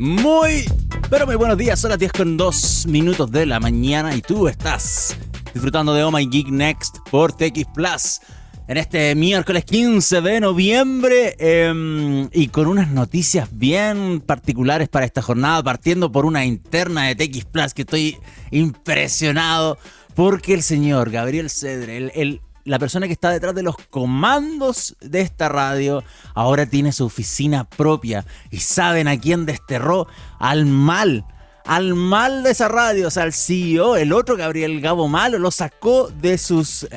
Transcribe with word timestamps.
Muy, 0.00 0.64
pero 1.10 1.26
muy 1.26 1.36
buenos 1.36 1.58
días. 1.58 1.78
Son 1.78 1.90
las 1.90 1.98
10 1.98 2.12
con 2.12 2.38
2 2.38 2.86
minutos 2.86 3.30
de 3.30 3.44
la 3.44 3.60
mañana 3.60 4.16
y 4.16 4.22
tú 4.22 4.48
estás 4.48 5.14
disfrutando 5.52 5.92
de 5.92 6.02
Oh 6.02 6.10
My 6.10 6.26
Geek 6.26 6.48
Next 6.48 7.00
por 7.10 7.34
TX 7.34 7.66
Plus. 7.74 8.20
En 8.66 8.78
este 8.78 9.14
miércoles 9.14 9.66
15 9.66 10.22
de 10.22 10.40
noviembre 10.40 11.36
em, 11.38 12.30
y 12.32 12.48
con 12.48 12.66
unas 12.66 12.88
noticias 12.88 13.50
bien 13.52 14.22
particulares 14.22 14.88
para 14.88 15.04
esta 15.04 15.20
jornada, 15.20 15.62
partiendo 15.62 16.10
por 16.10 16.24
una 16.24 16.46
interna 16.46 17.08
de 17.08 17.16
TX 17.16 17.44
Plus 17.44 17.74
que 17.74 17.82
estoy 17.82 18.16
impresionado 18.50 19.76
porque 20.14 20.54
el 20.54 20.62
señor 20.62 21.10
Gabriel 21.10 21.50
Cedre, 21.50 21.98
el, 21.98 22.12
el 22.14 22.40
la 22.70 22.78
persona 22.78 23.08
que 23.08 23.12
está 23.12 23.30
detrás 23.30 23.52
de 23.56 23.64
los 23.64 23.74
comandos 23.90 24.96
de 25.00 25.22
esta 25.22 25.48
radio 25.48 26.04
ahora 26.34 26.66
tiene 26.66 26.92
su 26.92 27.04
oficina 27.04 27.64
propia 27.64 28.24
y 28.52 28.58
saben 28.58 29.08
a 29.08 29.18
quién 29.18 29.44
desterró 29.44 30.06
al 30.38 30.66
mal. 30.66 31.26
Al 31.64 31.94
mal 31.94 32.44
de 32.44 32.52
esa 32.52 32.68
radio, 32.68 33.08
o 33.08 33.10
sea, 33.10 33.24
al 33.24 33.32
CEO, 33.32 33.96
el 33.96 34.12
otro 34.12 34.36
Gabriel 34.36 34.80
Gabo 34.80 35.08
Malo, 35.08 35.38
lo 35.40 35.50
sacó 35.50 36.10
de 36.10 36.38
sus. 36.38 36.84
Eh, 36.84 36.90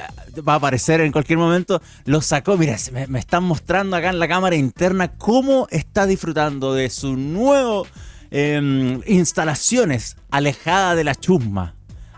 va 0.47 0.53
a 0.53 0.57
aparecer 0.57 1.01
en 1.01 1.11
cualquier 1.11 1.39
momento, 1.39 1.81
lo 2.05 2.21
sacó. 2.21 2.55
Mira, 2.55 2.77
me, 3.07 3.19
están 3.19 3.43
mostrando 3.43 3.95
acá 3.95 4.09
en 4.09 4.19
la 4.19 4.27
cámara 4.27 4.55
interna 4.55 5.09
cómo 5.17 5.67
está 5.71 6.05
disfrutando 6.05 6.75
de 6.75 6.91
su 6.91 7.17
nuevo 7.17 7.87
em, 8.29 9.01
instalaciones 9.07 10.17
alejada 10.29 10.93
de 10.95 11.03
la 11.03 11.15
chusma 11.15 11.73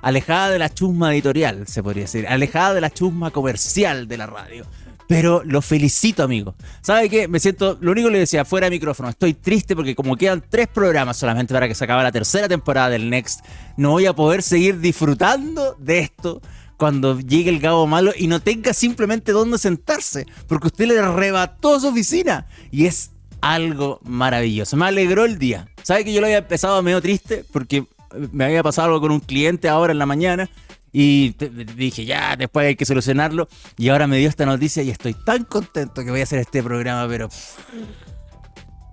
alejada 0.05 0.51
de 0.51 0.59
la 0.59 0.71
chusma 0.71 1.11
editorial, 1.13 1.65
se 1.67 1.81
podría 1.81 2.03
decir, 2.03 2.27
alejada 2.27 2.75
de 2.75 2.81
la 2.81 2.91
chusma 2.91 3.31
comercial 3.31 4.07
de 4.07 4.17
la 4.17 4.27
radio. 4.27 4.63
Pero 5.07 5.41
lo 5.43 5.63
felicito, 5.63 6.21
amigo. 6.21 6.53
¿Sabe 6.81 7.09
qué? 7.09 7.27
Me 7.27 7.39
siento, 7.39 7.79
lo 7.81 7.91
único 7.91 8.09
que 8.09 8.13
le 8.13 8.19
decía, 8.19 8.45
fuera 8.45 8.67
de 8.67 8.71
micrófono, 8.71 9.09
estoy 9.09 9.33
triste 9.33 9.75
porque 9.75 9.95
como 9.95 10.15
quedan 10.15 10.43
tres 10.47 10.67
programas 10.67 11.17
solamente 11.17 11.55
para 11.55 11.67
que 11.67 11.73
se 11.73 11.85
acabe 11.85 12.03
la 12.03 12.11
tercera 12.11 12.47
temporada 12.47 12.89
del 12.89 13.09
Next, 13.09 13.43
no 13.77 13.91
voy 13.91 14.05
a 14.05 14.13
poder 14.13 14.43
seguir 14.43 14.79
disfrutando 14.79 15.75
de 15.79 15.99
esto 15.99 16.39
cuando 16.77 17.19
llegue 17.19 17.49
el 17.49 17.59
Gabo 17.59 17.87
Malo 17.87 18.11
y 18.15 18.27
no 18.27 18.39
tenga 18.39 18.73
simplemente 18.73 19.31
dónde 19.31 19.57
sentarse, 19.57 20.27
porque 20.47 20.67
usted 20.67 20.85
le 20.85 20.99
arrebató 20.99 21.79
su 21.79 21.87
oficina. 21.87 22.45
Y 22.69 22.85
es 22.85 23.09
algo 23.41 23.99
maravilloso. 24.03 24.77
Me 24.77 24.85
alegró 24.85 25.25
el 25.25 25.39
día. 25.39 25.67
¿Sabe 25.81 26.05
que 26.05 26.13
yo 26.13 26.21
lo 26.21 26.27
había 26.27 26.37
empezado 26.39 26.81
medio 26.83 27.01
triste? 27.01 27.43
Porque 27.51 27.87
me 28.31 28.45
había 28.45 28.63
pasado 28.63 28.87
algo 28.87 29.01
con 29.01 29.11
un 29.11 29.19
cliente 29.19 29.69
ahora 29.69 29.93
en 29.93 29.99
la 29.99 30.05
mañana 30.05 30.49
y 30.91 31.35
dije, 31.75 32.05
ya, 32.05 32.37
después 32.37 32.67
hay 32.67 32.75
que 32.77 32.85
solucionarlo. 32.85 33.49
Y 33.77 33.89
ahora 33.89 34.07
me 34.07 34.17
dio 34.17 34.29
esta 34.29 34.45
noticia 34.45 34.81
y 34.81 34.89
estoy 34.89 35.13
tan 35.13 35.43
contento 35.43 36.03
que 36.05 36.09
voy 36.09 36.21
a 36.21 36.23
hacer 36.23 36.39
este 36.39 36.63
programa, 36.63 37.05
pero 37.09 37.27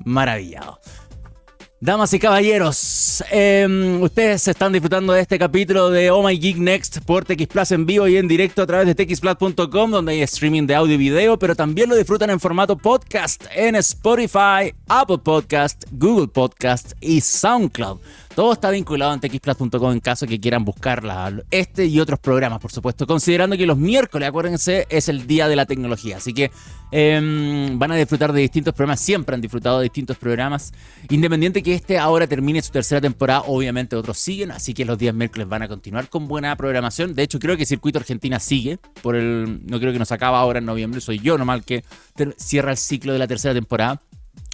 maravillado. 0.05 0.81
Damas 1.85 2.13
y 2.13 2.21
caballeros, 2.21 3.25
em, 3.33 4.01
ustedes 4.03 4.47
están 4.47 4.73
disfrutando 4.73 5.13
de 5.13 5.21
este 5.21 5.37
capítulo 5.37 5.91
de 5.91 6.13
Oh 6.13 6.23
My 6.23 6.39
Geek 6.39 6.57
Next 6.57 7.01
por 7.01 7.25
TX 7.25 7.49
Plus 7.49 7.73
en 7.73 7.87
vivo 7.87 8.07
y 8.07 8.17
en 8.19 8.29
directo 8.29 8.63
a 8.63 8.67
través 8.69 8.87
de 8.87 8.95
txplus.com, 8.95 9.91
donde 9.91 10.13
hay 10.13 10.23
streaming 10.23 10.69
de 10.69 10.77
audio 10.77 10.95
y 10.95 10.99
video, 10.99 11.39
pero 11.41 11.57
también 11.57 11.89
lo 11.89 11.97
disfrutan 11.97 12.31
en 12.31 12.39
formato 12.39 12.77
podcast 12.77 13.47
en 13.53 13.75
Spotify, 13.75 14.73
Apple 14.87 15.19
Podcast, 15.19 15.85
Google 15.91 16.29
Podcast 16.29 16.93
y 17.01 17.21
SoundCloud. 17.21 17.99
Todo 18.35 18.55
está 18.55 18.71
vinculado 18.71 19.13
en 19.13 19.21
txplus.com 19.21 19.93
en 19.93 20.01
caso 20.01 20.27
que 20.27 20.41
quieran 20.41 20.65
buscarla. 20.65 21.43
Este 21.51 21.85
y 21.85 22.01
otros 22.01 22.19
programas, 22.19 22.61
por 22.61 22.73
supuesto. 22.73 23.07
Considerando 23.07 23.59
que 23.59 23.67
los 23.67 23.77
miércoles, 23.77 24.27
acuérdense, 24.27 24.87
es 24.89 25.11
el 25.11 25.27
día 25.27 25.49
de 25.49 25.57
la 25.57 25.67
tecnología. 25.67 26.17
Así 26.17 26.33
que 26.33 26.51
em, 26.93 27.79
van 27.79 27.93
a 27.93 27.97
disfrutar 27.97 28.33
de 28.33 28.41
distintos 28.41 28.73
programas. 28.73 29.01
Siempre 29.01 29.35
han 29.35 29.43
disfrutado 29.43 29.81
de 29.81 29.85
distintos 29.85 30.17
programas. 30.17 30.73
Independiente 31.11 31.63
que 31.63 31.75
este 31.75 31.99
ahora 31.99 32.27
termine 32.27 32.63
su 32.63 32.73
tercera 32.73 33.03
temporada, 33.03 33.43
obviamente 33.47 33.97
otros 33.97 34.17
siguen. 34.17 34.51
Así 34.51 34.73
que 34.73 34.87
los 34.87 34.97
días 34.97 35.15
miércoles 35.15 35.47
van 35.47 35.61
a 35.65 35.69
continuar 35.69 36.09
con 36.09 36.27
buena 36.27 36.57
programación. 36.57 37.15
De 37.15 37.25
hecho, 37.25 37.39
creo 37.39 37.59
que 37.59 37.67
Circuito 37.67 37.99
Argentina 37.99 38.41
sigue. 38.41 38.79
Por 39.03 39.15
el, 39.15 39.61
no 39.67 39.79
creo 39.79 39.93
que 39.93 39.99
nos 39.99 40.11
acaba 40.11 40.41
ahora 40.41 40.59
en 40.59 40.65
noviembre. 40.65 41.03
Soy 41.03 41.19
yo 41.19 41.37
normal 41.37 41.65
que 41.65 41.85
cierra 42.39 42.71
el 42.71 42.79
ciclo 42.79 43.13
de 43.13 43.19
la 43.19 43.27
tercera 43.27 43.53
temporada 43.53 44.01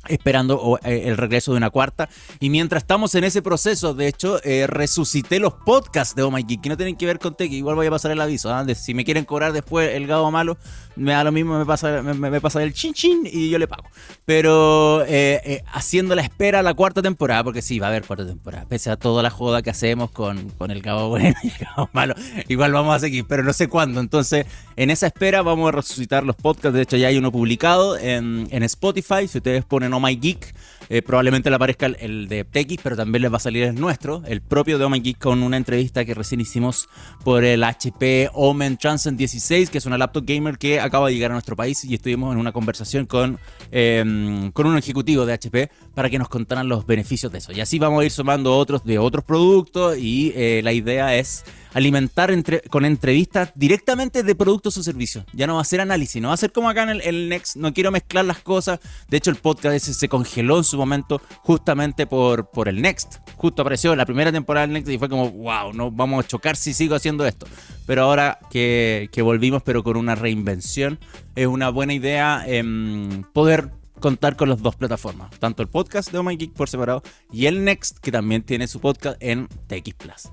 esperando 0.08 0.78
eh, 0.82 1.02
el 1.06 1.16
regreso 1.16 1.52
de 1.52 1.58
una 1.58 1.70
cuarta. 1.70 2.08
Y 2.40 2.50
mientras 2.50 2.82
estamos 2.82 3.14
en 3.14 3.24
ese 3.24 3.42
proceso, 3.42 3.94
de 3.94 4.08
hecho, 4.08 4.42
eh, 4.44 4.66
resucité 4.66 5.38
los 5.38 5.54
podcasts 5.54 6.14
de 6.14 6.22
Oh 6.22 6.30
My 6.30 6.42
Geek, 6.42 6.60
que 6.62 6.68
no 6.68 6.76
tienen 6.76 6.96
que 6.96 7.06
ver 7.06 7.18
con 7.18 7.34
Tech, 7.34 7.50
igual 7.50 7.76
voy 7.76 7.86
a 7.86 7.90
pasar 7.90 8.10
el 8.10 8.20
aviso. 8.20 8.52
¿ah? 8.52 8.64
si 8.74 8.94
me 8.94 9.04
quieren 9.04 9.24
cobrar 9.24 9.52
después 9.52 9.94
el 9.94 10.06
gado 10.06 10.30
malo, 10.30 10.56
me 10.98 11.12
da 11.12 11.24
lo 11.24 11.32
mismo, 11.32 11.58
me 11.58 11.64
pasa, 11.64 12.02
me, 12.02 12.40
pasa 12.40 12.62
el 12.62 12.72
chin 12.72 12.92
chin 12.92 13.22
y 13.24 13.50
yo 13.50 13.58
le 13.58 13.66
pago. 13.66 13.84
Pero 14.24 15.04
eh, 15.06 15.62
haciendo 15.72 16.14
la 16.14 16.22
espera 16.22 16.60
a 16.60 16.62
la 16.62 16.74
cuarta 16.74 17.02
temporada, 17.02 17.44
porque 17.44 17.62
sí, 17.62 17.78
va 17.78 17.86
a 17.86 17.90
haber 17.90 18.04
cuarta 18.04 18.26
temporada, 18.26 18.66
pese 18.68 18.90
a 18.90 18.96
toda 18.96 19.22
la 19.22 19.30
joda 19.30 19.62
que 19.62 19.70
hacemos 19.70 20.10
con, 20.10 20.50
con 20.50 20.70
el 20.70 20.82
gado 20.82 21.08
bueno 21.08 21.36
y 21.42 21.48
el 21.48 21.54
gado 21.58 21.88
malo, 21.92 22.14
igual 22.48 22.72
vamos 22.72 22.94
a 22.94 22.98
seguir, 22.98 23.24
pero 23.26 23.42
no 23.42 23.52
sé 23.52 23.68
cuándo. 23.68 24.00
Entonces, 24.00 24.46
en 24.76 24.90
esa 24.90 25.06
espera 25.06 25.42
vamos 25.42 25.68
a 25.68 25.72
resucitar 25.72 26.24
los 26.24 26.36
podcasts, 26.36 26.74
de 26.74 26.82
hecho 26.82 26.96
ya 26.96 27.08
hay 27.08 27.16
uno 27.16 27.32
publicado 27.32 27.96
en, 27.96 28.48
en 28.50 28.62
Spotify, 28.64 29.28
si 29.28 29.38
ustedes 29.38 29.64
ponen 29.64 29.92
Oh 29.94 30.00
My 30.00 30.16
Geek. 30.16 30.54
Eh, 30.88 31.02
probablemente 31.02 31.50
le 31.50 31.56
aparezca 31.56 31.86
el, 31.86 32.28
de 32.28 32.44
TX, 32.44 32.82
pero 32.82 32.96
también 32.96 33.22
les 33.22 33.32
va 33.32 33.36
a 33.36 33.40
salir 33.40 33.64
el 33.64 33.74
nuestro, 33.74 34.22
el 34.26 34.40
propio 34.40 34.78
de 34.78 34.88
My 34.88 35.00
Geek, 35.00 35.18
con 35.18 35.42
una 35.42 35.56
entrevista 35.56 36.04
que 36.04 36.14
recién 36.14 36.40
hicimos 36.40 36.88
por 37.24 37.44
el 37.44 37.62
HP 37.62 38.30
Omen 38.32 38.76
Transcend 38.78 39.18
16, 39.18 39.70
que 39.70 39.78
es 39.78 39.86
una 39.86 39.98
laptop 39.98 40.24
gamer 40.26 40.58
que 40.58 40.80
acaba 40.80 41.08
de 41.08 41.14
llegar 41.14 41.30
a 41.30 41.34
nuestro 41.34 41.56
país 41.56 41.84
y 41.84 41.94
estuvimos 41.94 42.32
en 42.32 42.40
una 42.40 42.52
conversación 42.52 43.06
con, 43.06 43.38
em, 43.70 44.50
con 44.52 44.66
un 44.66 44.78
ejecutivo 44.78 45.26
de 45.26 45.34
HP 45.34 45.70
para 45.94 46.08
que 46.08 46.18
nos 46.18 46.28
contaran 46.28 46.68
los 46.68 46.86
beneficios 46.86 47.30
de 47.32 47.38
eso. 47.38 47.52
Y 47.52 47.60
así 47.60 47.78
vamos 47.78 48.02
a 48.02 48.04
ir 48.04 48.10
sumando 48.10 48.56
otros 48.56 48.84
de 48.84 48.98
otros 48.98 49.24
productos 49.24 49.98
y 49.98 50.32
eh, 50.34 50.60
la 50.62 50.72
idea 50.72 51.16
es 51.16 51.44
alimentar 51.74 52.30
entre, 52.30 52.60
con 52.62 52.84
entrevistas 52.84 53.52
directamente 53.54 54.22
de 54.22 54.34
productos 54.34 54.76
o 54.76 54.82
servicios. 54.82 55.24
Ya 55.32 55.46
no 55.46 55.56
va 55.56 55.62
a 55.62 55.64
ser 55.64 55.80
análisis, 55.80 56.20
no 56.20 56.28
va 56.28 56.34
a 56.34 56.38
ser 56.38 56.52
como 56.52 56.68
acá 56.68 56.84
en 56.84 57.00
el, 57.02 57.28
Next, 57.28 57.56
no 57.56 57.72
quiero 57.72 57.90
mezclar 57.90 58.24
las 58.24 58.38
cosas. 58.38 58.80
De 59.08 59.16
hecho, 59.16 59.30
el 59.30 59.36
podcast 59.36 59.78
se 59.78 60.08
congeló 60.08 60.58
en 60.58 60.64
su 60.64 60.76
momento 60.76 61.20
justamente 61.42 62.06
por, 62.06 62.50
por 62.50 62.68
el 62.68 62.80
Next. 62.80 63.16
Justo 63.36 63.62
apareció 63.62 63.94
la 63.96 64.06
primera 64.06 64.32
temporada 64.32 64.66
del 64.66 64.74
Next 64.74 64.90
y 64.90 64.98
fue 64.98 65.08
como, 65.08 65.30
wow, 65.30 65.72
no 65.72 65.90
vamos 65.90 66.24
a 66.24 66.28
chocar 66.28 66.56
si 66.56 66.72
sigo 66.72 66.94
haciendo 66.94 67.26
esto. 67.26 67.46
Pero 67.86 68.02
ahora 68.02 68.38
que, 68.50 69.08
volvimos, 69.22 69.62
pero 69.62 69.82
con 69.82 69.96
una 69.96 70.14
reinvención, 70.14 70.98
es 71.34 71.46
una 71.46 71.70
buena 71.70 71.94
idea 71.94 72.44
em, 72.46 73.22
poder 73.32 73.70
contar 73.98 74.36
con 74.36 74.48
las 74.48 74.62
dos 74.62 74.76
plataformas, 74.76 75.30
tanto 75.38 75.62
el 75.62 75.68
podcast 75.68 76.12
de 76.12 76.18
Oh 76.18 76.22
My 76.22 76.36
Geek 76.36 76.52
por 76.52 76.68
separado 76.68 77.02
y 77.32 77.46
el 77.46 77.64
Next, 77.64 77.98
que 77.98 78.12
también 78.12 78.42
tiene 78.42 78.68
su 78.68 78.80
podcast 78.80 79.16
en 79.20 79.48
TX 79.66 79.94
Plus. 79.94 80.28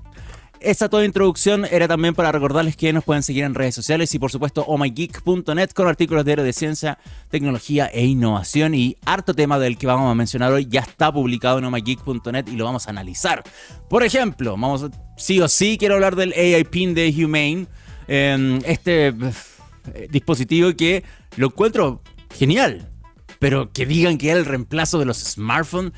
Esa 0.66 0.88
toda 0.88 1.04
introducción 1.04 1.64
era 1.64 1.86
también 1.86 2.16
para 2.16 2.32
recordarles 2.32 2.74
que 2.76 2.92
nos 2.92 3.04
pueden 3.04 3.22
seguir 3.22 3.44
en 3.44 3.54
redes 3.54 3.72
sociales 3.72 4.12
y 4.16 4.18
por 4.18 4.32
supuesto 4.32 4.64
omygeek.net 4.64 5.70
con 5.70 5.86
artículos 5.86 6.24
de 6.24 6.34
de 6.34 6.52
ciencia, 6.52 6.98
tecnología 7.30 7.86
e 7.86 8.04
innovación 8.04 8.74
y 8.74 8.96
harto 9.04 9.32
tema 9.32 9.60
del 9.60 9.78
que 9.78 9.86
vamos 9.86 10.10
a 10.10 10.14
mencionar 10.16 10.50
hoy 10.50 10.66
ya 10.68 10.80
está 10.80 11.12
publicado 11.12 11.60
en 11.60 11.66
omygeek.net 11.66 12.48
y 12.48 12.56
lo 12.56 12.64
vamos 12.64 12.88
a 12.88 12.90
analizar. 12.90 13.44
Por 13.88 14.02
ejemplo, 14.02 14.56
vamos 14.58 14.86
sí 15.16 15.40
o 15.40 15.46
sí 15.46 15.76
quiero 15.78 15.94
hablar 15.94 16.16
del 16.16 16.32
AI 16.32 16.64
Pin 16.64 16.94
de 16.94 17.14
Humane, 17.16 17.68
em, 18.08 18.58
este 18.64 19.14
dispositivo 20.10 20.74
que 20.74 21.04
lo 21.36 21.46
encuentro 21.46 22.02
genial, 22.36 22.90
pero 23.38 23.70
que 23.72 23.86
digan 23.86 24.18
que 24.18 24.32
es 24.32 24.36
el 24.36 24.44
reemplazo 24.44 24.98
de 24.98 25.04
los 25.04 25.18
smartphones 25.18 25.92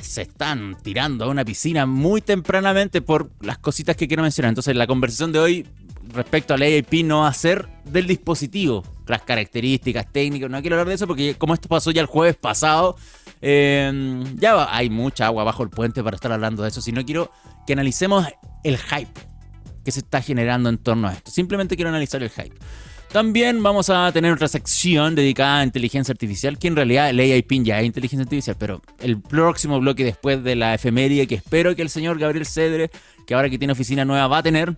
se 0.00 0.22
están 0.22 0.76
tirando 0.82 1.24
a 1.24 1.28
una 1.28 1.44
piscina 1.44 1.86
muy 1.86 2.20
tempranamente 2.20 3.02
por 3.02 3.30
las 3.40 3.58
cositas 3.58 3.96
que 3.96 4.08
quiero 4.08 4.22
mencionar. 4.22 4.50
Entonces, 4.50 4.76
la 4.76 4.86
conversación 4.86 5.32
de 5.32 5.38
hoy 5.38 5.66
respecto 6.12 6.54
al 6.54 6.62
AIP 6.62 7.04
no 7.04 7.20
va 7.20 7.28
a 7.28 7.34
ser 7.34 7.68
del 7.84 8.06
dispositivo, 8.06 8.82
las 9.06 9.22
características 9.22 10.10
técnicas. 10.12 10.50
No 10.50 10.60
quiero 10.60 10.76
hablar 10.76 10.88
de 10.88 10.94
eso 10.94 11.06
porque, 11.06 11.34
como 11.34 11.54
esto 11.54 11.68
pasó 11.68 11.90
ya 11.90 12.00
el 12.00 12.06
jueves 12.06 12.36
pasado, 12.36 12.96
em, 13.40 14.24
ya 14.36 14.74
hay 14.74 14.90
mucha 14.90 15.26
agua 15.26 15.44
bajo 15.44 15.62
el 15.62 15.70
puente 15.70 16.02
para 16.02 16.16
estar 16.16 16.32
hablando 16.32 16.62
de 16.62 16.68
eso. 16.68 16.80
Sino 16.80 17.04
quiero 17.04 17.30
que 17.66 17.72
analicemos 17.72 18.26
el 18.64 18.78
hype 18.78 19.20
que 19.84 19.90
se 19.90 20.00
está 20.00 20.22
generando 20.22 20.68
en 20.68 20.78
torno 20.78 21.08
a 21.08 21.12
esto. 21.12 21.30
Simplemente 21.30 21.76
quiero 21.76 21.88
analizar 21.88 22.22
el 22.22 22.30
hype. 22.30 22.56
También 23.12 23.62
vamos 23.62 23.90
a 23.90 24.10
tener 24.10 24.32
otra 24.32 24.48
sección 24.48 25.14
dedicada 25.14 25.58
a 25.58 25.64
inteligencia 25.64 26.12
artificial, 26.12 26.58
que 26.58 26.68
en 26.68 26.76
realidad 26.76 27.10
el 27.10 27.20
AI 27.20 27.42
Pin 27.42 27.62
ya 27.62 27.78
es 27.78 27.84
inteligencia 27.84 28.22
artificial, 28.22 28.56
pero 28.58 28.80
el 29.00 29.20
próximo 29.20 29.78
bloque 29.78 30.02
después 30.02 30.42
de 30.42 30.56
la 30.56 30.72
efeméride 30.72 31.26
que 31.26 31.34
espero 31.34 31.76
que 31.76 31.82
el 31.82 31.90
señor 31.90 32.18
Gabriel 32.18 32.46
Cedre, 32.46 32.90
que 33.26 33.34
ahora 33.34 33.50
que 33.50 33.58
tiene 33.58 33.74
oficina 33.74 34.06
nueva 34.06 34.28
va 34.28 34.38
a 34.38 34.42
tener, 34.42 34.74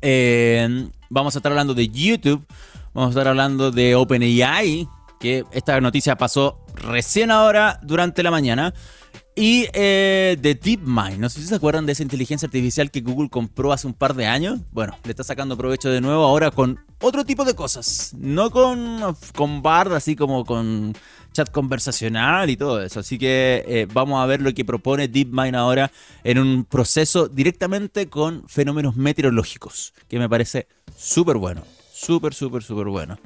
eh, 0.00 0.88
vamos 1.10 1.36
a 1.36 1.40
estar 1.40 1.52
hablando 1.52 1.74
de 1.74 1.88
YouTube, 1.88 2.42
vamos 2.94 3.08
a 3.08 3.10
estar 3.10 3.28
hablando 3.28 3.70
de 3.70 3.96
OpenAI, 3.96 4.88
que 5.20 5.44
esta 5.52 5.78
noticia 5.82 6.16
pasó 6.16 6.64
recién 6.74 7.30
ahora 7.30 7.78
durante 7.82 8.22
la 8.22 8.30
mañana. 8.30 8.72
Y 9.34 9.66
eh, 9.72 10.36
de 10.40 10.54
DeepMind, 10.54 11.18
no 11.18 11.30
sé 11.30 11.40
si 11.40 11.46
se 11.46 11.54
acuerdan 11.54 11.86
de 11.86 11.92
esa 11.92 12.02
inteligencia 12.02 12.44
artificial 12.46 12.90
que 12.90 13.00
Google 13.00 13.30
compró 13.30 13.72
hace 13.72 13.86
un 13.86 13.94
par 13.94 14.14
de 14.14 14.26
años. 14.26 14.60
Bueno, 14.72 14.96
le 15.04 15.10
está 15.10 15.24
sacando 15.24 15.56
provecho 15.56 15.88
de 15.88 16.02
nuevo 16.02 16.24
ahora 16.24 16.50
con 16.50 16.78
otro 17.00 17.24
tipo 17.24 17.44
de 17.46 17.54
cosas. 17.54 18.12
No 18.18 18.50
con, 18.50 19.00
con 19.34 19.62
Bard, 19.62 19.94
así 19.94 20.16
como 20.16 20.44
con 20.44 20.94
chat 21.32 21.50
conversacional 21.50 22.50
y 22.50 22.58
todo 22.58 22.82
eso. 22.82 23.00
Así 23.00 23.18
que 23.18 23.64
eh, 23.66 23.86
vamos 23.90 24.22
a 24.22 24.26
ver 24.26 24.42
lo 24.42 24.52
que 24.52 24.66
propone 24.66 25.08
DeepMind 25.08 25.56
ahora 25.56 25.90
en 26.24 26.38
un 26.38 26.64
proceso 26.66 27.26
directamente 27.28 28.08
con 28.08 28.46
fenómenos 28.48 28.96
meteorológicos, 28.96 29.94
que 30.08 30.18
me 30.18 30.28
parece 30.28 30.66
súper 30.94 31.38
bueno. 31.38 31.62
Súper, 31.90 32.34
súper, 32.34 32.62
súper 32.64 32.88
bueno. 32.88 33.16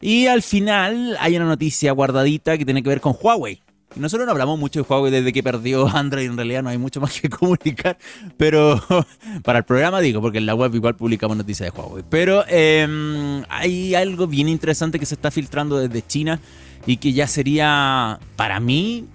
Y 0.00 0.26
al 0.26 0.42
final 0.42 1.16
hay 1.20 1.36
una 1.36 1.46
noticia 1.46 1.90
guardadita 1.92 2.58
que 2.58 2.66
tiene 2.66 2.82
que 2.82 2.90
ver 2.90 3.00
con 3.00 3.16
Huawei. 3.18 3.62
Nosotros 3.94 4.26
no 4.26 4.32
hablamos 4.32 4.58
mucho 4.58 4.82
de 4.82 4.86
Huawei 4.88 5.10
desde 5.10 5.32
que 5.32 5.42
perdió 5.42 5.88
Android, 5.94 6.26
en 6.26 6.36
realidad 6.36 6.62
no 6.62 6.68
hay 6.68 6.78
mucho 6.78 7.00
más 7.00 7.18
que 7.18 7.28
comunicar, 7.30 7.96
pero 8.36 8.82
para 9.42 9.60
el 9.60 9.64
programa 9.64 10.00
digo, 10.00 10.20
porque 10.20 10.38
en 10.38 10.46
la 10.46 10.54
web 10.54 10.74
igual 10.74 10.96
publicamos 10.96 11.36
noticias 11.36 11.72
de 11.72 11.78
Huawei. 11.78 12.04
Pero 12.08 12.44
em, 12.48 13.42
hay 13.48 13.94
algo 13.94 14.26
bien 14.26 14.48
interesante 14.48 14.98
que 14.98 15.06
se 15.06 15.14
está 15.14 15.30
filtrando 15.30 15.78
desde 15.78 16.06
China 16.06 16.40
y 16.86 16.98
que 16.98 17.12
ya 17.12 17.26
sería, 17.26 18.20
para 18.36 18.60
mí, 18.60 19.06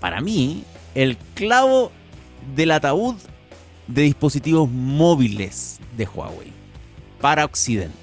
para 0.00 0.20
mí, 0.20 0.64
el 0.94 1.16
clavo 1.34 1.92
del 2.54 2.72
ataúd 2.72 3.16
de 3.86 4.02
dispositivos 4.02 4.70
móviles 4.70 5.80
de 5.96 6.06
Huawei 6.06 6.52
para 7.20 7.44
Occidente. 7.44 7.96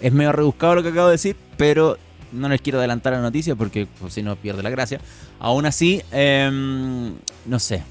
Es 0.00 0.12
medio 0.12 0.32
rebuscado 0.32 0.76
lo 0.76 0.82
que 0.82 0.90
acabo 0.90 1.06
de 1.06 1.12
decir, 1.12 1.36
pero 1.56 1.96
no 2.34 2.48
les 2.48 2.60
quiero 2.60 2.78
adelantar 2.78 3.12
la 3.12 3.20
noticia 3.20 3.54
porque 3.54 3.86
pues, 3.86 4.12
si 4.12 4.22
no 4.22 4.36
pierde 4.36 4.62
la 4.62 4.70
gracia. 4.70 5.00
Aún 5.38 5.66
así, 5.66 6.02
em, 6.10 7.14
no 7.46 7.58
sé. 7.58 7.82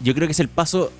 Yo 0.00 0.14
creo 0.14 0.26
que 0.26 0.32
es 0.32 0.40
el 0.40 0.48
paso, 0.48 0.92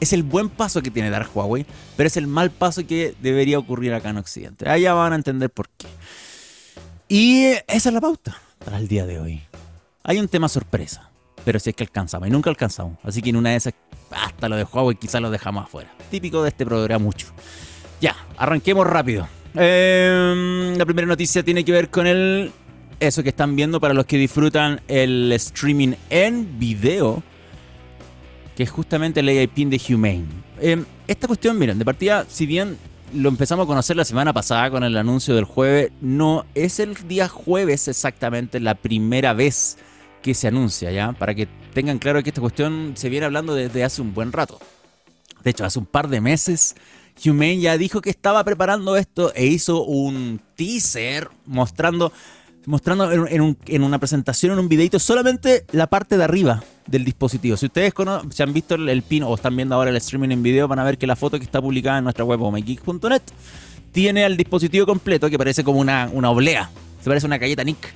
es 0.00 0.12
el 0.12 0.22
buen 0.22 0.48
paso 0.48 0.82
que 0.82 0.90
tiene 0.90 1.10
dar 1.10 1.28
Huawei, 1.32 1.64
pero 1.96 2.06
es 2.06 2.16
el 2.16 2.26
mal 2.26 2.50
paso 2.50 2.86
que 2.86 3.14
debería 3.20 3.58
ocurrir 3.58 3.94
acá 3.94 4.10
en 4.10 4.18
Occidente. 4.18 4.68
Allá 4.68 4.92
van 4.94 5.12
a 5.12 5.16
entender 5.16 5.50
por 5.50 5.68
qué. 5.68 5.86
Y 7.08 7.44
esa 7.66 7.88
es 7.88 7.92
la 7.92 8.00
pauta 8.00 8.36
para 8.64 8.78
el 8.78 8.88
día 8.88 9.06
de 9.06 9.20
hoy. 9.20 9.42
Hay 10.02 10.18
un 10.18 10.28
tema 10.28 10.48
sorpresa, 10.48 11.10
pero 11.44 11.58
si 11.58 11.70
es 11.70 11.76
que 11.76 11.84
alcanzamos 11.84 12.28
y 12.28 12.30
nunca 12.30 12.50
alcanzamos. 12.50 12.98
Así 13.02 13.22
que 13.22 13.30
en 13.30 13.36
una 13.36 13.50
de 13.50 13.56
esas, 13.56 13.74
hasta 14.10 14.48
lo 14.48 14.56
de 14.56 14.64
Huawei 14.64 14.96
quizás 14.96 15.22
lo 15.22 15.30
dejamos 15.30 15.64
afuera. 15.64 15.90
Típico 16.10 16.42
de 16.42 16.50
este 16.50 16.66
programa 16.66 17.04
mucho. 17.04 17.28
Ya, 18.00 18.16
arranquemos 18.36 18.86
rápido. 18.86 19.28
Em, 19.60 20.76
la 20.76 20.84
primera 20.84 21.08
noticia 21.08 21.42
tiene 21.42 21.64
que 21.64 21.72
ver 21.72 21.90
con 21.90 22.06
el. 22.06 22.52
Eso 23.00 23.22
que 23.24 23.28
están 23.30 23.56
viendo 23.56 23.80
para 23.80 23.92
los 23.92 24.06
que 24.06 24.16
disfrutan 24.16 24.80
el 24.86 25.32
streaming 25.32 25.94
en 26.10 26.58
video. 26.58 27.22
Que 28.56 28.62
es 28.62 28.70
justamente 28.70 29.20
el 29.20 29.28
AIP 29.28 29.68
de 29.68 29.94
Humane. 29.94 30.26
Em, 30.60 30.84
esta 31.08 31.26
cuestión, 31.26 31.58
miren, 31.58 31.78
de 31.78 31.84
partida, 31.84 32.24
si 32.28 32.46
bien 32.46 32.76
lo 33.14 33.28
empezamos 33.28 33.64
a 33.64 33.66
conocer 33.66 33.96
la 33.96 34.04
semana 34.04 34.32
pasada 34.32 34.70
con 34.70 34.84
el 34.84 34.96
anuncio 34.96 35.34
del 35.34 35.44
jueves, 35.44 35.90
no 36.00 36.44
es 36.54 36.78
el 36.78 36.94
día 37.08 37.28
jueves 37.28 37.88
exactamente 37.88 38.60
la 38.60 38.74
primera 38.74 39.32
vez 39.32 39.78
que 40.22 40.34
se 40.34 40.48
anuncia, 40.48 40.92
¿ya? 40.92 41.12
Para 41.12 41.34
que 41.34 41.48
tengan 41.72 41.98
claro 41.98 42.22
que 42.22 42.30
esta 42.30 42.40
cuestión 42.40 42.92
se 42.96 43.08
viene 43.08 43.26
hablando 43.26 43.54
desde 43.54 43.82
hace 43.82 44.02
un 44.02 44.14
buen 44.14 44.32
rato. 44.32 44.58
De 45.42 45.50
hecho, 45.50 45.64
hace 45.64 45.78
un 45.78 45.86
par 45.86 46.08
de 46.08 46.20
meses 46.20 46.74
Humane 47.24 47.58
ya 47.58 47.76
dijo 47.78 48.00
que 48.00 48.10
estaba 48.10 48.44
preparando 48.44 48.96
esto 48.96 49.32
e 49.34 49.46
hizo 49.46 49.84
un 49.84 50.40
teaser 50.54 51.28
mostrando, 51.46 52.12
mostrando 52.66 53.10
en, 53.10 53.82
una 53.82 53.98
presentación, 53.98 54.52
en 54.52 54.58
un 54.58 54.68
videito, 54.68 54.98
solamente 54.98 55.64
la 55.72 55.88
parte 55.88 56.16
de 56.16 56.24
arriba 56.24 56.62
del 56.86 57.04
dispositivo. 57.04 57.56
Si 57.56 57.66
ustedes 57.66 57.92
se 58.30 58.42
han 58.42 58.52
visto 58.52 58.74
el, 58.76 59.02
pin 59.02 59.22
o 59.22 59.34
están 59.34 59.56
viendo 59.56 59.74
ahora 59.74 59.90
el 59.90 59.96
streaming 59.96 60.30
en 60.30 60.42
video, 60.42 60.68
van 60.68 60.78
a 60.78 60.84
ver 60.84 60.98
que 60.98 61.06
la 61.06 61.16
foto 61.16 61.38
que 61.38 61.44
está 61.44 61.60
publicada 61.60 61.98
en 61.98 62.04
nuestra 62.04 62.24
web 62.24 62.40
omegeek.net 62.42 63.22
tiene 63.92 64.24
el 64.24 64.36
dispositivo 64.36 64.86
completo 64.86 65.28
que 65.30 65.38
parece 65.38 65.64
como 65.64 65.80
una, 65.80 66.08
una 66.12 66.30
oblea. 66.30 66.70
Se 67.02 67.08
parece 67.08 67.26
una 67.26 67.38
galleta 67.38 67.64
Nick. 67.64 67.94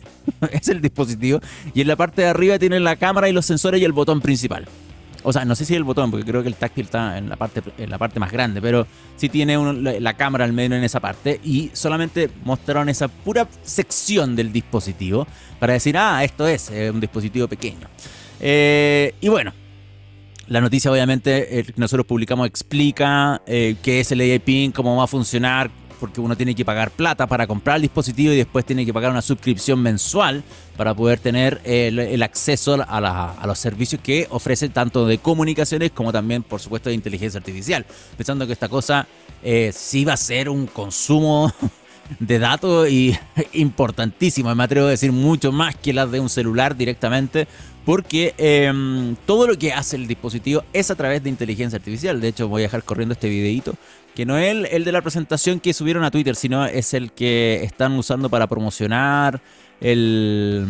es 0.52 0.68
el 0.68 0.80
dispositivo. 0.80 1.40
Y 1.74 1.80
en 1.80 1.88
la 1.88 1.96
parte 1.96 2.22
de 2.22 2.28
arriba 2.28 2.58
tiene 2.58 2.80
la 2.80 2.96
cámara 2.96 3.28
y 3.28 3.32
los 3.32 3.46
sensores 3.46 3.80
y 3.80 3.84
el 3.84 3.92
botón 3.92 4.20
principal. 4.20 4.68
O 5.24 5.32
sea, 5.32 5.44
no 5.44 5.54
sé 5.54 5.64
si 5.64 5.74
el 5.74 5.84
botón, 5.84 6.10
porque 6.10 6.26
creo 6.26 6.42
que 6.42 6.48
el 6.48 6.56
táctil 6.56 6.86
está 6.86 7.18
en 7.18 7.28
la 7.28 7.36
parte, 7.36 7.62
en 7.78 7.90
la 7.90 7.98
parte 7.98 8.18
más 8.18 8.32
grande, 8.32 8.60
pero 8.60 8.86
sí 9.16 9.28
tiene 9.28 9.56
la, 10.00 10.14
cámara 10.14 10.44
al 10.44 10.52
menos 10.52 10.78
en 10.78 10.84
esa 10.84 11.00
parte. 11.00 11.40
Y 11.44 11.70
solamente 11.72 12.30
mostraron 12.44 12.88
esa 12.88 13.08
pura 13.08 13.46
sección 13.62 14.34
del 14.36 14.52
dispositivo 14.52 15.26
para 15.58 15.74
decir, 15.74 15.96
ah, 15.96 16.24
esto 16.24 16.46
es 16.46 16.70
eh, 16.70 16.90
un 16.90 17.00
dispositivo 17.00 17.48
pequeño. 17.48 17.88
Eh, 18.40 19.14
y 19.20 19.28
bueno, 19.28 19.52
la 20.48 20.60
noticia 20.60 20.90
obviamente 20.90 21.58
eh, 21.58 21.64
que 21.64 21.74
nosotros 21.76 22.06
publicamos 22.06 22.46
explica 22.46 23.40
qué 23.46 24.00
es 24.00 24.10
el 24.12 24.20
AIP, 24.20 24.74
cómo 24.74 24.96
va 24.96 25.04
a 25.04 25.06
funcionar, 25.06 25.70
porque 26.02 26.20
uno 26.20 26.36
tiene 26.36 26.56
que 26.56 26.64
pagar 26.64 26.90
plata 26.90 27.28
para 27.28 27.46
comprar 27.46 27.76
el 27.76 27.82
dispositivo 27.82 28.32
y 28.32 28.36
después 28.36 28.64
tiene 28.64 28.84
que 28.84 28.92
pagar 28.92 29.12
una 29.12 29.22
suscripción 29.22 29.80
mensual 29.80 30.42
para 30.76 30.94
poder 30.94 31.20
tener 31.20 31.60
el, 31.62 32.20
acceso 32.24 32.76
a, 32.88 33.46
los 33.46 33.56
servicios 33.56 34.00
que 34.02 34.26
ofrece 34.30 34.68
tanto 34.68 35.06
de 35.06 35.18
comunicaciones 35.18 35.92
como 35.92 36.10
también, 36.10 36.42
por 36.42 36.58
supuesto, 36.58 36.88
de 36.88 36.96
inteligencia 36.96 37.38
artificial. 37.38 37.86
Pensando 38.16 38.48
que 38.48 38.52
esta 38.52 38.68
cosa 38.68 39.06
eh, 39.44 39.70
sí 39.72 40.04
va 40.04 40.14
a 40.14 40.16
ser 40.16 40.48
un 40.48 40.66
consumo 40.66 41.52
de 42.18 42.40
datos 42.40 42.90
y 42.90 43.16
importantísimo, 43.52 44.52
me 44.56 44.64
atrevo 44.64 44.88
a 44.88 44.90
decir 44.90 45.12
mucho 45.12 45.52
más 45.52 45.76
que 45.76 45.92
las 45.92 46.10
de 46.10 46.18
un 46.18 46.28
celular 46.28 46.76
directamente, 46.76 47.46
porque 47.84 48.34
em, 48.38 49.16
todo 49.26 49.46
lo 49.46 49.58
que 49.58 49.72
hace 49.72 49.96
el 49.96 50.06
dispositivo 50.06 50.62
es 50.72 50.90
a 50.90 50.94
través 50.94 51.22
de 51.22 51.30
inteligencia 51.30 51.76
artificial. 51.76 52.20
De 52.20 52.28
hecho, 52.28 52.48
voy 52.48 52.62
a 52.62 52.64
dejar 52.64 52.84
corriendo 52.84 53.14
este 53.14 53.28
videito 53.28 53.74
que 54.14 54.26
no 54.26 54.36
es 54.36 54.70
el, 54.70 54.84
de 54.84 54.92
la 54.92 55.00
presentación 55.00 55.58
que 55.58 55.72
subieron 55.72 56.04
a 56.04 56.10
Twitter, 56.10 56.36
sino 56.36 56.66
es 56.66 56.94
el 56.94 57.12
que 57.12 57.60
están 57.64 57.92
usando 57.92 58.28
para 58.28 58.46
promocionar 58.46 59.40
el 59.82 60.64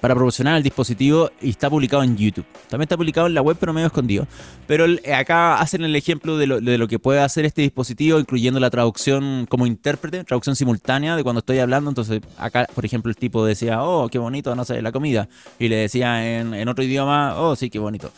para 0.00 0.14
promocionar 0.14 0.56
el 0.56 0.62
dispositivo 0.62 1.30
y 1.40 1.50
está 1.50 1.68
publicado 1.68 2.02
en 2.02 2.16
YouTube. 2.16 2.46
También 2.68 2.84
está 2.84 2.96
publicado 2.96 3.26
en 3.26 3.34
la 3.34 3.42
web, 3.42 3.56
pero 3.58 3.72
medio 3.72 3.88
escondido. 3.88 4.26
Pero 4.66 4.86
acá 5.14 5.60
hacen 5.60 5.82
el 5.82 5.94
ejemplo 5.96 6.38
de 6.38 6.46
lo, 6.46 6.60
de 6.60 6.78
lo, 6.78 6.86
que 6.86 6.98
puede 6.98 7.20
hacer 7.20 7.44
este 7.44 7.62
dispositivo, 7.62 8.18
incluyendo 8.18 8.60
la 8.60 8.70
traducción 8.70 9.46
como 9.48 9.66
intérprete, 9.66 10.24
traducción 10.24 10.54
simultánea 10.54 11.16
de 11.16 11.24
cuando 11.24 11.40
estoy 11.40 11.58
hablando. 11.58 11.90
Entonces, 11.90 12.20
acá, 12.38 12.66
por 12.72 12.84
ejemplo, 12.84 13.10
el 13.10 13.16
tipo 13.16 13.44
decía, 13.44 13.82
oh, 13.82 14.08
qué 14.08 14.18
bonito, 14.18 14.54
no 14.54 14.64
sé, 14.64 14.80
la 14.80 14.92
comida. 14.92 15.28
Y 15.58 15.68
le 15.68 15.76
decía 15.76 16.38
en, 16.38 16.54
en 16.54 16.68
otro 16.68 16.84
idioma, 16.84 17.34
oh, 17.36 17.56
sí, 17.56 17.68
qué 17.68 17.80
bonito. 17.80 18.12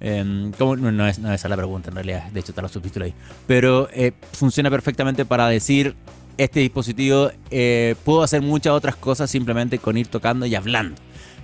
Em, 0.00 0.50
no, 0.58 1.06
es, 1.06 1.18
esa 1.18 1.48
la 1.50 1.56
pregunta 1.56 1.90
en 1.90 1.94
realidad, 1.94 2.30
de 2.30 2.40
hecho 2.40 2.52
está 2.52 2.62
los 2.62 2.72
subtítulos 2.72 3.06
ahí. 3.06 3.14
Pero 3.46 3.88
eh, 3.92 4.12
funciona 4.32 4.70
perfectamente 4.70 5.26
para 5.26 5.46
decir, 5.48 5.94
este 6.44 6.60
dispositivo 6.60 7.30
eh, 7.50 7.94
puedo 8.04 8.22
hacer 8.22 8.40
muchas 8.40 8.72
otras 8.72 8.96
cosas 8.96 9.30
simplemente 9.30 9.78
con 9.78 9.98
ir 9.98 10.06
tocando 10.06 10.46
y 10.46 10.54
hablando. 10.54 11.00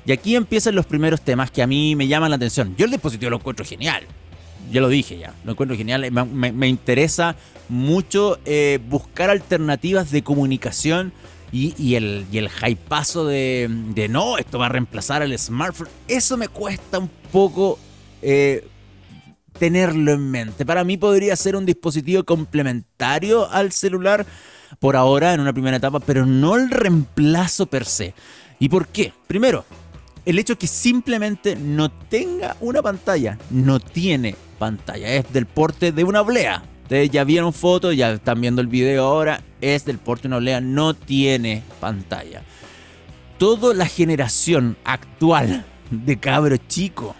Y 0.06 0.12
aquí 0.12 0.36
empiezan 0.36 0.74
los 0.74 0.86
primeros 0.86 1.20
temas 1.20 1.50
que 1.50 1.62
a 1.62 1.66
mí 1.66 1.94
me 1.96 2.06
llaman 2.06 2.30
la 2.30 2.36
atención. 2.36 2.74
Yo 2.78 2.86
el 2.86 2.92
dispositivo 2.92 3.28
lo 3.30 3.36
encuentro 3.36 3.64
genial. 3.64 4.04
Ya 4.72 4.80
lo 4.80 4.88
dije 4.88 5.18
ya, 5.18 5.34
lo 5.44 5.52
encuentro 5.52 5.76
genial. 5.76 6.10
Me, 6.10 6.68
interesa 6.68 7.36
mucho 7.68 8.38
eh, 8.46 8.78
buscar 8.88 9.28
alternativas 9.28 10.10
de 10.10 10.22
comunicación 10.22 11.12
y, 11.52 11.94
el, 11.94 12.26
y 12.32 12.38
el 12.38 12.48
hypazo 12.66 13.26
de, 13.26 13.68
de 13.94 14.08
no, 14.08 14.38
esto 14.38 14.58
va 14.58 14.66
a 14.66 14.70
reemplazar 14.70 15.22
al 15.22 15.38
smartphone. 15.38 15.88
Eso 16.08 16.36
me 16.36 16.48
cuesta 16.48 16.98
un 16.98 17.10
poco 17.30 17.78
eh, 18.22 18.66
tenerlo 19.58 20.12
en 20.12 20.30
mente. 20.30 20.64
Para 20.64 20.84
mí 20.84 20.96
podría 20.96 21.36
ser 21.36 21.54
un 21.54 21.66
dispositivo 21.66 22.24
complementario 22.24 23.50
al 23.50 23.72
celular 23.72 24.26
por 24.78 24.96
ahora 24.96 25.34
en 25.34 25.40
una 25.40 25.52
primera 25.52 25.76
etapa, 25.76 26.00
pero 26.00 26.26
no 26.26 26.56
el 26.56 26.70
reemplazo 26.70 27.66
per 27.66 27.84
se. 27.84 28.14
¿Y 28.58 28.68
por 28.68 28.88
qué? 28.88 29.12
Primero, 29.26 29.64
el 30.24 30.38
hecho 30.38 30.58
que 30.58 30.66
simplemente 30.66 31.56
no 31.56 31.90
tenga 31.90 32.56
una 32.60 32.82
pantalla, 32.82 33.38
no 33.50 33.80
tiene 33.80 34.34
pantalla, 34.58 35.08
es 35.08 35.32
del 35.32 35.46
porte 35.46 35.92
de 35.92 36.04
una 36.04 36.20
oblea. 36.20 36.62
Ustedes 36.82 37.10
ya 37.10 37.24
vieron 37.24 37.52
fotos, 37.52 37.96
ya 37.96 38.12
están 38.12 38.40
viendo 38.40 38.60
el 38.60 38.68
video 38.68 39.04
ahora, 39.04 39.40
es 39.60 39.84
del 39.84 39.98
porte 39.98 40.22
de 40.22 40.28
una 40.28 40.36
oblea, 40.38 40.60
no 40.60 40.94
tiene 40.94 41.62
pantalla. 41.80 42.42
Toda 43.38 43.74
la 43.74 43.86
generación 43.86 44.76
actual 44.84 45.64
de 45.90 46.16
cabro 46.18 46.56
chico 46.56 47.14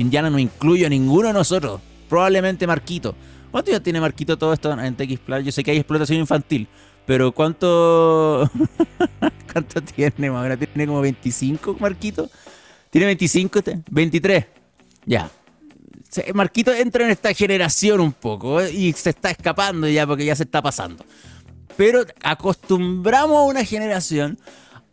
Indiana 0.00 0.30
no 0.30 0.38
incluyo 0.38 0.86
a 0.86 0.90
ninguno 0.90 1.28
de 1.28 1.34
nosotros. 1.34 1.80
Probablemente 2.08 2.66
Marquito. 2.66 3.14
¿Cuánto 3.50 3.70
ya 3.70 3.80
tiene 3.80 4.00
Marquito 4.00 4.36
todo 4.36 4.52
esto 4.52 4.70
en 4.78 4.94
TX 4.94 5.18
Plus? 5.20 5.44
Yo 5.44 5.52
sé 5.52 5.64
que 5.64 5.70
hay 5.70 5.78
explotación 5.78 6.18
infantil, 6.18 6.68
pero 7.06 7.32
¿cuánto 7.32 8.50
cuánto 9.52 9.80
tiene? 9.82 10.10
¿Tiene 10.10 10.86
como 10.86 11.00
25 11.00 11.76
Marquito? 11.78 12.28
¿Tiene 12.90 13.06
25 13.06 13.58
este? 13.60 13.82
23. 13.90 14.44
Ya. 15.06 15.30
Marquito 16.34 16.72
entra 16.72 17.04
en 17.04 17.10
esta 17.10 17.32
generación 17.34 18.00
un 18.00 18.12
poco 18.12 18.60
¿eh? 18.60 18.72
y 18.72 18.92
se 18.92 19.10
está 19.10 19.30
escapando 19.30 19.88
ya 19.88 20.06
porque 20.06 20.24
ya 20.24 20.34
se 20.34 20.44
está 20.44 20.62
pasando. 20.62 21.04
Pero 21.76 22.04
acostumbramos 22.22 23.36
a 23.36 23.42
una 23.42 23.64
generación 23.64 24.38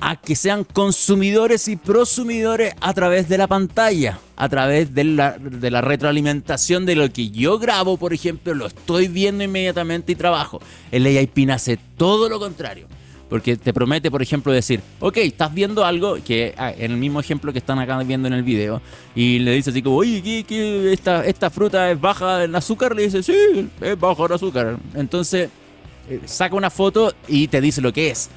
a 0.06 0.18
que 0.18 0.36
sean 0.36 0.66
consumidores 0.66 1.70
y 1.70 1.78
prosumidores 1.78 2.74
a 2.82 2.94
través 2.94 3.30
de 3.30 3.38
la 3.38 3.48
pantalla, 3.48 4.20
a 4.36 4.50
través 4.50 4.94
de 4.94 5.06
la, 5.06 5.38
de 5.40 5.72
la, 5.72 5.80
retroalimentación 5.80 6.86
de 6.86 6.96
lo 6.96 7.10
que 7.10 7.30
yo 7.30 7.58
grabo, 7.58 7.96
por 7.96 8.14
ejemplo, 8.14 8.54
lo 8.54 8.66
estoy 8.66 9.08
viendo 9.08 9.46
inmediatamente 9.46 10.12
y 10.12 10.16
trabajo. 10.16 10.60
El 10.92 11.06
AIP 11.06 11.50
hace 11.52 11.80
todo 11.96 12.28
lo 12.28 12.38
contrario. 12.38 12.88
Porque 13.30 13.56
te 13.56 13.74
promete, 13.74 14.12
por 14.12 14.22
ejemplo, 14.22 14.52
decir, 14.52 14.82
ok, 15.00 15.18
estás 15.18 15.54
viendo 15.54 15.86
algo 15.86 16.18
que 16.22 16.54
ah, 16.58 16.74
en 16.78 16.92
el 16.92 16.98
mismo 16.98 17.22
ejemplo 17.22 17.54
que 17.54 17.60
están 17.60 17.80
acá 17.80 17.98
viendo 18.00 18.28
en 18.28 18.34
el 18.34 18.44
video, 18.44 18.82
y 19.16 19.40
le 19.40 19.54
dice 19.54 19.70
así 19.70 19.82
como, 19.82 19.96
oye, 19.96 20.44
¿qué, 20.44 20.92
esta, 20.92 21.26
esta 21.26 21.50
fruta 21.50 21.90
es 21.90 22.00
baja 22.00 22.44
en 22.44 22.54
azúcar? 22.54 22.94
Le 22.94 23.04
dice, 23.04 23.24
sí, 23.24 23.70
es 23.80 23.98
baja 23.98 24.26
en 24.26 24.34
azúcar. 24.34 24.78
Entonces, 24.96 25.50
eh, 26.10 26.20
saca 26.26 26.56
una 26.56 26.70
foto 26.70 27.14
y 27.30 27.48
te 27.48 27.62
dice 27.62 27.80
lo 27.80 27.94
que 27.94 28.10
es. 28.10 28.30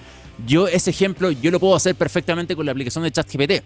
Yo 0.45 0.69
ese 0.69 0.91
ejemplo, 0.91 1.31
yo 1.31 1.51
lo 1.51 1.61
puedo 1.61 1.75
hacer 1.75 1.95
perfectamente 1.95 2.55
con 2.55 2.67
la 2.67 2.73
aplicación 2.73 3.05
de 3.05 3.11
ChatGPT. 3.11 3.63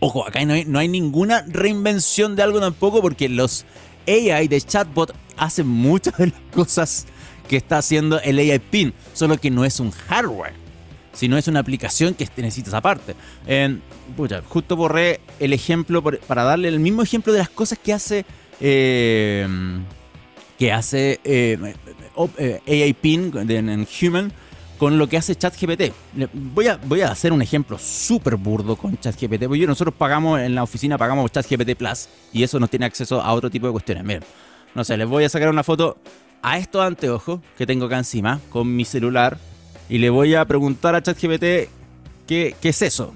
Ojo, 0.00 0.26
acá 0.26 0.44
no 0.44 0.54
hay, 0.54 0.64
no 0.64 0.78
hay 0.78 0.88
ninguna 0.88 1.44
reinvención 1.46 2.34
de 2.34 2.42
algo 2.42 2.58
tampoco 2.58 3.00
porque 3.00 3.28
los 3.28 3.64
AI 4.08 4.48
de 4.48 4.60
chatbot 4.60 5.14
hacen 5.36 5.68
muchas 5.68 6.16
de 6.18 6.26
las 6.26 6.40
cosas 6.52 7.06
que 7.48 7.56
está 7.56 7.78
haciendo 7.78 8.20
el 8.20 8.38
AI 8.38 8.58
PIN, 8.58 8.94
solo 9.12 9.36
que 9.38 9.50
no 9.50 9.64
es 9.64 9.78
un 9.78 9.90
hardware, 9.90 10.54
sino 11.12 11.36
es 11.38 11.46
una 11.48 11.60
aplicación 11.60 12.14
que 12.14 12.28
necesitas 12.36 12.74
aparte. 12.74 13.14
justo 14.48 14.76
borré 14.76 15.20
el 15.38 15.52
ejemplo 15.52 16.02
para 16.02 16.44
darle 16.44 16.68
el 16.68 16.80
mismo 16.80 17.02
ejemplo 17.02 17.32
de 17.32 17.40
las 17.40 17.50
cosas 17.50 17.78
que 17.78 17.92
hace 17.92 18.24
eh, 18.60 19.46
que 20.58 20.72
hace 20.72 21.20
eh, 21.24 21.74
eh, 22.38 22.84
AI 22.84 22.92
PIN 22.94 23.32
en 23.48 23.86
Human 24.00 24.32
con 24.82 24.98
lo 24.98 25.08
que 25.08 25.16
hace 25.16 25.36
ChatGPT. 25.36 25.92
Voy 26.32 26.66
a, 26.66 26.76
voy 26.76 27.02
a 27.02 27.12
hacer 27.12 27.32
un 27.32 27.40
ejemplo 27.40 27.78
súper 27.78 28.34
burdo 28.34 28.74
con 28.74 28.98
ChatGPT. 28.98 29.44
Porque 29.44 29.64
nosotros 29.64 29.94
pagamos 29.96 30.40
en 30.40 30.56
la 30.56 30.64
oficina, 30.64 30.98
pagamos 30.98 31.30
ChatGPT 31.30 31.76
Plus 31.76 32.08
y 32.32 32.42
eso 32.42 32.58
nos 32.58 32.68
tiene 32.68 32.86
acceso 32.86 33.22
a 33.22 33.32
otro 33.32 33.48
tipo 33.48 33.68
de 33.68 33.72
cuestiones. 33.72 34.02
Miren, 34.02 34.24
no 34.74 34.82
sé, 34.82 34.96
les 34.96 35.06
voy 35.06 35.22
a 35.22 35.28
sacar 35.28 35.50
una 35.50 35.62
foto 35.62 35.98
a 36.42 36.58
estos 36.58 36.82
anteojos 36.82 37.38
que 37.56 37.64
tengo 37.64 37.86
acá 37.86 37.96
encima 37.96 38.40
con 38.50 38.74
mi 38.74 38.84
celular 38.84 39.38
y 39.88 39.98
le 39.98 40.10
voy 40.10 40.34
a 40.34 40.44
preguntar 40.46 40.96
a 40.96 41.00
ChatGPT 41.00 41.70
qué, 42.26 42.56
qué 42.60 42.68
es 42.68 42.82
eso. 42.82 43.14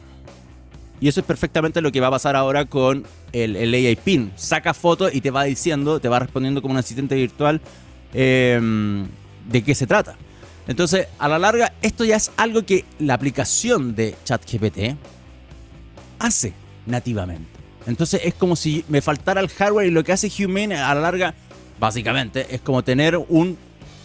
Y 1.00 1.08
eso 1.08 1.18
es 1.18 1.26
perfectamente 1.26 1.80
lo 1.80 1.90
que 1.90 1.98
va 1.98 2.06
a 2.06 2.12
pasar 2.12 2.36
ahora 2.36 2.66
con 2.66 3.02
el, 3.32 3.74
AI 3.74 3.96
PIN. 3.96 4.30
Saca 4.36 4.72
fotos 4.72 5.12
y 5.12 5.20
te 5.20 5.32
va 5.32 5.42
diciendo, 5.42 5.98
te 5.98 6.08
va 6.08 6.20
respondiendo 6.20 6.62
como 6.62 6.74
un 6.74 6.78
asistente 6.78 7.16
virtual 7.16 7.60
em, 8.14 9.08
de 9.48 9.64
qué 9.64 9.74
se 9.74 9.88
trata. 9.88 10.16
Entonces, 10.66 11.08
a 11.18 11.28
la 11.28 11.38
larga, 11.38 11.72
esto 11.80 12.04
ya 12.04 12.16
es 12.16 12.32
algo 12.36 12.64
que 12.64 12.84
la 12.98 13.14
aplicación 13.14 13.94
de 13.94 14.16
ChatGPT 14.24 14.96
hace 16.18 16.52
nativamente. 16.86 17.48
Entonces 17.86 18.22
es 18.24 18.34
como 18.34 18.56
si 18.56 18.84
me 18.88 19.00
faltara 19.00 19.40
el 19.40 19.48
hardware 19.48 19.86
y 19.86 19.90
lo 19.90 20.02
que 20.02 20.12
hace 20.12 20.30
Human 20.44 20.72
a 20.72 20.92
la 20.94 21.00
larga, 21.00 21.34
básicamente, 21.78 22.46
es 22.50 22.60
como 22.60 22.82
tener 22.82 23.16
un 23.16 23.56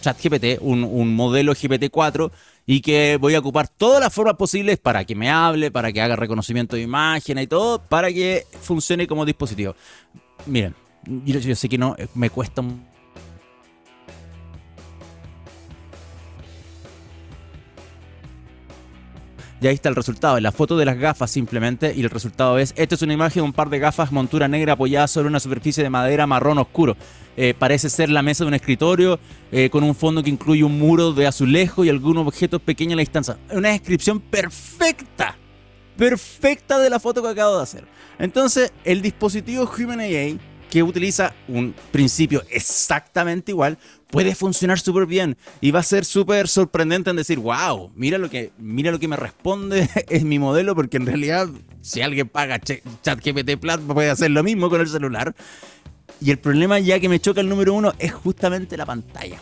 ChatGPT, 0.02 0.60
un, 0.60 0.84
un 0.84 1.14
modelo 1.14 1.52
GPT-4 1.52 2.30
y 2.64 2.80
que 2.80 3.16
voy 3.20 3.34
a 3.34 3.40
ocupar 3.40 3.66
todas 3.66 4.00
las 4.00 4.14
formas 4.14 4.34
posibles 4.34 4.78
para 4.78 5.04
que 5.04 5.16
me 5.16 5.30
hable, 5.30 5.72
para 5.72 5.92
que 5.92 6.00
haga 6.00 6.14
reconocimiento 6.14 6.76
de 6.76 6.82
imagen 6.82 7.38
y 7.38 7.48
todo, 7.48 7.80
para 7.80 8.12
que 8.12 8.46
funcione 8.60 9.08
como 9.08 9.24
dispositivo. 9.24 9.74
Miren, 10.46 10.76
yo, 11.24 11.40
yo 11.40 11.56
sé 11.56 11.68
que 11.68 11.78
no, 11.78 11.96
me 12.14 12.30
cuesta 12.30 12.60
un 12.60 12.91
Y 19.62 19.68
ahí 19.68 19.74
está 19.74 19.88
el 19.88 19.94
resultado, 19.94 20.40
la 20.40 20.50
foto 20.50 20.76
de 20.76 20.84
las 20.84 20.98
gafas 20.98 21.30
simplemente, 21.30 21.94
y 21.94 22.00
el 22.00 22.10
resultado 22.10 22.58
es, 22.58 22.74
esta 22.76 22.96
es 22.96 23.02
una 23.02 23.12
imagen 23.12 23.42
de 23.42 23.46
un 23.46 23.52
par 23.52 23.70
de 23.70 23.78
gafas 23.78 24.10
montura 24.10 24.48
negra 24.48 24.72
apoyada 24.72 25.06
sobre 25.06 25.28
una 25.28 25.38
superficie 25.38 25.84
de 25.84 25.88
madera 25.88 26.26
marrón 26.26 26.58
oscuro. 26.58 26.96
Eh, 27.36 27.54
parece 27.56 27.88
ser 27.88 28.10
la 28.10 28.22
mesa 28.22 28.42
de 28.42 28.48
un 28.48 28.54
escritorio 28.54 29.20
eh, 29.52 29.70
con 29.70 29.84
un 29.84 29.94
fondo 29.94 30.20
que 30.20 30.30
incluye 30.30 30.64
un 30.64 30.80
muro 30.80 31.12
de 31.12 31.28
azulejo 31.28 31.84
y 31.84 31.90
algunos 31.90 32.26
objetos 32.26 32.60
pequeños 32.60 32.94
a 32.94 32.96
la 32.96 33.02
distancia. 33.02 33.38
Una 33.52 33.68
descripción 33.68 34.18
perfecta, 34.18 35.36
perfecta 35.96 36.80
de 36.80 36.90
la 36.90 36.98
foto 36.98 37.22
que 37.22 37.28
acabo 37.28 37.58
de 37.58 37.62
hacer. 37.62 37.84
Entonces, 38.18 38.72
el 38.82 39.00
dispositivo 39.00 39.70
Human 39.78 40.00
AI 40.00 40.40
que 40.72 40.82
utiliza 40.82 41.34
un 41.48 41.74
principio 41.90 42.42
exactamente 42.48 43.52
igual, 43.52 43.76
puede 44.12 44.34
funcionar 44.34 44.78
súper 44.78 45.06
bien 45.06 45.38
y 45.62 45.70
va 45.70 45.80
a 45.80 45.82
ser 45.82 46.04
súper 46.04 46.46
sorprendente 46.46 47.08
en 47.08 47.16
decir, 47.16 47.38
wow, 47.38 47.90
mira 47.96 48.18
lo 48.18 48.28
que, 48.28 48.52
mira 48.58 48.92
lo 48.92 49.00
que 49.00 49.08
me 49.08 49.16
responde 49.16 49.88
es 50.08 50.22
mi 50.22 50.38
modelo, 50.38 50.76
porque 50.76 50.98
en 50.98 51.06
realidad 51.06 51.48
si 51.80 52.02
alguien 52.02 52.28
paga 52.28 52.60
ChatGPT 52.60 53.56
Plus 53.58 53.78
puede 53.78 54.10
hacer 54.10 54.30
lo 54.30 54.42
mismo 54.44 54.68
con 54.68 54.82
el 54.82 54.88
celular. 54.88 55.34
Y 56.20 56.30
el 56.30 56.38
problema 56.38 56.78
ya 56.78 57.00
que 57.00 57.08
me 57.08 57.20
choca 57.20 57.40
el 57.40 57.48
número 57.48 57.72
uno 57.72 57.94
es 57.98 58.12
justamente 58.12 58.76
la 58.76 58.84
pantalla. 58.84 59.40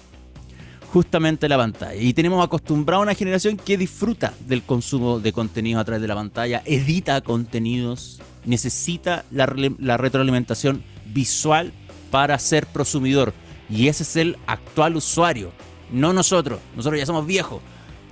Justamente 0.92 1.48
la 1.48 1.56
pantalla. 1.56 2.00
Y 2.00 2.14
tenemos 2.14 2.42
acostumbrado 2.42 3.02
a 3.02 3.04
una 3.04 3.14
generación 3.14 3.56
que 3.56 3.76
disfruta 3.76 4.32
del 4.46 4.62
consumo 4.62 5.18
de 5.18 5.32
contenido 5.32 5.80
a 5.80 5.84
través 5.84 6.00
de 6.00 6.08
la 6.08 6.14
pantalla, 6.14 6.62
edita 6.64 7.20
contenidos, 7.22 8.22
necesita 8.44 9.24
la, 9.32 9.52
la 9.78 9.96
retroalimentación 9.96 10.82
visual 11.06 11.72
para 12.12 12.38
ser 12.38 12.66
prosumidor. 12.66 13.34
Y 13.70 13.88
ese 13.88 14.02
es 14.02 14.16
el 14.16 14.36
actual 14.46 14.96
usuario, 14.96 15.52
no 15.92 16.12
nosotros. 16.12 16.60
Nosotros 16.76 16.98
ya 16.98 17.06
somos 17.06 17.26
viejos. 17.26 17.62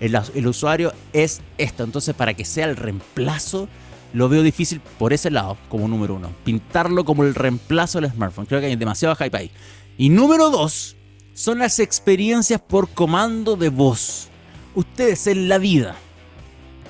El, 0.00 0.46
usuario 0.46 0.92
es 1.12 1.40
esto. 1.58 1.82
Entonces, 1.82 2.14
para 2.14 2.34
que 2.34 2.44
sea 2.44 2.66
el 2.66 2.76
reemplazo, 2.76 3.68
lo 4.12 4.28
veo 4.28 4.42
difícil 4.42 4.80
por 4.98 5.12
ese 5.12 5.30
lado, 5.30 5.56
como 5.68 5.88
número 5.88 6.14
uno. 6.14 6.30
Pintarlo 6.44 7.04
como 7.04 7.24
el 7.24 7.34
reemplazo 7.34 8.00
del 8.00 8.10
smartphone. 8.10 8.46
Creo 8.46 8.60
que 8.60 8.66
hay 8.66 8.76
demasiado 8.76 9.16
hype 9.16 9.36
ahí. 9.36 9.50
Y 9.96 10.10
número 10.10 10.50
dos, 10.50 10.96
son 11.34 11.58
las 11.58 11.80
experiencias 11.80 12.60
por 12.60 12.88
comando 12.90 13.56
de 13.56 13.68
voz. 13.68 14.28
Ustedes 14.76 15.26
en 15.26 15.48
la 15.48 15.58
vida, 15.58 15.96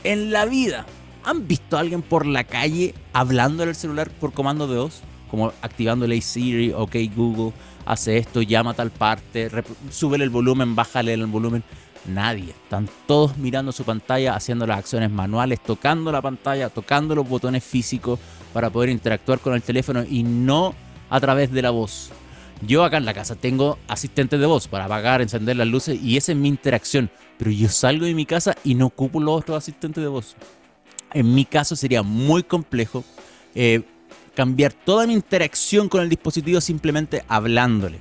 en 0.04 0.30
la 0.30 0.44
vida, 0.44 0.84
¿han 1.24 1.48
visto 1.48 1.78
a 1.78 1.80
alguien 1.80 2.02
por 2.02 2.26
la 2.26 2.44
calle 2.44 2.94
hablando 3.14 3.62
en 3.62 3.70
el 3.70 3.74
celular 3.74 4.10
por 4.10 4.34
comando 4.34 4.66
de 4.66 4.78
voz? 4.78 5.02
como 5.30 5.52
activándole 5.62 6.20
Siri, 6.20 6.72
ok 6.72 6.96
Google, 7.14 7.52
hace 7.88 8.18
esto, 8.18 8.42
llama 8.42 8.72
a 8.72 8.74
tal 8.74 8.90
parte, 8.90 9.50
súbele 9.90 10.24
el 10.24 10.30
volumen, 10.30 10.76
bájale 10.76 11.14
el 11.14 11.26
volumen. 11.26 11.64
Nadie. 12.06 12.50
Están 12.50 12.88
todos 13.06 13.36
mirando 13.36 13.72
su 13.72 13.84
pantalla, 13.84 14.34
haciendo 14.34 14.66
las 14.66 14.78
acciones 14.78 15.10
manuales, 15.10 15.60
tocando 15.60 16.12
la 16.12 16.22
pantalla, 16.22 16.68
tocando 16.68 17.14
los 17.14 17.28
botones 17.28 17.64
físicos 17.64 18.18
para 18.52 18.70
poder 18.70 18.90
interactuar 18.90 19.40
con 19.40 19.54
el 19.54 19.62
teléfono 19.62 20.04
y 20.08 20.22
no 20.22 20.74
a 21.10 21.20
través 21.20 21.50
de 21.50 21.62
la 21.62 21.70
voz. 21.70 22.10
Yo 22.66 22.84
acá 22.84 22.96
en 22.96 23.04
la 23.04 23.14
casa 23.14 23.36
tengo 23.36 23.78
asistentes 23.88 24.38
de 24.38 24.46
voz 24.46 24.68
para 24.68 24.84
apagar, 24.86 25.22
encender 25.22 25.56
las 25.56 25.66
luces 25.66 26.00
y 26.02 26.16
esa 26.16 26.32
es 26.32 26.38
mi 26.38 26.48
interacción. 26.48 27.10
Pero 27.36 27.50
yo 27.50 27.68
salgo 27.68 28.04
de 28.04 28.14
mi 28.14 28.26
casa 28.26 28.54
y 28.64 28.74
no 28.74 28.86
ocupo 28.86 29.20
los 29.20 29.40
otros 29.40 29.58
asistentes 29.58 30.02
de 30.02 30.08
voz. 30.08 30.36
En 31.12 31.34
mi 31.34 31.44
caso 31.44 31.76
sería 31.76 32.02
muy 32.02 32.42
complejo 32.42 33.04
eh, 33.54 33.82
cambiar 34.38 34.72
toda 34.72 35.04
mi 35.04 35.14
interacción 35.14 35.88
con 35.88 36.00
el 36.00 36.08
dispositivo 36.08 36.60
simplemente 36.60 37.24
hablándole. 37.26 37.98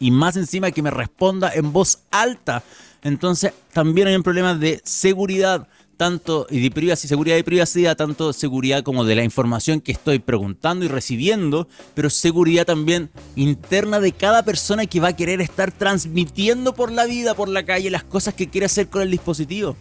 Y 0.00 0.10
más 0.10 0.36
encima 0.36 0.72
que 0.72 0.82
me 0.82 0.90
responda 0.90 1.52
en 1.54 1.72
voz 1.72 2.00
alta. 2.10 2.64
Entonces 3.00 3.52
también 3.72 4.08
hay 4.08 4.16
un 4.16 4.24
problema 4.24 4.56
de 4.56 4.80
seguridad, 4.82 5.68
tanto 5.96 6.48
y 6.50 6.58
de 6.58 6.72
privacidad, 6.72 7.10
seguridad 7.10 7.36
y 7.36 7.44
privacidad, 7.44 7.96
tanto 7.96 8.32
seguridad 8.32 8.82
como 8.82 9.04
de 9.04 9.14
la 9.14 9.22
información 9.22 9.80
que 9.80 9.92
estoy 9.92 10.18
preguntando 10.18 10.84
y 10.84 10.88
recibiendo, 10.88 11.68
pero 11.94 12.10
seguridad 12.10 12.66
también 12.66 13.10
interna 13.36 14.00
de 14.00 14.10
cada 14.10 14.42
persona 14.42 14.86
que 14.86 14.98
va 14.98 15.10
a 15.10 15.16
querer 15.16 15.40
estar 15.40 15.70
transmitiendo 15.70 16.74
por 16.74 16.90
la 16.90 17.04
vida, 17.04 17.34
por 17.34 17.48
la 17.48 17.64
calle, 17.64 17.88
las 17.88 18.02
cosas 18.02 18.34
que 18.34 18.48
quiere 18.48 18.66
hacer 18.66 18.88
con 18.88 19.02
el 19.02 19.12
dispositivo 19.12 19.76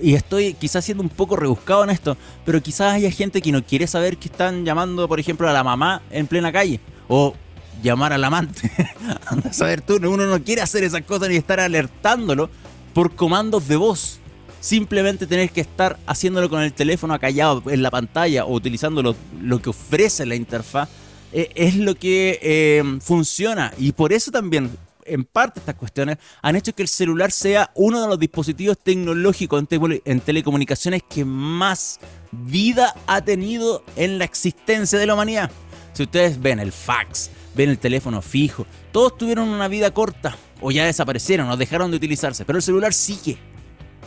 y 0.00 0.14
estoy 0.14 0.54
quizás 0.54 0.84
siendo 0.84 1.02
un 1.02 1.08
poco 1.08 1.36
rebuscado 1.36 1.84
en 1.84 1.90
esto, 1.90 2.16
pero 2.44 2.62
quizás 2.62 2.94
haya 2.94 3.10
gente 3.10 3.40
que 3.40 3.52
no 3.52 3.64
quiere 3.64 3.86
saber 3.86 4.16
que 4.18 4.28
están 4.28 4.64
llamando, 4.64 5.08
por 5.08 5.20
ejemplo, 5.20 5.48
a 5.48 5.52
la 5.52 5.64
mamá 5.64 6.02
en 6.10 6.26
plena 6.26 6.52
calle. 6.52 6.80
O 7.08 7.34
llamar 7.82 8.12
al 8.12 8.24
amante. 8.24 8.70
Anda 9.26 9.50
a 9.50 9.52
saber 9.52 9.80
tú, 9.80 9.96
uno 9.96 10.26
no 10.26 10.42
quiere 10.42 10.62
hacer 10.62 10.84
esas 10.84 11.02
cosas 11.02 11.28
ni 11.28 11.36
estar 11.36 11.60
alertándolo 11.60 12.50
por 12.92 13.14
comandos 13.14 13.68
de 13.68 13.76
voz. 13.76 14.18
Simplemente 14.60 15.26
tener 15.26 15.50
que 15.50 15.60
estar 15.60 15.98
haciéndolo 16.06 16.50
con 16.50 16.62
el 16.62 16.72
teléfono 16.72 17.14
acallado 17.14 17.62
en 17.66 17.82
la 17.82 17.90
pantalla 17.90 18.44
o 18.44 18.54
utilizando 18.54 19.02
lo, 19.02 19.62
que 19.62 19.70
ofrece 19.70 20.26
la 20.26 20.34
interfaz 20.34 20.88
eh, 21.32 21.50
es 21.54 21.76
lo 21.76 21.94
que 21.94 22.40
eh, 22.42 22.82
funciona. 23.00 23.72
Y 23.78 23.92
por 23.92 24.12
eso 24.12 24.30
también 24.30 24.70
en 25.08 25.24
parte 25.24 25.60
estas 25.60 25.74
cuestiones 25.74 26.18
han 26.42 26.56
hecho 26.56 26.74
que 26.74 26.82
el 26.82 26.88
celular 26.88 27.32
sea 27.32 27.70
uno 27.74 28.02
de 28.02 28.08
los 28.08 28.18
dispositivos 28.18 28.78
tecnológicos 28.78 29.64
en, 30.04 30.20
telecomunicaciones 30.20 31.02
que 31.08 31.24
más 31.24 32.00
vida 32.32 32.94
ha 33.06 33.20
tenido 33.22 33.84
en 33.96 34.18
la 34.18 34.24
existencia 34.24 34.98
de 34.98 35.06
la 35.06 35.14
humanidad. 35.14 35.50
Si 35.92 36.02
ustedes 36.02 36.40
ven 36.40 36.58
el 36.58 36.72
fax, 36.72 37.30
ven 37.54 37.70
el 37.70 37.78
teléfono 37.78 38.20
fijo, 38.20 38.66
todos 38.92 39.16
tuvieron 39.16 39.48
una 39.48 39.68
vida 39.68 39.90
corta 39.92 40.36
o 40.60 40.70
ya 40.70 40.84
desaparecieron 40.84 41.48
o 41.48 41.56
dejaron 41.56 41.90
de 41.90 41.96
utilizarse, 41.96 42.44
pero 42.44 42.58
el 42.58 42.62
celular 42.62 42.92
sigue. 42.92 43.38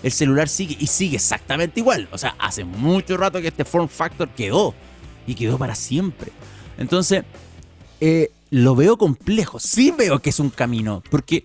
El 0.02 0.12
celular 0.12 0.48
sigue 0.48 0.78
y 0.80 0.88
sigue 0.88 1.18
exactamente 1.18 1.80
igual. 1.80 2.08
O 2.12 2.18
sea, 2.18 2.36
hace 2.40 2.64
mucho 2.64 3.18
rato 3.18 3.42
que 3.42 3.50
este 3.50 3.66
form 3.66 3.90
factor 3.90 4.30
quedó 4.30 4.74
y 5.28 5.36
quedó 5.36 5.58
para 5.58 5.76
siempre. 5.76 6.32
Entonces, 6.78 7.24
eh, 8.00 8.32
lo 8.50 8.76
veo 8.76 8.98
complejo. 8.98 9.60
Sí 9.60 9.94
veo 9.98 10.20
que 10.20 10.30
es 10.30 10.40
un 10.40 10.50
camino, 10.50 11.04
porque 11.10 11.44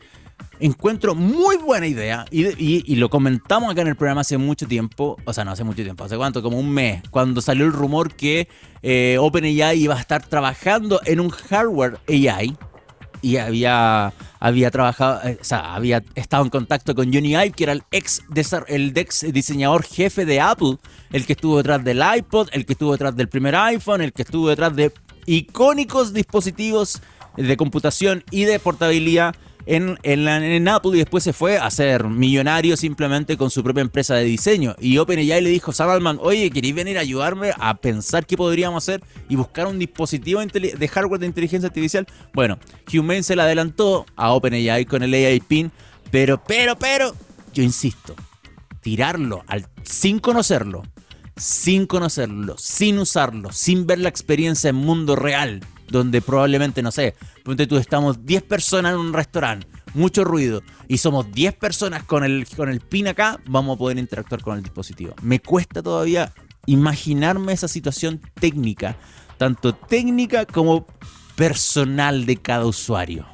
encuentro 0.60 1.14
muy 1.14 1.56
buena 1.56 1.86
idea 1.86 2.24
y, 2.30 2.94
lo 2.96 3.10
comentamos 3.10 3.70
acá 3.70 3.82
en 3.82 3.88
el 3.88 3.96
programa 3.96 4.22
hace 4.22 4.38
mucho 4.38 4.66
tiempo, 4.66 5.16
o 5.24 5.32
sea, 5.32 5.44
no 5.44 5.50
hace 5.50 5.64
mucho 5.64 5.82
tiempo, 5.82 6.04
hace 6.04 6.16
cuánto, 6.16 6.42
como 6.42 6.58
un 6.58 6.70
mes, 6.70 7.02
cuando 7.10 7.40
salió 7.40 7.66
el 7.66 7.72
rumor 7.72 8.14
que 8.14 8.48
eh, 8.82 9.16
OpenAI 9.20 9.78
iba 9.78 9.94
a 9.94 10.00
estar 10.00 10.24
trabajando 10.26 11.00
en 11.04 11.20
un 11.20 11.30
hardware 11.30 11.98
AI 12.08 12.56
y 13.20 13.38
había, 13.38 14.12
había 14.38 14.70
trabajado, 14.70 15.20
eh, 15.24 15.38
o 15.40 15.44
sea, 15.44 15.74
había 15.74 16.02
estado 16.14 16.44
en 16.44 16.50
contacto 16.50 16.94
con 16.94 17.12
Johnny 17.12 17.32
Ive, 17.32 17.52
que 17.52 17.64
era 17.64 17.72
el 17.72 17.82
ex, 17.90 18.22
el 18.68 18.96
ex 18.96 19.32
diseñador 19.32 19.82
jefe 19.82 20.26
de 20.26 20.40
Apple, 20.40 20.76
el 21.10 21.24
que 21.24 21.32
estuvo 21.32 21.56
detrás 21.56 21.82
del 21.82 22.02
iPod, 22.16 22.48
el 22.52 22.66
que 22.66 22.74
estuvo 22.74 22.92
detrás 22.92 23.16
del 23.16 23.28
primer 23.28 23.56
iPhone, 23.56 24.02
el 24.02 24.12
que 24.12 24.22
estuvo 24.22 24.50
detrás 24.50 24.76
de 24.76 24.92
icónicos 25.26 26.12
dispositivos 26.12 27.00
de 27.36 27.56
computación 27.56 28.24
y 28.30 28.44
de 28.44 28.58
portabilidad 28.58 29.34
en, 29.66 29.98
en, 30.02 30.68
Apple 30.68 30.92
y 30.94 30.98
después 30.98 31.24
se 31.24 31.32
fue 31.32 31.58
a 31.58 31.70
ser 31.70 32.04
millonario 32.04 32.76
simplemente 32.76 33.36
con 33.36 33.50
su 33.50 33.62
propia 33.62 33.80
empresa 33.80 34.14
de 34.14 34.24
diseño. 34.24 34.74
Y 34.78 34.98
OpenAI 34.98 35.40
le 35.40 35.50
dijo 35.50 35.70
a 35.70 35.74
Sam 35.74 36.18
oye, 36.20 36.50
¿queréis 36.50 36.74
venir 36.74 36.98
a 36.98 37.00
ayudarme 37.00 37.52
a 37.58 37.74
pensar 37.74 38.26
qué 38.26 38.36
podríamos 38.36 38.82
hacer 38.84 39.02
y 39.28 39.36
buscar 39.36 39.66
un 39.66 39.78
dispositivo 39.78 40.40
de 40.40 40.88
hardware 40.88 41.20
de 41.20 41.26
inteligencia 41.26 41.68
artificial? 41.68 42.06
Bueno, 42.32 42.58
Humane 42.92 43.22
se 43.22 43.36
le 43.36 43.42
adelantó 43.42 44.06
a 44.16 44.32
OpenAI 44.32 44.84
con 44.84 45.02
el 45.02 45.14
AI 45.14 45.40
Pin, 45.40 45.72
pero, 46.10 46.42
pero, 46.46 46.76
pero, 46.76 47.14
yo 47.52 47.62
insisto, 47.62 48.14
tirarlo 48.80 49.44
al, 49.46 49.66
sin 49.82 50.18
conocerlo, 50.18 50.82
sin 51.36 51.86
conocerlo, 51.86 52.56
sin 52.58 52.98
usarlo, 52.98 53.52
sin 53.52 53.86
ver 53.86 53.98
la 53.98 54.08
experiencia 54.08 54.70
en 54.70 54.76
mundo 54.76 55.16
real, 55.16 55.60
donde 55.88 56.22
probablemente, 56.22 56.82
no 56.82 56.90
sé, 56.90 57.14
ponte 57.42 57.66
tú, 57.66 57.76
estamos 57.76 58.24
10 58.24 58.42
personas 58.44 58.94
en 58.94 59.00
un 59.00 59.12
restaurante, 59.12 59.66
mucho 59.94 60.24
ruido, 60.24 60.62
y 60.88 60.98
somos 60.98 61.30
10 61.32 61.54
personas 61.54 62.04
con 62.04 62.24
el, 62.24 62.46
con 62.56 62.68
el 62.68 62.80
pin 62.80 63.08
acá, 63.08 63.40
vamos 63.46 63.76
a 63.76 63.78
poder 63.78 63.98
interactuar 63.98 64.42
con 64.42 64.56
el 64.56 64.62
dispositivo. 64.62 65.14
Me 65.22 65.40
cuesta 65.40 65.82
todavía 65.82 66.32
imaginarme 66.66 67.52
esa 67.52 67.68
situación 67.68 68.20
técnica, 68.34 68.96
tanto 69.36 69.74
técnica 69.74 70.46
como 70.46 70.86
personal 71.36 72.26
de 72.26 72.36
cada 72.36 72.64
usuario. 72.66 73.26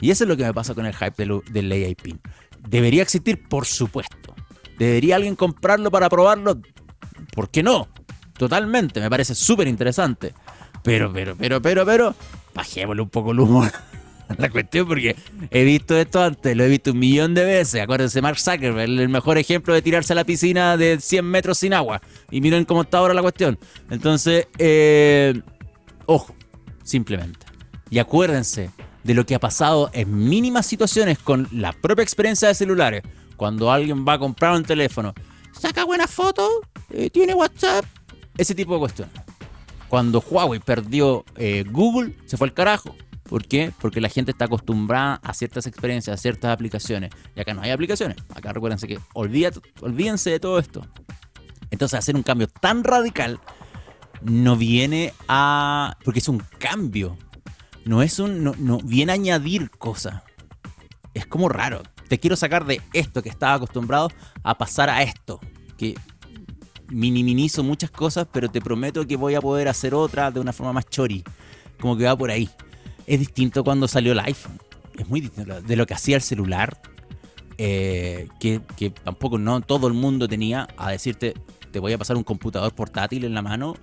Y 0.00 0.10
eso 0.10 0.24
es 0.24 0.28
lo 0.28 0.36
que 0.36 0.44
me 0.44 0.54
pasa 0.54 0.74
con 0.74 0.86
el 0.86 0.94
hype 0.94 1.14
del, 1.16 1.40
del 1.50 1.72
AI 1.72 1.94
Pin. 1.94 2.20
¿Debería 2.68 3.02
existir? 3.02 3.48
Por 3.48 3.66
supuesto. 3.66 4.34
¿Debería 4.78 5.16
alguien 5.16 5.36
comprarlo 5.36 5.90
para 5.90 6.08
probarlo? 6.08 6.60
¿Por 7.34 7.50
qué 7.50 7.62
no? 7.62 7.88
Totalmente, 8.36 9.00
me 9.00 9.10
parece 9.10 9.34
súper 9.34 9.68
interesante. 9.68 10.34
Pero, 10.82 11.12
pero, 11.12 11.36
pero, 11.36 11.60
pero, 11.60 11.84
pero, 11.84 12.14
bajémosle 12.54 13.02
un 13.02 13.08
poco 13.08 13.32
el 13.32 13.40
humor. 13.40 13.72
La 14.38 14.50
cuestión 14.50 14.88
porque 14.88 15.14
he 15.50 15.64
visto 15.64 15.96
esto 15.96 16.22
antes, 16.22 16.56
lo 16.56 16.64
he 16.64 16.68
visto 16.68 16.90
un 16.90 16.98
millón 16.98 17.34
de 17.34 17.44
veces. 17.44 17.80
Acuérdense, 17.80 18.20
Mark 18.20 18.38
Zuckerberg, 18.38 18.90
el 18.90 19.08
mejor 19.08 19.38
ejemplo 19.38 19.72
de 19.72 19.82
tirarse 19.82 20.14
a 20.14 20.16
la 20.16 20.24
piscina 20.24 20.76
de 20.76 20.98
100 21.00 21.24
metros 21.24 21.58
sin 21.58 21.72
agua. 21.72 22.02
Y 22.30 22.40
miren 22.40 22.64
cómo 22.64 22.82
está 22.82 22.98
ahora 22.98 23.14
la 23.14 23.22
cuestión. 23.22 23.56
Entonces, 23.88 24.48
eh, 24.58 25.40
ojo, 26.06 26.34
simplemente. 26.82 27.46
Y 27.88 27.98
acuérdense 27.98 28.70
de 29.04 29.14
lo 29.14 29.24
que 29.24 29.36
ha 29.36 29.40
pasado 29.40 29.90
en 29.92 30.28
mínimas 30.28 30.66
situaciones 30.66 31.18
con 31.18 31.48
la 31.52 31.72
propia 31.72 32.02
experiencia 32.02 32.48
de 32.48 32.54
celulares. 32.54 33.02
Cuando 33.36 33.70
alguien 33.70 34.04
va 34.06 34.14
a 34.14 34.18
comprar 34.18 34.56
un 34.56 34.64
teléfono, 34.64 35.14
saca 35.52 35.84
buenas 35.84 36.10
fotos, 36.10 36.50
eh, 36.90 37.10
tiene 37.10 37.34
WhatsApp, 37.34 37.84
ese 38.36 38.54
tipo 38.54 38.74
de 38.74 38.80
cuestiones 38.80 39.26
cuando 39.88 40.20
Huawei 40.20 40.60
perdió 40.60 41.24
eh, 41.36 41.64
Google, 41.70 42.16
se 42.26 42.36
fue 42.36 42.48
al 42.48 42.54
carajo. 42.54 42.94
¿Por 43.24 43.46
qué? 43.46 43.72
Porque 43.80 44.00
la 44.00 44.08
gente 44.08 44.30
está 44.30 44.44
acostumbrada 44.44 45.20
a 45.22 45.34
ciertas 45.34 45.66
experiencias, 45.66 46.14
a 46.14 46.22
ciertas 46.22 46.52
aplicaciones. 46.52 47.10
Y 47.34 47.40
acá 47.40 47.54
no 47.54 47.62
hay 47.62 47.70
aplicaciones. 47.70 48.16
Acá 48.34 48.52
recuérdense 48.52 48.86
que 48.86 49.00
olvídense 49.14 50.30
de 50.30 50.40
todo 50.40 50.58
esto. 50.58 50.86
Entonces 51.70 51.98
hacer 51.98 52.14
un 52.14 52.22
cambio 52.22 52.46
tan 52.46 52.84
radical 52.84 53.40
no 54.22 54.56
viene 54.56 55.12
a... 55.26 55.96
Porque 56.04 56.20
es 56.20 56.28
un 56.28 56.38
cambio. 56.58 57.18
No 57.84 58.02
es 58.02 58.20
un... 58.20 58.44
No, 58.44 58.54
no 58.58 58.78
viene 58.78 59.10
a 59.10 59.16
añadir 59.16 59.70
cosas. 59.70 60.22
Es 61.14 61.26
como 61.26 61.48
raro. 61.48 61.82
Te 62.08 62.20
quiero 62.20 62.36
sacar 62.36 62.64
de 62.64 62.80
esto 62.92 63.22
que 63.22 63.28
estaba 63.28 63.54
acostumbrado 63.54 64.10
a 64.44 64.56
pasar 64.56 64.88
a 64.88 65.02
esto. 65.02 65.40
Que 65.76 65.96
minimizo 66.88 67.62
muchas 67.62 67.90
cosas, 67.90 68.26
pero 68.32 68.50
te 68.50 68.60
prometo 68.60 69.06
que 69.06 69.16
voy 69.16 69.34
a 69.34 69.40
poder 69.40 69.68
hacer 69.68 69.94
otra 69.94 70.30
de 70.30 70.40
una 70.40 70.52
forma 70.52 70.72
más 70.72 70.86
chori. 70.88 71.24
Como 71.80 71.96
que 71.96 72.04
va 72.04 72.16
por 72.16 72.30
ahí. 72.30 72.48
Es 73.06 73.18
distinto 73.18 73.62
cuando 73.64 73.88
salió 73.88 74.12
el 74.12 74.20
iPhone. 74.20 74.58
Es 74.98 75.08
muy 75.08 75.20
distinto 75.20 75.60
de 75.60 75.76
lo 75.76 75.86
que 75.86 75.94
hacía 75.94 76.16
el 76.16 76.22
celular. 76.22 76.80
Eh, 77.58 78.28
que, 78.38 78.60
tampoco 79.02 79.38
no 79.38 79.62
todo 79.62 79.86
el 79.86 79.94
mundo 79.94 80.28
tenía 80.28 80.68
a 80.76 80.90
decirte 80.90 81.32
te 81.72 81.78
voy 81.78 81.90
a 81.94 81.96
pasar 81.96 82.14
un 82.18 82.22
computador 82.22 82.74
portátil 82.74 83.24
en 83.24 83.32
la 83.32 83.40
mano 83.40 83.76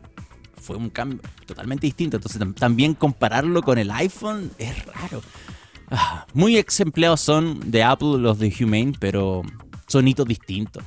fue 0.62 0.76
un 0.76 0.92
cambio 0.92 1.20
totalmente 1.48 1.88
distinto 1.88 2.18
entonces 2.18 2.40
también 2.54 2.94
compararlo 2.94 3.64
con 3.64 3.80
el 3.80 3.90
iPhone 3.90 4.52
es 4.60 4.86
raro 4.86 5.24
ah, 5.90 6.28
muy 6.36 6.58
ex 6.58 6.82
empleados 6.82 7.22
son 7.22 7.72
de 7.72 7.82
Apple 7.82 8.20
los 8.20 8.38
de 8.38 8.54
Humane 8.60 8.94
pero 9.00 9.42
son 9.88 10.08
hitos 10.08 10.28
distintos 10.28 10.84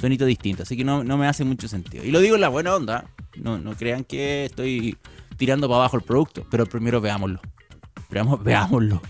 sonito 0.00 0.24
distinto, 0.24 0.62
así 0.62 0.76
que 0.76 0.84
no, 0.84 1.02
me 1.04 1.26
hace 1.26 1.44
mucho 1.44 1.68
sentido. 1.68 2.04
Y 2.04 2.10
lo 2.10 2.20
digo 2.20 2.34
en 2.34 2.40
la 2.40 2.48
buena 2.48 2.74
onda, 2.74 3.04
no, 3.36 3.58
no 3.58 3.74
crean 3.74 4.04
que 4.04 4.46
estoy 4.46 4.96
tirando 5.36 5.68
para 5.68 5.80
abajo 5.80 5.96
el 5.96 6.02
producto, 6.02 6.46
pero 6.50 6.66
primero 6.66 7.00
veámoslo. 7.00 7.40
Veamos, 8.10 8.42
veámoslo 8.44 9.00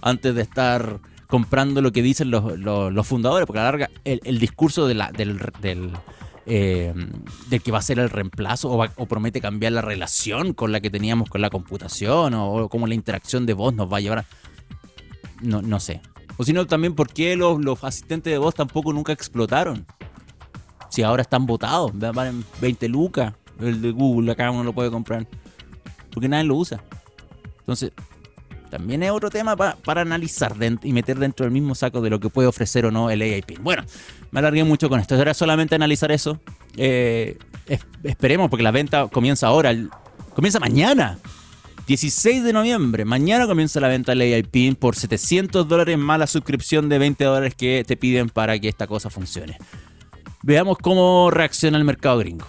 antes 0.00 0.34
de 0.34 0.42
estar 0.42 1.00
comprando 1.26 1.82
lo 1.82 1.92
que 1.92 2.02
dicen 2.02 2.30
los, 2.30 3.06
fundadores, 3.06 3.46
porque 3.46 3.60
a 3.60 3.64
la 3.64 3.70
larga 3.70 3.90
el, 4.04 4.38
discurso 4.38 4.86
de 4.86 4.94
la, 4.94 5.12
del, 5.12 5.38
del, 5.60 5.92
eh, 6.46 6.94
que 7.62 7.70
va 7.70 7.78
a 7.78 7.82
ser 7.82 7.98
el 7.98 8.08
reemplazo 8.08 8.70
o, 8.70 9.06
promete 9.06 9.40
cambiar 9.40 9.72
la 9.72 9.82
relación 9.82 10.54
con 10.54 10.72
la 10.72 10.80
que 10.80 10.90
teníamos 10.90 11.28
con 11.28 11.42
la 11.42 11.50
computación 11.50 12.32
o, 12.34 12.52
o 12.54 12.68
cómo 12.68 12.86
la 12.86 12.94
interacción 12.94 13.44
de 13.44 13.52
voz 13.52 13.74
nos 13.74 13.92
va 13.92 13.98
a 13.98 14.00
llevar 14.00 14.18
a... 14.20 14.24
No, 15.42 15.60
no 15.60 15.80
sé. 15.80 16.00
O 16.38 16.44
si 16.44 16.52
no, 16.52 16.66
también 16.66 16.94
por 16.94 17.12
qué 17.12 17.36
los, 17.36 17.62
los 17.62 17.84
asistentes 17.84 18.32
de 18.32 18.38
voz 18.38 18.54
tampoco 18.54 18.92
nunca 18.92 19.12
explotaron. 19.12 19.84
Si 20.98 21.04
ahora 21.04 21.22
están 21.22 21.46
votados, 21.46 21.92
valen 21.94 22.44
20 22.60 22.88
lucas. 22.88 23.32
El 23.60 23.80
de 23.80 23.92
Google, 23.92 24.32
acá 24.32 24.50
uno 24.50 24.64
lo 24.64 24.72
puede 24.72 24.90
comprar. 24.90 25.28
Porque 26.10 26.28
nadie 26.28 26.42
lo 26.42 26.56
usa. 26.56 26.82
Entonces, 27.60 27.92
también 28.68 29.04
es 29.04 29.12
otro 29.12 29.30
tema 29.30 29.54
para 29.54 30.00
analizar 30.00 30.56
y 30.82 30.92
meter 30.92 31.20
dentro 31.20 31.44
del 31.44 31.52
mismo 31.52 31.76
saco 31.76 32.00
de 32.00 32.10
lo 32.10 32.18
que 32.18 32.30
puede 32.30 32.48
ofrecer 32.48 32.84
o 32.84 32.90
no 32.90 33.10
el 33.10 33.22
AIP. 33.22 33.60
Bueno, 33.60 33.84
me 34.32 34.40
alargué 34.40 34.64
mucho 34.64 34.88
con 34.88 34.98
esto. 34.98 35.14
Era 35.14 35.34
solamente 35.34 35.76
analizar 35.76 36.10
eso. 36.10 36.40
Eh, 36.76 37.38
esperemos, 38.02 38.50
porque 38.50 38.64
la 38.64 38.72
venta 38.72 39.06
comienza 39.06 39.46
ahora. 39.46 39.72
comienza 40.34 40.58
mañana. 40.58 41.20
16 41.86 42.42
de 42.42 42.52
noviembre. 42.52 43.04
Mañana 43.04 43.46
comienza 43.46 43.78
la 43.78 43.86
venta 43.86 44.16
del 44.16 44.22
AIP 44.22 44.76
por 44.76 44.96
700 44.96 45.68
dólares 45.68 45.96
más 45.96 46.18
la 46.18 46.26
suscripción 46.26 46.88
de 46.88 46.98
20 46.98 47.22
dólares 47.22 47.54
que 47.54 47.84
te 47.86 47.96
piden 47.96 48.30
para 48.30 48.58
que 48.58 48.68
esta 48.68 48.88
cosa 48.88 49.10
funcione. 49.10 49.58
Veamos 50.42 50.78
cómo 50.78 51.30
reacciona 51.30 51.78
el 51.78 51.84
mercado 51.84 52.18
gringo. 52.18 52.46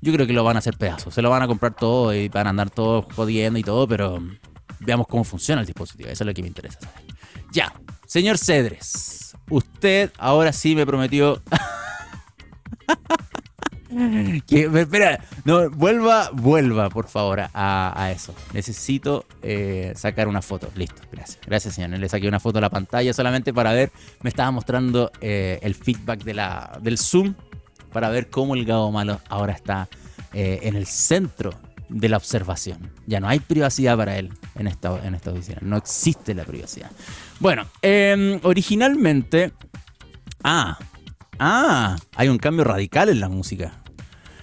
Yo 0.00 0.12
creo 0.12 0.26
que 0.26 0.32
lo 0.32 0.44
van 0.44 0.56
a 0.56 0.58
hacer 0.60 0.76
pedazos. 0.76 1.14
Se 1.14 1.22
lo 1.22 1.30
van 1.30 1.42
a 1.42 1.46
comprar 1.46 1.74
todo 1.74 2.14
y 2.14 2.28
van 2.28 2.46
a 2.46 2.50
andar 2.50 2.70
todos 2.70 3.06
jodiendo 3.14 3.58
y 3.58 3.62
todo, 3.62 3.86
pero 3.88 4.18
veamos 4.80 5.06
cómo 5.08 5.24
funciona 5.24 5.60
el 5.60 5.66
dispositivo. 5.66 6.08
Eso 6.08 6.24
es 6.24 6.26
lo 6.26 6.34
que 6.34 6.42
me 6.42 6.48
interesa 6.48 6.80
saber. 6.80 7.04
Ya, 7.52 7.72
señor 8.06 8.38
Cedres, 8.38 9.36
usted 9.48 10.12
ahora 10.18 10.52
sí 10.52 10.74
me 10.74 10.86
prometió 10.86 11.42
espera, 14.50 15.24
no, 15.44 15.70
vuelva, 15.70 16.30
vuelva, 16.32 16.90
por 16.90 17.08
favor, 17.08 17.40
a, 17.52 18.12
eso. 18.14 18.34
Necesito 18.52 19.24
eh, 19.42 19.92
sacar 19.96 20.28
una 20.28 20.42
foto. 20.42 20.70
Listo, 20.74 21.02
gracias. 21.10 21.38
Gracias, 21.46 21.74
señor. 21.74 21.98
Le 21.98 22.08
saqué 22.08 22.28
una 22.28 22.40
foto 22.40 22.58
a 22.58 22.60
la 22.60 22.70
pantalla 22.70 23.12
solamente 23.12 23.52
para 23.52 23.72
ver. 23.72 23.90
Me 24.22 24.30
estaba 24.30 24.50
mostrando 24.50 25.10
eh, 25.20 25.58
el 25.62 25.74
feedback 25.74 26.22
de 26.24 26.34
la, 26.34 26.78
del 26.82 26.98
Zoom 26.98 27.34
para 27.92 28.10
ver 28.10 28.28
cómo 28.28 28.54
el 28.54 28.64
Gabo 28.64 28.92
Malo 28.92 29.20
ahora 29.28 29.52
está 29.52 29.88
eh, 30.32 30.60
en 30.62 30.76
el 30.76 30.86
centro 30.86 31.54
de 31.88 32.08
la 32.08 32.18
observación. 32.18 32.92
Ya 33.06 33.20
no 33.20 33.28
hay 33.28 33.40
privacidad 33.40 33.96
para 33.96 34.18
él 34.18 34.30
en 34.56 34.66
esta, 34.66 35.04
en 35.04 35.14
esta 35.14 35.30
oficina. 35.30 35.58
No 35.62 35.76
existe 35.76 36.34
la 36.34 36.44
privacidad. 36.44 36.90
Bueno, 37.40 37.66
em, 37.82 38.38
originalmente. 38.42 39.52
Ah, 40.44 40.78
Ah, 41.38 41.96
hay 42.16 42.28
un 42.28 42.38
cambio 42.38 42.64
radical 42.64 43.08
en 43.08 43.20
la 43.20 43.28
música. 43.28 43.72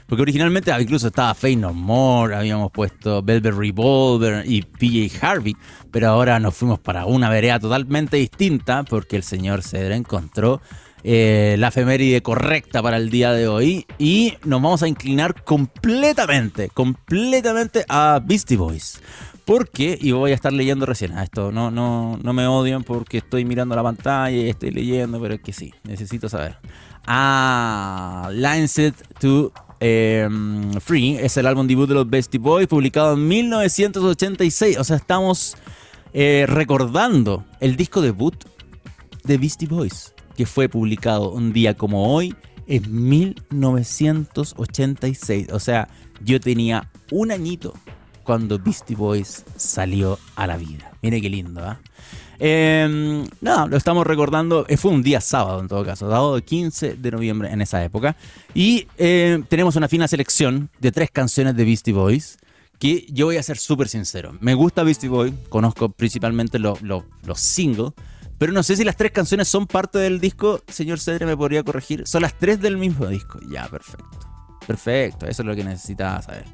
Porque 0.07 0.21
originalmente 0.21 0.71
incluso 0.79 1.07
estaba 1.07 1.33
Fade 1.33 1.55
No 1.55 1.73
More, 1.73 2.35
habíamos 2.35 2.71
puesto 2.71 3.23
Velvet 3.23 3.55
Revolver 3.55 4.43
y 4.45 4.61
PJ 4.61 5.25
Harvey, 5.25 5.55
pero 5.91 6.09
ahora 6.09 6.39
nos 6.39 6.55
fuimos 6.55 6.79
para 6.79 7.05
una 7.05 7.29
vereda 7.29 7.59
totalmente 7.59 8.17
distinta 8.17 8.83
porque 8.83 9.15
el 9.15 9.23
señor 9.23 9.63
Cedra 9.63 9.95
encontró 9.95 10.61
eh, 11.07 11.55
la 11.59 11.67
efeméride 11.67 12.23
correcta 12.23 12.81
para 12.81 12.97
el 12.97 13.11
día 13.11 13.31
de 13.31 13.47
hoy 13.47 13.85
y 13.99 14.33
nos 14.43 14.59
vamos 14.59 14.81
a 14.81 14.87
inclinar 14.87 15.43
completamente, 15.43 16.69
completamente 16.69 17.85
a 17.87 18.19
Beastie 18.25 18.57
Boys. 18.57 18.99
Porque, 19.45 19.95
y 20.01 20.11
voy 20.13 20.31
a 20.31 20.33
estar 20.33 20.51
leyendo 20.51 20.87
recién 20.87 21.11
a 21.11 21.21
esto, 21.23 21.51
no, 21.51 21.69
no, 21.69 22.17
no 22.17 22.33
me 22.33 22.47
odian 22.47 22.83
porque 22.83 23.19
estoy 23.19 23.45
mirando 23.45 23.75
la 23.75 23.83
pantalla 23.83 24.35
y 24.35 24.49
estoy 24.49 24.71
leyendo, 24.71 25.21
pero 25.21 25.35
es 25.35 25.41
que 25.41 25.53
sí, 25.53 25.71
necesito 25.83 26.27
saber. 26.27 26.57
Ah, 27.05 28.31
Set 28.65 28.95
to 29.19 29.53
em, 29.79 30.73
Free 30.81 31.17
es 31.17 31.37
el 31.37 31.45
álbum 31.45 31.67
debut 31.67 31.87
de 31.87 31.93
los 31.93 32.09
Beastie 32.09 32.39
Boys, 32.39 32.65
publicado 32.65 33.13
en 33.13 33.27
1986. 33.27 34.79
O 34.79 34.83
sea, 34.83 34.95
estamos 34.95 35.55
eh, 36.15 36.45
recordando 36.47 37.45
el 37.59 37.75
disco 37.75 38.01
debut 38.01 38.33
de 39.23 39.37
Beastie 39.37 39.67
Boys, 39.67 40.14
que 40.35 40.45
fue 40.45 40.69
publicado 40.69 41.31
un 41.31 41.53
día 41.53 41.73
como 41.75 42.13
hoy, 42.13 42.35
en 42.67 43.09
1986. 43.09 45.47
O 45.51 45.59
sea, 45.59 45.87
yo 46.23 46.39
tenía 46.39 46.89
un 47.11 47.31
añito 47.31 47.73
cuando 48.23 48.59
Beastie 48.59 48.95
Boys 48.95 49.43
salió 49.55 50.19
a 50.35 50.45
la 50.47 50.57
vida. 50.57 50.91
Mire 51.01 51.21
qué 51.21 51.29
lindo, 51.29 51.63
¿ah? 51.63 51.79
¿eh? 52.39 53.23
nada, 53.41 53.67
lo 53.67 53.77
estamos 53.77 54.05
recordando. 54.05 54.65
Eh, 54.67 54.77
fue 54.77 54.91
un 54.91 55.03
día 55.03 55.21
sábado 55.21 55.59
en 55.59 55.67
todo 55.67 55.85
caso, 55.85 56.35
el 56.35 56.43
15 56.43 56.95
de 56.95 57.11
noviembre 57.11 57.51
en 57.51 57.61
esa 57.61 57.83
época. 57.83 58.15
Y 58.53 58.87
eh, 58.97 59.43
tenemos 59.47 59.75
una 59.75 59.87
fina 59.87 60.07
selección 60.07 60.69
de 60.79 60.91
tres 60.91 61.11
canciones 61.11 61.55
de 61.55 61.63
Beastie 61.63 61.93
Boys. 61.93 62.37
Que 62.79 63.05
yo 63.09 63.27
voy 63.27 63.37
a 63.37 63.43
ser 63.43 63.57
súper 63.57 63.87
sincero. 63.87 64.35
Me 64.41 64.53
gusta 64.53 64.83
Beastie 64.83 65.07
Boys, 65.07 65.33
conozco 65.47 65.87
principalmente 65.87 66.59
los 66.59 66.75
singles. 67.35 67.93
Pero 68.37 68.51
no 68.51 68.63
sé 68.63 68.75
si 68.75 68.83
las 68.83 68.97
tres 68.97 69.11
canciones 69.11 69.47
son 69.47 69.65
parte 69.65 69.97
del 69.99 70.19
disco. 70.19 70.61
Señor 70.67 70.99
Cedre 70.99 71.25
me 71.25 71.37
podría 71.37 71.63
corregir. 71.63 72.05
Son 72.05 72.21
las 72.21 72.37
tres 72.37 72.59
del 72.59 72.77
mismo 72.77 73.07
disco. 73.07 73.39
Ya, 73.49 73.67
perfecto. 73.67 74.19
Perfecto, 74.67 75.27
eso 75.27 75.41
es 75.41 75.45
lo 75.45 75.55
que 75.55 75.63
necesitaba 75.63 76.21
saber. 76.21 76.45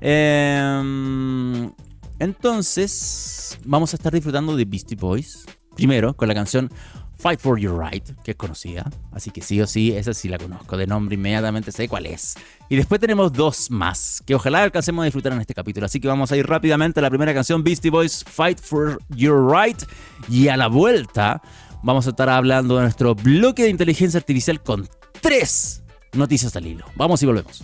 Em, 0.00 1.72
entonces, 2.18 3.58
vamos 3.64 3.92
a 3.92 3.96
estar 3.96 4.12
disfrutando 4.12 4.54
de 4.54 4.64
Beastie 4.64 4.96
Boys. 4.96 5.46
Primero, 5.74 6.14
con 6.14 6.28
la 6.28 6.34
canción 6.34 6.70
Fight 7.16 7.40
for 7.40 7.58
Your 7.58 7.78
Right, 7.78 8.04
que 8.22 8.32
es 8.32 8.36
conocida. 8.36 8.90
Así 9.12 9.30
que 9.30 9.40
sí 9.40 9.60
o 9.60 9.66
sí, 9.66 9.92
esa 9.92 10.14
sí 10.14 10.28
la 10.28 10.38
conozco 10.38 10.76
de 10.76 10.86
nombre, 10.86 11.14
inmediatamente 11.14 11.72
sé 11.72 11.88
cuál 11.88 12.06
es. 12.06 12.34
Y 12.68 12.76
después 12.76 13.00
tenemos 13.00 13.32
dos 13.32 13.70
más, 13.70 14.22
que 14.26 14.34
ojalá 14.34 14.62
alcancemos 14.62 15.02
a 15.02 15.04
disfrutar 15.04 15.32
en 15.32 15.40
este 15.40 15.54
capítulo. 15.54 15.86
Así 15.86 16.00
que 16.00 16.08
vamos 16.08 16.32
a 16.32 16.36
ir 16.36 16.46
rápidamente 16.46 17.00
a 17.00 17.02
la 17.02 17.10
primera 17.10 17.32
canción, 17.32 17.62
Beastie 17.62 17.90
Boys 17.90 18.24
Fight 18.24 18.60
for 18.60 18.98
Your 19.10 19.50
Right. 19.50 19.82
Y 20.28 20.48
a 20.48 20.56
la 20.56 20.68
vuelta, 20.68 21.42
vamos 21.82 22.06
a 22.06 22.10
estar 22.10 22.28
hablando 22.28 22.76
de 22.76 22.82
nuestro 22.82 23.14
bloque 23.14 23.64
de 23.64 23.70
inteligencia 23.70 24.18
artificial 24.18 24.62
con 24.62 24.88
tres 25.20 25.82
noticias 26.12 26.54
al 26.56 26.66
hilo. 26.66 26.86
Vamos 26.96 27.22
y 27.22 27.26
volvemos. 27.26 27.62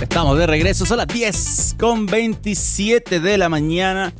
Estamos 0.00 0.38
de 0.38 0.46
regreso, 0.46 0.86
son 0.86 0.98
las 0.98 1.08
10 1.08 1.76
con 1.78 2.06
27 2.06 3.18
de 3.18 3.36
la 3.36 3.48
mañana 3.48 4.14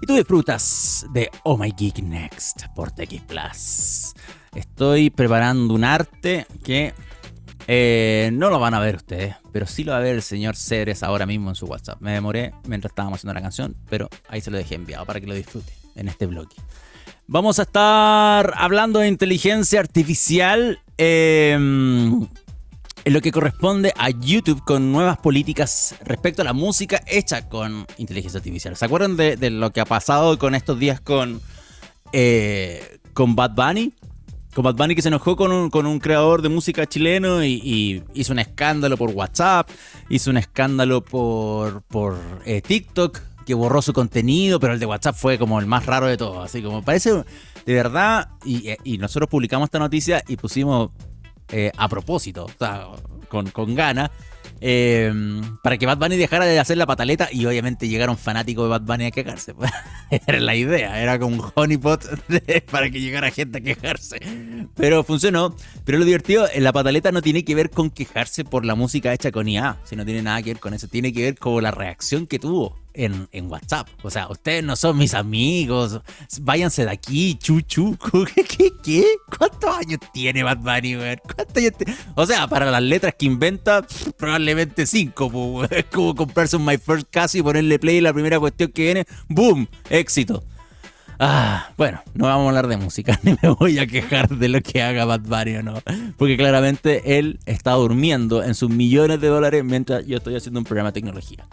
y 0.00 0.06
tú 0.06 0.14
disfrutas 0.14 1.06
de 1.12 1.30
Oh 1.44 1.56
My 1.56 1.72
Geek 1.76 1.98
Next 1.98 2.66
por 2.74 2.90
TX 2.90 3.20
Plus. 3.26 4.14
Estoy 4.54 5.10
preparando 5.10 5.74
un 5.74 5.84
arte 5.84 6.46
que 6.64 6.94
eh, 7.66 8.30
no 8.32 8.50
lo 8.50 8.58
van 8.58 8.74
a 8.74 8.80
ver 8.80 8.96
ustedes, 8.96 9.36
pero 9.52 9.66
sí 9.66 9.84
lo 9.84 9.92
va 9.92 9.98
a 9.98 10.00
ver 10.00 10.16
el 10.16 10.22
señor 10.22 10.56
Ceres 10.56 11.02
ahora 11.02 11.26
mismo 11.26 11.50
en 11.50 11.54
su 11.54 11.66
WhatsApp. 11.66 12.00
Me 12.00 12.12
demoré 12.12 12.52
mientras 12.66 12.92
estábamos 12.92 13.18
haciendo 13.18 13.34
la 13.34 13.42
canción, 13.42 13.76
pero 13.88 14.08
ahí 14.28 14.40
se 14.40 14.50
lo 14.50 14.56
dejé 14.56 14.74
enviado 14.74 15.04
para 15.04 15.20
que 15.20 15.26
lo 15.26 15.34
disfrute 15.34 15.72
en 15.94 16.08
este 16.08 16.26
blog. 16.26 16.48
Vamos 17.26 17.58
a 17.60 17.62
estar 17.62 18.54
hablando 18.56 18.98
de 18.98 19.08
inteligencia 19.08 19.80
artificial. 19.80 20.80
Eh, 20.98 21.56
en 23.04 23.12
lo 23.12 23.20
que 23.20 23.32
corresponde 23.32 23.92
a 23.96 24.10
YouTube 24.10 24.62
con 24.64 24.92
nuevas 24.92 25.18
políticas 25.18 25.94
respecto 26.04 26.42
a 26.42 26.44
la 26.44 26.52
música 26.52 27.02
hecha 27.06 27.48
con 27.48 27.86
inteligencia 27.98 28.38
artificial. 28.38 28.76
¿Se 28.76 28.84
acuerdan 28.84 29.16
de, 29.16 29.50
lo 29.50 29.72
que 29.72 29.80
ha 29.80 29.84
pasado 29.84 30.38
con 30.38 30.54
estos 30.54 30.78
días 30.78 31.00
con, 31.00 31.40
eh, 32.12 32.98
con 33.14 33.34
Bad 33.34 33.52
Bunny? 33.54 33.92
Con 34.54 34.64
Bad 34.64 34.74
Bunny 34.74 34.94
que 34.94 35.02
se 35.02 35.08
enojó 35.08 35.36
con 35.36 35.52
un, 35.52 36.00
creador 36.00 36.42
de 36.42 36.48
música 36.48 36.86
chileno 36.86 37.44
y, 37.44 38.02
hizo 38.14 38.32
un 38.32 38.38
escándalo 38.38 38.96
por 38.96 39.10
WhatsApp, 39.10 39.68
hizo 40.08 40.30
un 40.30 40.36
escándalo 40.36 41.02
por, 41.02 41.82
por 41.82 42.18
eh, 42.44 42.60
TikTok, 42.60 43.20
que 43.46 43.54
borró 43.54 43.80
su 43.80 43.92
contenido, 43.92 44.60
pero 44.60 44.74
el 44.74 44.80
de 44.80 44.86
WhatsApp 44.86 45.16
fue 45.16 45.38
como 45.38 45.58
el 45.58 45.66
más 45.66 45.86
raro 45.86 46.06
de 46.06 46.16
todos. 46.16 46.44
Así 46.44 46.62
como 46.62 46.82
parece, 46.82 47.10
de 47.64 47.74
verdad, 47.74 48.28
y 48.44 48.98
nosotros 48.98 49.28
publicamos 49.28 49.68
esta 49.68 49.78
noticia 49.78 50.22
y 50.28 50.36
pusimos 50.36 50.90
eh, 51.52 51.72
a 51.76 51.88
propósito, 51.88 52.46
o 52.46 52.58
sea, 52.58 52.88
con, 53.28 53.50
con 53.50 53.74
ganas, 53.74 54.10
eh, 54.62 55.10
para 55.62 55.78
que 55.78 55.86
Bad 55.86 55.98
Bunny 55.98 56.16
dejara 56.16 56.44
de 56.44 56.58
hacer 56.58 56.76
la 56.76 56.86
pataleta 56.86 57.28
y 57.32 57.46
obviamente 57.46 57.88
llegaron 57.88 58.18
fanáticos 58.18 58.64
de 58.64 58.68
Bad 58.68 58.82
Bunny 58.82 59.06
a 59.06 59.10
quejarse. 59.10 59.54
Pues. 59.54 59.70
era 60.26 60.38
la 60.40 60.54
idea, 60.54 61.00
era 61.00 61.18
como 61.18 61.36
un 61.36 61.52
honeypot 61.54 62.04
para 62.70 62.90
que 62.90 63.00
llegara 63.00 63.30
gente 63.30 63.58
a 63.58 63.60
quejarse. 63.62 64.20
Pero 64.76 65.02
funcionó. 65.02 65.54
Pero 65.84 65.98
lo 65.98 66.04
divertido, 66.04 66.46
la 66.56 66.72
pataleta 66.72 67.10
no 67.10 67.22
tiene 67.22 67.44
que 67.44 67.54
ver 67.54 67.70
con 67.70 67.90
quejarse 67.90 68.44
por 68.44 68.64
la 68.64 68.74
música 68.74 69.14
hecha 69.14 69.32
con 69.32 69.48
IA, 69.48 69.78
sino 69.84 70.04
tiene 70.04 70.22
nada 70.22 70.42
que 70.42 70.50
ver 70.50 70.60
con 70.60 70.74
eso, 70.74 70.88
tiene 70.88 71.12
que 71.12 71.22
ver 71.22 71.38
con 71.38 71.62
la 71.62 71.70
reacción 71.70 72.26
que 72.26 72.38
tuvo 72.38 72.76
en, 72.94 73.50
WhatsApp. 73.50 73.88
O 74.02 74.10
sea, 74.10 74.28
ustedes 74.28 74.64
no 74.64 74.76
son 74.76 74.98
mis 74.98 75.14
amigos. 75.14 76.00
Váyanse 76.40 76.84
de 76.84 76.90
aquí, 76.90 77.34
chuchu. 77.36 77.96
¿Qué, 78.34 78.44
qué, 78.44 78.70
qué? 78.82 79.04
cuántos 79.38 79.76
años 79.76 80.00
tiene 80.12 80.42
Bad 80.42 80.58
Bunny, 80.58 80.96
O 82.14 82.26
sea, 82.26 82.46
para 82.48 82.70
las 82.70 82.82
letras 82.82 83.14
que 83.18 83.26
inventa, 83.26 83.86
probablemente 84.16 84.86
cinco. 84.86 85.64
Es 85.70 85.84
como 85.92 86.14
comprarse 86.14 86.56
un 86.56 86.64
My 86.64 86.78
First 86.78 87.08
Casi 87.10 87.38
y 87.38 87.42
ponerle 87.42 87.78
play 87.78 87.98
y 87.98 88.00
la 88.00 88.12
primera 88.12 88.38
cuestión 88.38 88.70
que 88.72 88.82
viene, 88.82 89.04
¡boom! 89.28 89.66
Éxito. 89.88 90.42
Ah, 91.22 91.72
bueno, 91.76 92.02
no 92.14 92.24
vamos 92.24 92.46
a 92.46 92.48
hablar 92.48 92.66
de 92.66 92.78
música, 92.78 93.20
ni 93.22 93.36
me 93.42 93.50
voy 93.50 93.78
a 93.78 93.86
quejar 93.86 94.30
de 94.30 94.48
lo 94.48 94.62
que 94.62 94.80
haga 94.82 95.04
Bad 95.04 95.20
Bunny 95.20 95.56
o 95.56 95.62
no. 95.62 95.74
Porque 96.16 96.38
claramente 96.38 97.18
él 97.18 97.38
está 97.44 97.72
durmiendo 97.72 98.42
en 98.42 98.54
sus 98.54 98.70
millones 98.70 99.20
de 99.20 99.28
dólares 99.28 99.62
mientras 99.62 100.06
yo 100.06 100.16
estoy 100.16 100.36
haciendo 100.36 100.60
un 100.60 100.64
programa 100.64 100.88
de 100.88 100.94
tecnología. 100.94 101.46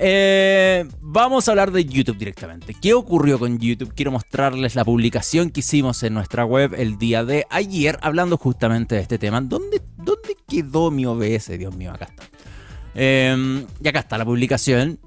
Eh, 0.00 0.86
vamos 1.00 1.48
a 1.48 1.50
hablar 1.52 1.72
de 1.72 1.84
YouTube 1.84 2.16
directamente. 2.16 2.72
¿Qué 2.72 2.94
ocurrió 2.94 3.38
con 3.38 3.58
YouTube? 3.58 3.92
Quiero 3.94 4.12
mostrarles 4.12 4.76
la 4.76 4.84
publicación 4.84 5.50
que 5.50 5.60
hicimos 5.60 6.04
en 6.04 6.14
nuestra 6.14 6.44
web 6.44 6.74
el 6.78 6.98
día 6.98 7.24
de 7.24 7.46
ayer 7.50 7.98
hablando 8.00 8.36
justamente 8.36 8.94
de 8.94 9.00
este 9.00 9.18
tema. 9.18 9.40
¿Dónde, 9.40 9.82
dónde 9.96 10.36
quedó 10.46 10.92
mi 10.92 11.04
OBS? 11.04 11.58
Dios 11.58 11.74
mío, 11.74 11.90
acá 11.90 12.04
está. 12.04 12.22
Eh, 12.94 13.66
y 13.82 13.88
acá 13.88 13.98
está 13.98 14.18
la 14.18 14.24
publicación. 14.24 15.00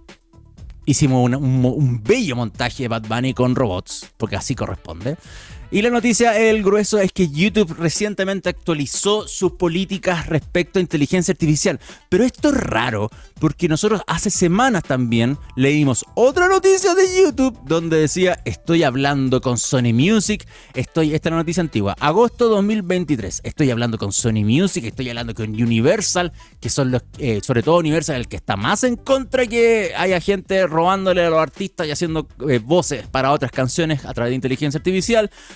Hicimos 0.85 1.31
un, 1.31 2.01
bello 2.03 2.35
montaje 2.35 2.83
de 2.83 2.89
Bad 2.89 3.03
Bunny 3.07 3.33
con 3.33 3.55
robots, 3.55 4.11
porque 4.17 4.35
así 4.35 4.55
corresponde. 4.55 5.15
Y 5.69 5.81
la 5.81 5.89
noticia, 5.89 6.37
el 6.37 6.63
grueso, 6.63 6.97
es 6.97 7.13
que 7.13 7.29
YouTube 7.29 7.75
recientemente 7.77 8.49
actualizó 8.49 9.25
sus 9.27 9.53
políticas 9.53 10.27
respecto 10.27 10.79
a 10.79 10.81
inteligencia 10.81 11.31
artificial. 11.31 11.79
Pero 12.09 12.25
esto 12.25 12.49
es 12.49 12.55
raro, 12.55 13.09
porque 13.41 13.67
nosotros 13.67 14.01
hace 14.07 14.29
semanas 14.29 14.83
también 14.83 15.37
leímos 15.57 16.05
otra 16.15 16.47
noticia 16.47 16.95
de 16.95 17.03
YouTube 17.23 17.59
donde 17.65 17.97
decía, 17.99 18.39
estoy 18.45 18.83
hablando 18.83 19.41
con 19.41 19.57
Sony 19.57 19.93
Music, 19.93 20.47
estoy, 20.73 21.13
esta 21.13 21.27
es 21.27 21.31
la 21.31 21.39
noticia 21.39 21.61
antigua, 21.61 21.95
agosto 21.99 22.47
2023, 22.47 23.41
estoy 23.43 23.71
hablando 23.71 23.97
con 23.97 24.13
Sony 24.13 24.45
Music, 24.45 24.85
estoy 24.85 25.09
hablando 25.09 25.33
con 25.33 25.49
Universal, 25.49 26.31
que 26.61 26.69
son 26.69 26.91
los, 26.91 27.01
eh, 27.17 27.41
sobre 27.43 27.63
todo 27.63 27.79
Universal, 27.79 28.15
el 28.15 28.29
que 28.29 28.37
está 28.37 28.55
más 28.55 28.85
en 28.85 28.95
contra 28.95 29.45
que 29.47 29.91
haya 29.97 30.21
gente 30.21 30.65
robándole 30.67 31.25
a 31.25 31.29
los 31.29 31.39
artistas 31.39 31.87
y 31.87 31.91
haciendo 31.91 32.27
eh, 32.47 32.59
voces 32.59 33.07
para 33.07 33.31
otras 33.31 33.51
canciones 33.51 34.05
a 34.05 34.13
través 34.13 34.29
de 34.29 34.35
inteligencia 34.35 34.77
artificial 34.77 35.01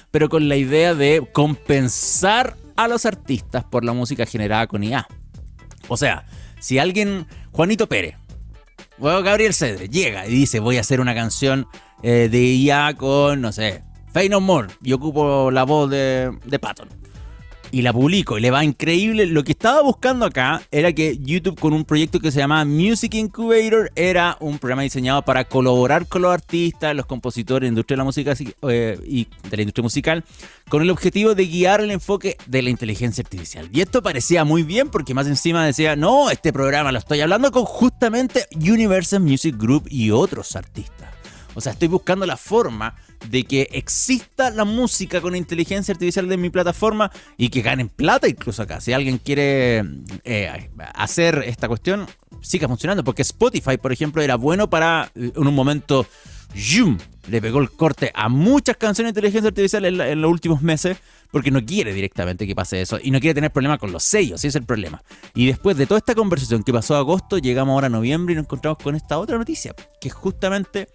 pero 0.10 0.30
con 0.30 0.50
la 0.50 0.56
idea 0.56 0.95
de 0.95 1.28
compensar 1.32 2.58
a 2.76 2.88
los 2.88 3.06
artistas 3.06 3.63
por 3.63 3.86
la 3.86 3.93
música 3.93 4.26
generada 4.26 4.67
con 4.67 4.84
IA. 4.84 5.08
O 5.88 5.98
sea, 5.98 6.26
si 6.60 6.80
alguien, 6.80 7.28
Juanito 7.55 7.87
Pérez, 7.87 8.17
o 8.99 9.21
Gabriel 9.21 9.53
Cedre, 9.53 9.87
llega 9.87 10.27
y 10.27 10.31
dice 10.31 10.59
voy 10.59 10.75
a 10.75 10.81
hacer 10.81 10.99
una 10.99 11.15
canción 11.15 11.67
eh, 12.03 12.27
de 12.29 12.41
IA 12.41 12.95
con, 12.97 13.39
no 13.39 13.53
sé, 13.53 13.81
Fey 14.11 14.27
No 14.27 14.41
More, 14.41 14.67
y 14.83 14.91
ocupo 14.91 15.49
la 15.51 15.63
voz 15.63 15.89
de, 15.89 16.37
de 16.43 16.59
Patton 16.59 16.89
y 17.75 17.81
la 17.81 17.91
publico 17.91 18.38
y 18.38 18.41
le 18.41 18.51
va 18.51 18.63
increíble. 18.63 19.25
Lo 19.25 19.43
que 19.43 19.51
estaba 19.51 19.81
buscando 19.81 20.25
acá 20.25 20.61
era 20.71 20.93
que 20.93 21.17
YouTube 21.17 21.59
con 21.59 21.73
un 21.73 21.83
proyecto 21.83 22.21
que 22.21 22.31
se 22.31 22.39
llamaba 22.39 22.63
Music 22.63 23.13
Incubator 23.15 23.91
era 23.97 24.38
un 24.39 24.59
programa 24.59 24.83
diseñado 24.83 25.23
para 25.23 25.43
colaborar 25.43 26.07
con 26.07 26.21
los 26.21 26.33
artistas, 26.33 26.95
los 26.95 27.05
compositores 27.05 27.63
de 27.63 27.65
la 27.65 27.73
industria 27.73 27.95
de 27.95 27.97
la 27.97 28.03
música 28.05 28.33
eh, 28.69 28.97
y 29.05 29.27
de 29.49 29.57
la 29.57 29.63
industria 29.63 29.83
musical 29.83 30.23
con 30.69 30.83
el 30.83 30.89
objetivo 30.89 31.35
de 31.35 31.47
guiar 31.47 31.81
el 31.81 31.91
enfoque 31.91 32.38
de 32.45 32.61
la 32.61 32.69
inteligencia 32.69 33.21
artificial. 33.23 33.67
Y 33.73 33.81
esto 33.81 34.01
parecía 34.01 34.45
muy 34.45 34.63
bien 34.63 34.88
porque 34.88 35.13
más 35.13 35.27
encima 35.27 35.65
decía, 35.65 35.97
no, 35.97 36.29
este 36.29 36.53
programa 36.53 36.93
lo 36.93 36.99
estoy 36.99 37.19
hablando 37.19 37.51
con 37.51 37.65
justamente 37.65 38.45
Universal 38.55 39.19
Music 39.19 39.53
Group 39.57 39.85
y 39.89 40.11
otros 40.11 40.55
artistas. 40.55 41.09
O 41.55 41.61
sea, 41.61 41.73
estoy 41.73 41.89
buscando 41.89 42.25
la 42.25 42.38
forma 42.38 42.95
de 43.29 43.43
que 43.43 43.67
exista 43.71 44.49
la 44.49 44.65
música 44.65 45.21
con 45.21 45.35
inteligencia 45.35 45.93
artificial 45.93 46.27
de 46.27 46.38
mi 46.38 46.49
plataforma 46.49 47.11
y 47.38 47.49
que 47.49 47.61
ganen 47.61 47.89
plata 47.89 48.27
incluso 48.27 48.61
acá. 48.61 48.81
Si 48.81 48.93
alguien 48.93 49.17
quiere 49.17 49.83
eh, 50.23 50.69
hacer 50.93 51.43
esta 51.45 51.67
cuestión, 51.67 52.07
siga 52.41 52.67
funcionando. 52.67 53.03
Porque 53.03 53.21
Spotify, 53.21 53.77
por 53.77 53.91
ejemplo, 53.91 54.21
era 54.21 54.35
bueno 54.35 54.69
para 54.69 55.11
eh, 55.15 55.31
en 55.35 55.47
un 55.47 55.55
momento... 55.55 56.05
¡Yum! 56.53 56.97
Le 57.27 57.41
pegó 57.41 57.59
el 57.59 57.69
corte 57.69 58.11
a 58.13 58.29
muchas 58.29 58.77
canciones 58.77 59.13
de 59.13 59.19
inteligencia 59.19 59.49
artificial 59.49 59.83
en, 59.83 60.21
los 60.21 60.31
últimos 60.31 60.61
meses 60.61 60.97
porque 61.31 61.51
no 61.51 61.65
quiere 61.65 61.93
directamente 61.93 62.47
que 62.47 62.55
pase 62.55 62.81
eso 62.81 62.97
y 63.01 63.11
no 63.11 63.19
quiere 63.19 63.33
tener 63.33 63.51
problemas 63.51 63.79
con 63.79 63.91
los 63.91 64.03
sellos, 64.03 64.39
ese 64.39 64.49
es 64.49 64.55
el 64.55 64.63
problema. 64.63 65.03
Y 65.33 65.47
después 65.47 65.75
de 65.75 65.85
toda 65.85 65.97
esta 65.97 66.15
conversación 66.15 66.63
que 66.63 66.71
pasó 66.71 66.95
a 66.95 66.99
agosto, 66.99 67.39
llegamos 67.39 67.73
ahora 67.73 67.88
a 67.88 67.89
noviembre 67.89 68.33
y 68.33 68.35
nos 68.35 68.45
encontramos 68.45 68.77
con 68.81 68.95
esta 68.95 69.17
otra 69.17 69.38
noticia, 69.38 69.75
que 69.99 70.09
justamente 70.09 70.88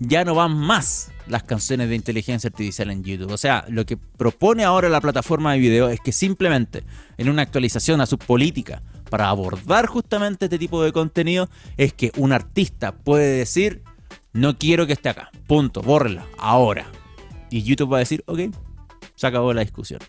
ya 0.00 0.24
no 0.24 0.34
van 0.34 0.56
más 0.56 1.10
las 1.26 1.42
canciones 1.42 1.88
de 1.88 1.96
inteligencia 1.96 2.48
artificial 2.48 2.90
en 2.90 3.02
YouTube. 3.02 3.32
O 3.32 3.38
sea, 3.38 3.64
lo 3.68 3.86
que 3.86 3.96
propone 3.96 4.64
ahora 4.64 4.88
la 4.88 5.00
plataforma 5.00 5.52
de 5.52 5.58
video 5.58 5.88
es 5.88 6.00
que 6.00 6.12
simplemente 6.12 6.84
en 7.16 7.28
una 7.28 7.42
actualización 7.42 8.00
a 8.00 8.06
su 8.06 8.18
política 8.18 8.82
para 9.10 9.28
abordar 9.28 9.86
justamente 9.86 10.46
este 10.46 10.58
tipo 10.58 10.82
de 10.82 10.92
contenido 10.92 11.48
es 11.76 11.92
que 11.92 12.12
un 12.16 12.32
artista 12.32 12.92
puede 12.92 13.38
decir, 13.38 13.82
no 14.32 14.58
quiero 14.58 14.86
que 14.86 14.92
esté 14.92 15.08
acá, 15.08 15.30
punto, 15.46 15.82
bórrela, 15.82 16.26
ahora. 16.38 16.86
Y 17.50 17.62
YouTube 17.62 17.92
va 17.92 17.98
a 17.98 18.00
decir, 18.00 18.24
ok, 18.26 18.40
se 19.14 19.26
acabó 19.26 19.52
la 19.52 19.60
discusión. 19.60 20.00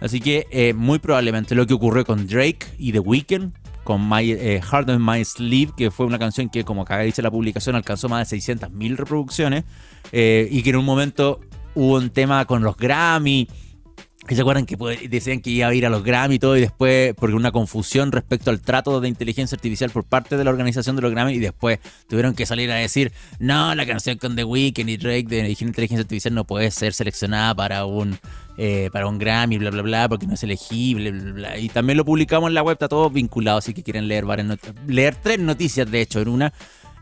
Así 0.00 0.20
que 0.20 0.46
eh, 0.50 0.74
muy 0.74 0.98
probablemente 0.98 1.54
lo 1.54 1.66
que 1.66 1.74
ocurrió 1.74 2.04
con 2.04 2.26
Drake 2.26 2.66
y 2.78 2.92
The 2.92 2.98
Weeknd 3.00 3.52
con 3.86 4.06
My, 4.06 4.32
eh, 4.32 4.60
Heart 4.60 4.90
of 4.90 4.98
My 5.00 5.24
Sleeve, 5.24 5.72
que 5.74 5.90
fue 5.90 6.04
una 6.04 6.18
canción 6.18 6.50
que, 6.50 6.64
como 6.64 6.82
acá 6.82 6.98
dice 6.98 7.22
la 7.22 7.30
publicación, 7.30 7.76
alcanzó 7.76 8.10
más 8.10 8.28
de 8.28 8.36
600.000 8.36 8.96
reproducciones 8.96 9.64
eh, 10.12 10.48
y 10.50 10.62
que 10.62 10.70
en 10.70 10.76
un 10.76 10.84
momento 10.84 11.40
hubo 11.74 11.94
un 11.94 12.10
tema 12.10 12.44
con 12.44 12.62
los 12.62 12.76
Grammy. 12.76 13.48
¿Se 14.28 14.40
acuerdan 14.40 14.66
que 14.66 14.76
decían 15.08 15.40
que 15.40 15.50
iba 15.50 15.68
a 15.68 15.74
ir 15.74 15.86
a 15.86 15.88
los 15.88 16.02
Grammy 16.02 16.34
y 16.34 16.38
todo? 16.40 16.56
Y 16.56 16.60
después, 16.60 17.14
porque 17.14 17.36
una 17.36 17.52
confusión 17.52 18.10
respecto 18.10 18.50
al 18.50 18.60
trato 18.60 19.00
de 19.00 19.08
inteligencia 19.08 19.54
artificial 19.54 19.90
por 19.90 20.02
parte 20.02 20.36
de 20.36 20.42
la 20.42 20.50
organización 20.50 20.96
de 20.96 21.02
los 21.02 21.12
Grammy, 21.12 21.34
y 21.34 21.38
después 21.38 21.78
tuvieron 22.08 22.34
que 22.34 22.44
salir 22.44 22.68
a 22.72 22.74
decir: 22.74 23.12
No, 23.38 23.72
la 23.76 23.86
canción 23.86 24.18
con 24.18 24.34
The 24.34 24.42
Weeknd 24.42 24.88
y 24.88 24.96
Drake 24.96 25.26
de 25.28 25.48
inteligencia 25.48 26.00
artificial 26.00 26.34
no 26.34 26.44
puede 26.44 26.72
ser 26.72 26.92
seleccionada 26.92 27.54
para 27.54 27.84
un 27.84 28.18
eh, 28.56 28.90
para 28.92 29.06
un 29.06 29.18
Grammy, 29.18 29.58
bla, 29.58 29.70
bla, 29.70 29.82
bla, 29.82 30.08
porque 30.08 30.26
no 30.26 30.34
es 30.34 30.42
elegible, 30.42 31.10
bla, 31.12 31.32
bla, 31.32 31.58
Y 31.58 31.68
también 31.68 31.96
lo 31.96 32.04
publicamos 32.04 32.48
en 32.48 32.54
la 32.54 32.62
web, 32.62 32.74
está 32.74 32.88
todo 32.88 33.10
vinculado, 33.10 33.58
así 33.58 33.74
que 33.74 33.82
quieren 33.82 34.08
leer 34.08 34.24
varias 34.24 34.58
leer 34.86 35.16
tres 35.22 35.38
noticias, 35.38 35.90
de 35.90 36.00
hecho, 36.00 36.20
en 36.20 36.28
una. 36.28 36.52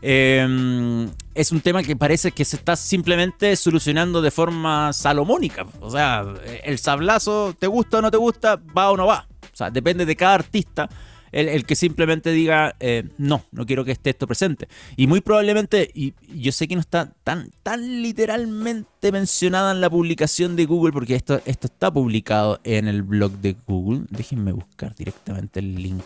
Em, 0.01 1.09
es 1.33 1.51
un 1.51 1.61
tema 1.61 1.81
que 1.81 1.95
parece 1.95 2.31
que 2.31 2.45
se 2.45 2.57
está 2.57 2.75
simplemente 2.75 3.55
solucionando 3.55 4.21
de 4.21 4.31
forma 4.31 4.93
salomónica. 4.93 5.65
O 5.79 5.89
sea, 5.89 6.25
el 6.63 6.77
sablazo, 6.77 7.55
¿te 7.57 7.67
gusta 7.67 7.97
o 7.97 8.01
no 8.01 8.11
te 8.11 8.17
gusta? 8.17 8.59
¿Va 8.77 8.91
o 8.91 8.97
no 8.97 9.07
va? 9.07 9.27
O 9.41 9.55
sea, 9.55 9.71
depende 9.71 10.05
de 10.05 10.15
cada 10.15 10.35
artista 10.35 10.89
el, 11.35 11.65
que 11.65 11.75
simplemente 11.75 12.31
diga, 12.31 12.75
eh, 12.79 13.03
no, 13.17 13.43
no 13.51 13.65
quiero 13.65 13.83
que 13.83 13.91
esté 13.91 14.11
esto 14.11 14.25
presente. 14.25 14.69
Y 14.95 15.05
muy 15.07 15.19
probablemente, 15.19 15.91
y 15.93 16.13
yo 16.33 16.53
sé 16.53 16.65
que 16.67 16.75
no 16.75 16.81
está 16.81 17.11
tan, 17.25 17.51
tan 17.61 18.01
literalmente 18.01 19.11
mencionada 19.11 19.73
en 19.73 19.81
la 19.81 19.89
publicación 19.89 20.55
de 20.55 20.65
Google, 20.65 20.93
porque 20.93 21.15
esto, 21.15 21.41
esto 21.45 21.67
está 21.67 21.91
publicado 21.91 22.61
en 22.63 22.87
el 22.87 23.03
blog 23.03 23.33
de 23.33 23.57
Google. 23.67 24.05
Déjenme 24.09 24.53
buscar 24.53 24.95
directamente 24.95 25.59
el 25.59 25.75
link, 25.75 26.05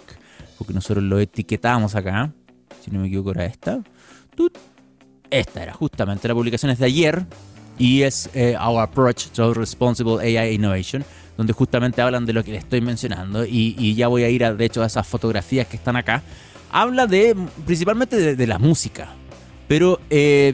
porque 0.57 0.73
nosotros 0.73 1.03
lo 1.03 1.19
etiquetamos 1.19 1.93
acá. 1.93 2.33
Si 2.83 2.89
no 2.89 2.99
me 2.99 3.07
equivoco, 3.07 3.31
era 3.31 3.45
esta. 3.45 3.83
Esta 5.29 5.61
era 5.61 5.73
justamente 5.73 6.27
la 6.27 6.33
publicación 6.33 6.71
es 6.71 6.79
de 6.79 6.85
ayer 6.85 7.25
y 7.77 8.01
es 8.01 8.31
eh, 8.33 8.55
Our 8.59 8.81
Approach 8.81 9.27
to 9.27 9.53
Responsible 9.53 10.19
AI 10.21 10.55
Innovation 10.55 11.05
donde 11.39 11.54
justamente 11.54 12.02
hablan 12.02 12.25
de 12.25 12.34
lo 12.34 12.43
que 12.43 12.52
les 12.52 12.65
estoy 12.65 12.82
mencionando 12.82 13.45
y, 13.45 13.95
ya 13.95 14.10
voy 14.10 14.23
a 14.23 14.30
ir 14.30 14.43
a, 14.43 14.54
de 14.54 14.65
hecho 14.65 14.84
a 14.84 14.88
esas 14.88 15.08
fotografías 15.08 15.67
que 15.67 15.78
están 15.78 15.95
acá. 15.95 16.21
Habla 16.69 17.08
de 17.08 17.34
principalmente 17.65 18.36
de, 18.36 18.45
la 18.47 18.60
música, 18.60 19.08
pero 19.65 20.02
eh, 20.10 20.54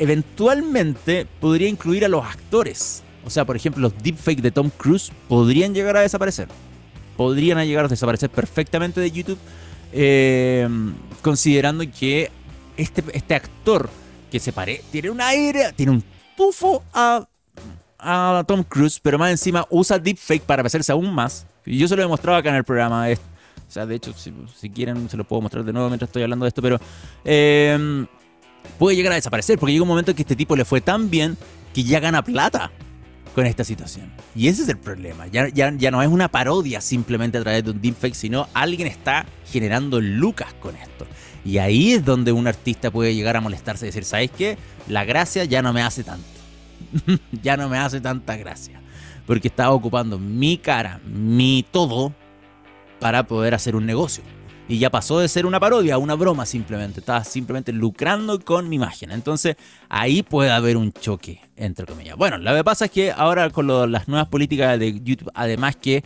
eventualmente 0.00 1.28
podría 1.40 1.68
incluir 1.68 2.04
a 2.04 2.08
los 2.08 2.24
actores. 2.26 3.04
O 3.24 3.30
sea, 3.30 3.44
por 3.44 3.54
ejemplo, 3.54 3.82
los 3.82 4.02
deepfakes 4.02 4.42
de 4.42 4.50
Tom 4.50 4.68
Cruise 4.76 5.12
podrían 5.28 5.72
llegar 5.74 5.96
a 5.96 6.00
desaparecer. 6.00 6.48
Podrían 7.16 7.64
llegar 7.64 7.84
a 7.84 7.88
desaparecer 7.88 8.28
perfectamente 8.28 9.00
de 9.00 9.12
YouTube, 9.12 9.38
eh, 9.92 10.68
considerando 11.22 11.84
que 11.88 12.32
este, 12.76 13.04
este 13.12 13.36
actor 13.36 13.88
que 14.32 14.40
se 14.40 14.52
parece, 14.52 14.82
tiene 14.90 15.08
un 15.08 15.20
aire, 15.20 15.72
tiene 15.76 15.92
un 15.92 16.04
tufo 16.36 16.82
a 16.92 17.28
a 17.98 18.44
Tom 18.46 18.62
Cruise, 18.62 19.00
pero 19.00 19.18
más 19.18 19.30
encima 19.30 19.66
usa 19.70 19.98
deepfake 19.98 20.42
para 20.42 20.62
parecerse 20.62 20.92
aún 20.92 21.12
más. 21.14 21.46
Yo 21.64 21.88
se 21.88 21.96
lo 21.96 22.02
he 22.02 22.06
mostrado 22.06 22.38
acá 22.38 22.50
en 22.50 22.56
el 22.56 22.64
programa. 22.64 23.06
O 23.08 23.70
sea, 23.70 23.86
de 23.86 23.96
hecho, 23.96 24.12
si, 24.14 24.70
quieren, 24.70 25.08
se 25.08 25.16
lo 25.16 25.24
puedo 25.24 25.42
mostrar 25.42 25.64
de 25.64 25.72
nuevo 25.72 25.88
mientras 25.88 26.08
estoy 26.08 26.22
hablando 26.22 26.44
de 26.44 26.48
esto, 26.48 26.62
pero 26.62 26.78
em, 27.24 28.06
puede 28.78 28.96
llegar 28.96 29.12
a 29.12 29.16
desaparecer 29.16 29.58
porque 29.58 29.72
llega 29.72 29.82
un 29.82 29.88
momento 29.88 30.12
en 30.12 30.16
que 30.16 30.22
este 30.22 30.36
tipo 30.36 30.54
le 30.54 30.64
fue 30.64 30.80
tan 30.80 31.10
bien 31.10 31.36
que 31.74 31.82
ya 31.82 31.98
gana 31.98 32.22
plata 32.22 32.70
con 33.34 33.44
esta 33.44 33.64
situación. 33.64 34.10
Y 34.34 34.48
ese 34.48 34.62
es 34.62 34.68
el 34.68 34.78
problema. 34.78 35.26
Ya, 35.26 35.48
ya, 35.48 35.72
ya 35.76 35.90
no 35.90 36.00
es 36.00 36.08
una 36.08 36.28
parodia 36.28 36.80
simplemente 36.80 37.38
a 37.38 37.42
través 37.42 37.64
de 37.64 37.72
un 37.72 37.80
deepfake, 37.80 38.14
sino 38.14 38.48
alguien 38.54 38.86
está 38.86 39.26
generando 39.50 40.00
lucas 40.00 40.54
con 40.54 40.76
esto. 40.76 41.06
Y 41.44 41.58
ahí 41.58 41.92
es 41.92 42.04
donde 42.04 42.32
un 42.32 42.46
artista 42.46 42.90
puede 42.90 43.14
llegar 43.14 43.36
a 43.36 43.40
molestarse 43.40 43.84
y 43.84 43.88
decir, 43.88 44.04
¿sabes 44.04 44.30
qué? 44.30 44.58
La 44.88 45.04
gracia 45.04 45.44
ya 45.44 45.60
no 45.60 45.72
me 45.72 45.82
hace 45.82 46.02
tanto. 46.02 46.35
ya 47.42 47.56
no 47.56 47.68
me 47.68 47.78
hace 47.78 48.00
tanta 48.00 48.36
gracia. 48.36 48.80
Porque 49.26 49.48
estaba 49.48 49.72
ocupando 49.72 50.18
mi 50.18 50.56
cara, 50.56 51.00
mi 51.04 51.64
todo, 51.70 52.12
para 53.00 53.26
poder 53.26 53.54
hacer 53.54 53.74
un 53.76 53.86
negocio. 53.86 54.22
Y 54.68 54.78
ya 54.78 54.90
pasó 54.90 55.20
de 55.20 55.28
ser 55.28 55.46
una 55.46 55.60
parodia 55.60 55.94
a 55.94 55.98
una 55.98 56.14
broma 56.14 56.44
simplemente. 56.44 57.00
Estaba 57.00 57.22
simplemente 57.22 57.72
lucrando 57.72 58.40
con 58.40 58.68
mi 58.68 58.76
imagen. 58.76 59.12
Entonces 59.12 59.56
ahí 59.88 60.22
puede 60.22 60.50
haber 60.50 60.76
un 60.76 60.92
choque, 60.92 61.40
entre 61.56 61.86
comillas. 61.86 62.16
Bueno, 62.16 62.38
lo 62.38 62.54
que 62.54 62.64
pasa 62.64 62.86
es 62.86 62.90
que 62.90 63.12
ahora 63.12 63.50
con 63.50 63.68
las 63.90 64.08
nuevas 64.08 64.28
políticas 64.28 64.78
de 64.78 65.00
YouTube, 65.00 65.30
además 65.34 65.76
que 65.76 66.02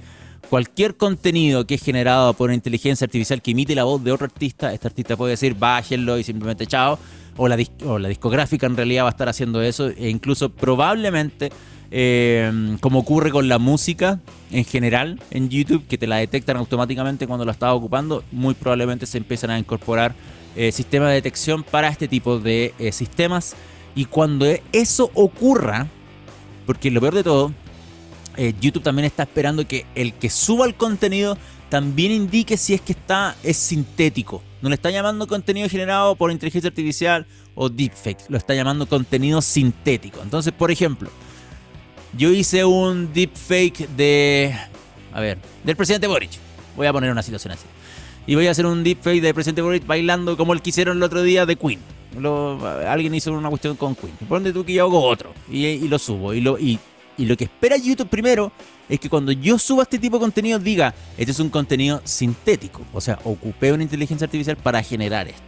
cualquier 0.48 0.96
contenido 0.96 1.66
que 1.66 1.74
es 1.74 1.82
generado 1.82 2.34
por 2.34 2.48
una 2.48 2.54
inteligencia 2.54 3.04
artificial 3.04 3.42
que 3.42 3.52
imite 3.52 3.74
la 3.74 3.84
voz 3.84 4.02
de 4.02 4.12
otro 4.12 4.26
artista, 4.26 4.72
este 4.72 4.88
artista 4.88 5.16
puede 5.16 5.32
decir 5.32 5.54
bájenlo 5.54 6.18
y 6.18 6.24
simplemente 6.24 6.66
chao 6.66 6.98
o 7.36 7.48
la, 7.48 8.08
discográfica 8.08 8.66
en 8.66 8.76
realidad 8.76 9.04
va 9.04 9.08
a 9.08 9.12
estar 9.12 9.28
haciendo 9.28 9.62
eso, 9.62 9.88
e 9.88 10.10
incluso 10.10 10.50
probablemente, 10.50 11.50
eh, 11.90 12.76
como 12.80 12.98
ocurre 12.98 13.30
con 13.30 13.48
la 13.48 13.58
música 13.58 14.20
en 14.50 14.64
general 14.64 15.18
en 15.30 15.48
YouTube, 15.48 15.86
que 15.86 15.96
te 15.96 16.06
la 16.06 16.16
detectan 16.16 16.58
automáticamente 16.58 17.26
cuando 17.26 17.44
la 17.46 17.52
estás 17.52 17.72
ocupando, 17.72 18.24
muy 18.30 18.54
probablemente 18.54 19.06
se 19.06 19.18
empiezan 19.18 19.50
a 19.50 19.58
incorporar 19.58 20.14
eh, 20.56 20.72
sistemas 20.72 21.08
de 21.08 21.14
detección 21.14 21.62
para 21.62 21.88
este 21.88 22.08
tipo 22.08 22.38
de 22.38 22.74
eh, 22.78 22.92
sistemas. 22.92 23.54
Y 23.94 24.04
cuando 24.04 24.46
eso 24.72 25.10
ocurra, 25.14 25.88
porque 26.66 26.90
lo 26.90 27.00
peor 27.00 27.14
de 27.14 27.24
todo, 27.24 27.52
YouTube 28.60 28.82
también 28.82 29.06
está 29.06 29.24
esperando 29.24 29.66
que 29.66 29.86
el 29.94 30.14
que 30.14 30.30
suba 30.30 30.66
el 30.66 30.74
contenido 30.74 31.36
también 31.68 32.12
indique 32.12 32.56
si 32.56 32.74
es 32.74 32.80
que 32.80 32.92
está 32.92 33.36
es 33.42 33.56
sintético. 33.56 34.42
No 34.62 34.68
le 34.68 34.74
está 34.74 34.90
llamando 34.90 35.26
contenido 35.26 35.68
generado 35.68 36.16
por 36.16 36.30
inteligencia 36.30 36.68
artificial 36.68 37.26
o 37.54 37.68
deepfake, 37.68 38.28
lo 38.28 38.38
está 38.38 38.54
llamando 38.54 38.86
contenido 38.86 39.40
sintético. 39.42 40.20
Entonces, 40.22 40.52
por 40.52 40.70
ejemplo, 40.70 41.10
yo 42.16 42.30
hice 42.30 42.64
un 42.64 43.12
deepfake 43.12 43.88
de 43.96 44.54
a 45.12 45.20
ver, 45.20 45.38
del 45.64 45.76
presidente 45.76 46.06
Boric. 46.06 46.30
Voy 46.76 46.86
a 46.86 46.92
poner 46.92 47.10
una 47.10 47.22
situación 47.22 47.52
así. 47.52 47.66
Y 48.26 48.34
voy 48.34 48.46
a 48.46 48.52
hacer 48.52 48.66
un 48.66 48.84
deepfake 48.84 49.20
del 49.20 49.34
presidente 49.34 49.62
Boric 49.62 49.86
bailando 49.86 50.36
como 50.36 50.52
el 50.52 50.62
que 50.62 50.70
hicieron 50.70 50.98
el 50.98 51.02
otro 51.02 51.22
día 51.22 51.46
de 51.46 51.56
Queen. 51.56 51.80
alguien 52.86 53.14
hizo 53.14 53.32
una 53.32 53.48
cuestión 53.48 53.76
con 53.76 53.94
Queen. 53.94 54.14
Ponte 54.28 54.52
tú 54.52 54.64
que 54.64 54.74
yo 54.74 54.84
hago 54.84 55.02
otro. 55.02 55.32
Y, 55.50 55.88
lo 55.88 55.98
subo. 55.98 56.32
Y, 56.34 56.40
lo, 56.40 56.58
y 56.58 56.78
y 57.16 57.26
lo 57.26 57.36
que 57.36 57.44
espera 57.44 57.76
YouTube 57.76 58.08
primero 58.08 58.52
es 58.88 58.98
que 58.98 59.08
cuando 59.08 59.32
yo 59.32 59.58
suba 59.58 59.82
este 59.84 59.98
tipo 59.98 60.16
de 60.16 60.20
contenido 60.20 60.58
diga, 60.58 60.94
este 61.16 61.32
es 61.32 61.40
un 61.40 61.50
contenido 61.50 62.00
sintético. 62.04 62.82
O 62.92 63.00
sea, 63.00 63.18
ocupé 63.24 63.72
una 63.72 63.82
inteligencia 63.82 64.24
artificial 64.24 64.56
para 64.56 64.82
generar 64.82 65.28
esto. 65.28 65.42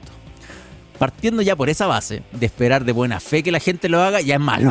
Partiendo 0.99 1.43
ya 1.43 1.57
por 1.57 1.69
esa 1.69 1.87
base 1.87 2.23
de 2.33 2.47
esperar 2.47 2.85
de 2.85 2.93
buena 2.93 3.19
fe 3.21 3.43
que 3.43 3.51
la 3.51 3.59
gente 3.59 3.89
lo 3.89 4.01
haga, 4.01 4.21
ya 4.21 4.35
es 4.35 4.41
malo. 4.41 4.71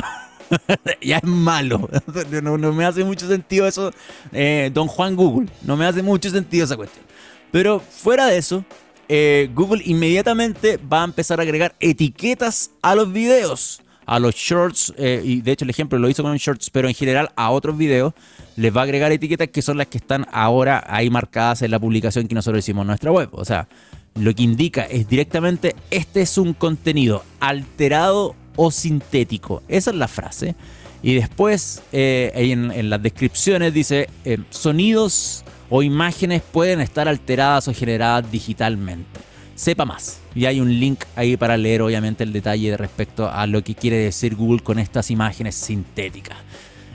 ya 1.01 1.17
es 1.17 1.23
malo. 1.23 1.89
No, 2.41 2.57
me 2.57 2.85
hace 2.85 3.03
mucho 3.03 3.27
sentido 3.27 3.67
eso, 3.67 3.91
eh, 4.31 4.69
don 4.73 4.87
Juan 4.87 5.15
Google. 5.15 5.49
No 5.63 5.75
me 5.75 5.85
hace 5.85 6.01
mucho 6.01 6.29
sentido 6.29 6.65
esa 6.65 6.77
cuestión. 6.77 7.05
Pero 7.51 7.79
fuera 7.79 8.27
de 8.27 8.37
eso, 8.37 8.63
eh, 9.09 9.49
Google 9.53 9.81
inmediatamente 9.85 10.77
va 10.77 11.01
a 11.01 11.05
empezar 11.05 11.39
a 11.39 11.43
agregar 11.43 11.75
etiquetas 11.79 12.71
a 12.81 12.95
los 12.95 13.11
videos 13.11 13.81
a 14.05 14.19
los 14.19 14.35
shorts, 14.35 14.93
eh, 14.97 15.21
y 15.23 15.41
de 15.41 15.51
hecho 15.51 15.65
el 15.65 15.69
ejemplo 15.69 15.97
lo 15.99 16.09
hizo 16.09 16.23
con 16.23 16.31
los 16.31 16.41
shorts, 16.41 16.69
pero 16.69 16.87
en 16.87 16.93
general 16.93 17.29
a 17.35 17.51
otros 17.51 17.77
videos, 17.77 18.13
les 18.55 18.75
va 18.75 18.81
a 18.81 18.83
agregar 18.83 19.11
etiquetas 19.11 19.49
que 19.49 19.61
son 19.61 19.77
las 19.77 19.87
que 19.87 19.97
están 19.97 20.27
ahora 20.31 20.83
ahí 20.87 21.09
marcadas 21.09 21.61
en 21.61 21.71
la 21.71 21.79
publicación 21.79 22.27
que 22.27 22.35
nosotros 22.35 22.63
hicimos 22.63 22.83
en 22.83 22.87
nuestra 22.87 23.11
web. 23.11 23.29
O 23.31 23.45
sea, 23.45 23.67
lo 24.15 24.33
que 24.35 24.43
indica 24.43 24.83
es 24.83 25.07
directamente, 25.07 25.75
este 25.89 26.21
es 26.21 26.37
un 26.37 26.53
contenido 26.53 27.23
alterado 27.39 28.35
o 28.55 28.71
sintético. 28.71 29.63
Esa 29.67 29.91
es 29.91 29.95
la 29.95 30.07
frase. 30.07 30.55
Y 31.03 31.15
después 31.15 31.81
eh, 31.91 32.31
en, 32.35 32.89
las 32.89 33.01
descripciones 33.01 33.73
dice 33.73 34.07
eh, 34.25 34.37
sonidos 34.49 35.43
o 35.69 35.81
imágenes 35.81 36.41
pueden 36.41 36.81
estar 36.81 37.07
alteradas 37.07 37.67
o 37.67 37.73
generadas 37.73 38.29
digitalmente. 38.31 39.30
Sepa 39.61 39.85
más. 39.85 40.19
Y 40.33 40.45
hay 40.45 40.59
un 40.59 40.79
link 40.79 41.03
ahí 41.15 41.37
para 41.37 41.55
leer 41.55 41.83
obviamente 41.83 42.23
el 42.23 42.33
detalle 42.33 42.75
respecto 42.77 43.29
a 43.29 43.45
lo 43.45 43.63
que 43.63 43.75
quiere 43.75 43.95
decir 43.95 44.35
Google 44.35 44.61
con 44.61 44.79
estas 44.79 45.11
imágenes 45.11 45.53
sintéticas. 45.53 46.35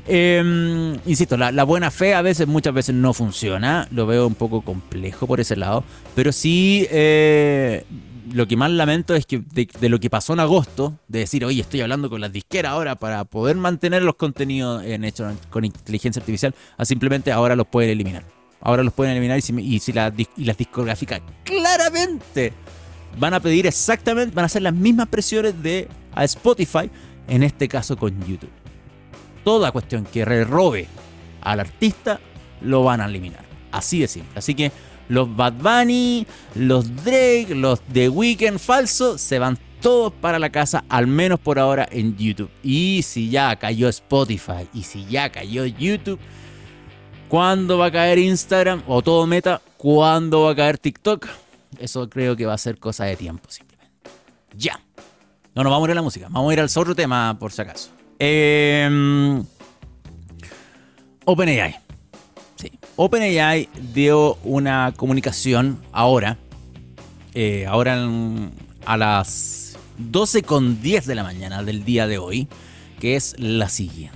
Em, 0.08 0.94
insisto, 1.06 1.36
la, 1.36 1.62
buena 1.62 1.92
fe 1.92 2.14
a 2.14 2.22
veces, 2.22 2.48
muchas 2.48 2.74
veces 2.74 2.92
no 2.96 3.14
funciona. 3.14 3.86
Lo 3.92 4.04
veo 4.08 4.26
un 4.26 4.34
poco 4.34 4.62
complejo 4.62 5.28
por 5.28 5.38
ese 5.38 5.54
lado. 5.54 5.84
Pero 6.16 6.32
sí, 6.32 6.88
eh, 6.90 7.84
lo 8.32 8.48
que 8.48 8.56
más 8.56 8.72
lamento 8.72 9.14
es 9.14 9.26
que 9.26 9.44
de, 9.52 9.88
lo 9.88 10.00
que 10.00 10.10
pasó 10.10 10.32
en 10.32 10.40
agosto, 10.40 10.98
de 11.06 11.20
decir, 11.20 11.44
oye, 11.44 11.60
estoy 11.60 11.82
hablando 11.82 12.10
con 12.10 12.20
las 12.20 12.32
disqueras 12.32 12.72
ahora 12.72 12.96
para 12.96 13.22
poder 13.22 13.54
mantener 13.54 14.02
los 14.02 14.16
contenidos 14.16 14.82
en 14.84 15.08
con 15.50 15.64
inteligencia 15.64 16.18
artificial, 16.18 16.52
a 16.76 16.84
simplemente 16.84 17.30
ahora 17.30 17.54
los 17.54 17.68
pueden 17.68 17.90
eliminar. 17.90 18.35
Ahora 18.60 18.82
los 18.82 18.92
pueden 18.92 19.12
eliminar 19.12 19.38
y 19.38 19.42
si, 19.42 19.80
si 19.80 19.92
las 19.92 20.12
discográficas 20.56 21.20
claramente 21.44 22.52
van 23.18 23.34
a 23.34 23.40
pedir 23.40 23.66
exactamente, 23.66 24.34
van 24.34 24.44
a 24.44 24.46
hacer 24.46 24.62
las 24.62 24.74
mismas 24.74 25.08
presiones 25.08 25.62
de 25.62 25.88
a 26.14 26.24
Spotify, 26.24 26.90
en 27.28 27.42
este 27.42 27.68
caso 27.68 27.96
con 27.96 28.18
YouTube 28.26 28.50
toda 29.46 29.70
cuestión 29.70 30.04
que 30.04 30.24
robe 30.24 30.88
al 31.40 31.60
artista 31.60 32.18
lo 32.62 32.82
van 32.82 33.00
a 33.00 33.04
eliminar. 33.04 33.44
Así 33.70 34.00
de 34.00 34.08
simple. 34.08 34.36
Así 34.36 34.56
que 34.56 34.72
los 35.08 35.36
Bad 35.36 35.52
Bunny, 35.52 36.26
los 36.56 36.96
Drake, 37.04 37.54
los 37.54 37.80
The 37.82 38.08
Weeknd 38.08 38.58
falsos 38.58 39.20
se 39.20 39.38
van 39.38 39.56
todos 39.80 40.12
para 40.12 40.40
la 40.40 40.50
casa, 40.50 40.84
al 40.88 41.06
menos 41.06 41.38
por 41.38 41.60
ahora 41.60 41.86
en 41.92 42.16
YouTube. 42.16 42.50
Y 42.64 43.02
si 43.04 43.30
ya 43.30 43.54
cayó 43.54 43.88
Spotify 43.88 44.66
y 44.74 44.82
si 44.82 45.06
ya 45.06 45.30
cayó 45.30 45.64
YouTube, 45.64 46.18
¿cuándo 47.28 47.78
va 47.78 47.86
a 47.86 47.90
caer 47.90 48.18
Instagram 48.18 48.82
o 48.86 49.02
todo 49.02 49.26
meta? 49.26 49.60
¿Cuándo 49.76 50.42
va 50.42 50.52
a 50.52 50.54
caer 50.54 50.78
TikTok? 50.78 51.26
Eso 51.78 52.08
creo 52.08 52.36
que 52.36 52.46
va 52.46 52.54
a 52.54 52.58
ser 52.58 52.78
cosa 52.78 53.04
de 53.04 53.16
tiempo 53.16 53.50
simplemente. 53.50 53.90
Ya. 54.56 54.80
No 55.54 55.62
nos 55.62 55.70
vamos 55.70 55.86
a 55.86 55.90
ir 55.90 55.92
a 55.92 55.94
la 55.94 56.02
música, 56.02 56.28
vamos 56.30 56.50
a 56.50 56.52
ir 56.52 56.60
al 56.60 56.68
otro 56.74 56.94
tema 56.94 57.38
por 57.38 57.52
si 57.52 57.62
acaso. 57.62 57.90
Eh, 58.18 59.42
OpenAI. 61.24 61.76
Sí. 62.56 62.72
OpenAI 62.96 63.68
dio 63.92 64.36
una 64.44 64.92
comunicación 64.96 65.80
ahora, 65.92 66.38
eh, 67.34 67.66
ahora 67.66 68.08
a 68.84 68.96
las 68.96 69.76
12.10 69.98 71.04
de 71.04 71.14
la 71.14 71.22
mañana 71.22 71.62
del 71.62 71.84
día 71.84 72.06
de 72.06 72.18
hoy, 72.18 72.48
que 73.00 73.16
es 73.16 73.34
la 73.38 73.68
siguiente. 73.68 74.15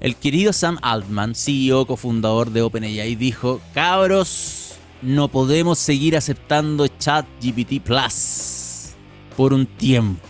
El 0.00 0.16
querido 0.16 0.52
Sam 0.52 0.78
Altman, 0.82 1.34
CEO, 1.34 1.86
cofundador 1.86 2.50
de 2.50 2.62
OpenAI, 2.62 3.14
dijo, 3.16 3.60
cabros, 3.72 4.74
no 5.02 5.28
podemos 5.28 5.78
seguir 5.78 6.16
aceptando 6.16 6.86
ChatGPT 6.86 7.82
Plus 7.82 8.94
por 9.36 9.52
un 9.52 9.66
tiempo. 9.66 10.20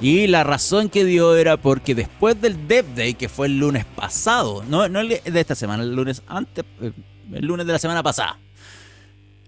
Y 0.00 0.26
la 0.28 0.44
razón 0.44 0.88
que 0.88 1.04
dio 1.04 1.36
era 1.36 1.58
porque 1.58 1.94
después 1.94 2.40
del 2.40 2.66
Dev 2.66 2.94
Day, 2.94 3.14
que 3.14 3.28
fue 3.28 3.48
el 3.48 3.58
lunes 3.58 3.84
pasado, 3.84 4.64
no, 4.66 4.88
no 4.88 5.04
de 5.04 5.20
esta 5.24 5.54
semana, 5.54 5.82
el 5.82 5.94
lunes 5.94 6.22
antes, 6.26 6.64
eh, 6.80 6.92
el 7.32 7.46
lunes 7.46 7.66
de 7.66 7.72
la 7.74 7.78
semana 7.78 8.02
pasada, 8.02 8.38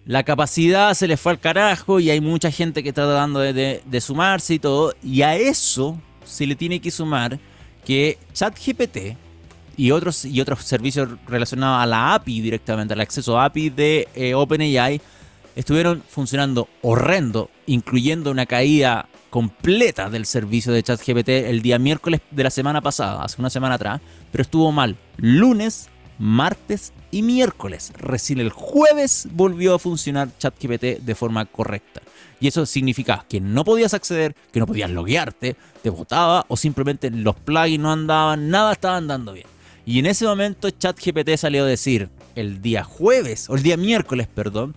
la 0.05 0.25
capacidad 0.25 0.95
se 0.95 1.07
le 1.07 1.17
fue 1.17 1.33
al 1.33 1.41
carajo 1.41 2.01
y 2.01 2.11
hay 2.11 2.21
mucha 2.21 2.51
gente 2.51 2.83
que 2.83 2.89
está 2.89 3.05
tratando 3.05 3.39
de, 3.39 4.01
sumarse 4.01 4.55
y 4.55 4.59
todo. 4.59 4.95
Y 5.03 5.23
a 5.23 5.37
eso 5.37 6.01
se 6.25 6.47
le 6.47 6.57
tiene 6.57 6.81
que 6.81 6.91
sumar 6.91 7.39
que 7.85 8.19
ChatGPT 8.33 9.17
y 9.77 9.91
otros, 9.91 10.25
y 10.25 10.41
otros 10.41 10.65
servicios 10.65 11.09
relacionados 11.27 11.83
a 11.83 11.87
la 11.87 12.15
API 12.15 12.41
directamente, 12.41 12.95
al 12.95 13.01
acceso 13.01 13.39
a 13.39 13.47
API 13.47 13.71
de 13.71 14.09
eh, 14.15 14.35
OpenAI, 14.35 15.01
estuvieron 15.57 16.03
funcionando 16.09 16.69
horrendo, 16.83 17.51
incluyendo 17.67 18.31
una 18.31 18.47
caída 18.47 19.09
completa 19.31 20.11
del 20.11 20.27
servicio 20.27 20.73
de 20.73 20.83
ChatGPT 20.83 21.29
el 21.29 21.63
día 21.63 21.79
miércoles 21.79 22.21
de 22.31 22.43
la 22.43 22.51
semana 22.51 22.81
pasada, 22.81 23.25
hace 23.25 23.41
una 23.41 23.51
semana 23.51 23.77
atrás, 23.77 24.01
pero 24.31 24.43
estuvo 24.43 24.71
mal 24.73 24.97
lunes, 25.17 25.89
martes 26.19 26.93
y 27.11 27.23
miércoles. 27.23 27.93
Recién 27.97 28.41
el 28.41 28.51
jueves 28.51 29.29
volvió 29.33 29.75
a 29.75 29.79
funcionar 29.79 30.29
ChatGPT 30.39 31.01
de 31.01 31.15
forma 31.15 31.47
correcta. 31.47 32.03
Y 32.43 32.49
eso 32.49 32.67
significa 32.67 33.25
que 33.29 33.41
no 33.41 33.65
podías 33.65 33.95
acceder, 33.95 34.35
que 34.53 34.59
no 34.59 34.67
podías 34.67 34.91
loguearte, 34.91 35.55
te 35.81 35.91
votaba 35.91 36.45
o 36.49 36.57
simplemente 36.57 37.09
los 37.09 37.37
plugins 37.37 37.79
no 37.79 37.93
andaban, 37.93 38.51
nada 38.51 38.73
estaba 38.73 38.97
andando 38.97 39.33
bien. 39.33 39.47
Y 39.87 40.01
en 40.01 40.07
ese 40.07 40.25
momento 40.25 40.69
ChatGPT 40.69 41.37
salió 41.37 41.63
a 41.63 41.67
decir 41.69 42.09
el 42.35 42.61
día 42.61 42.83
jueves, 42.83 43.49
o 43.49 43.55
el 43.55 43.63
día 43.63 43.77
miércoles, 43.77 44.27
perdón, 44.27 44.75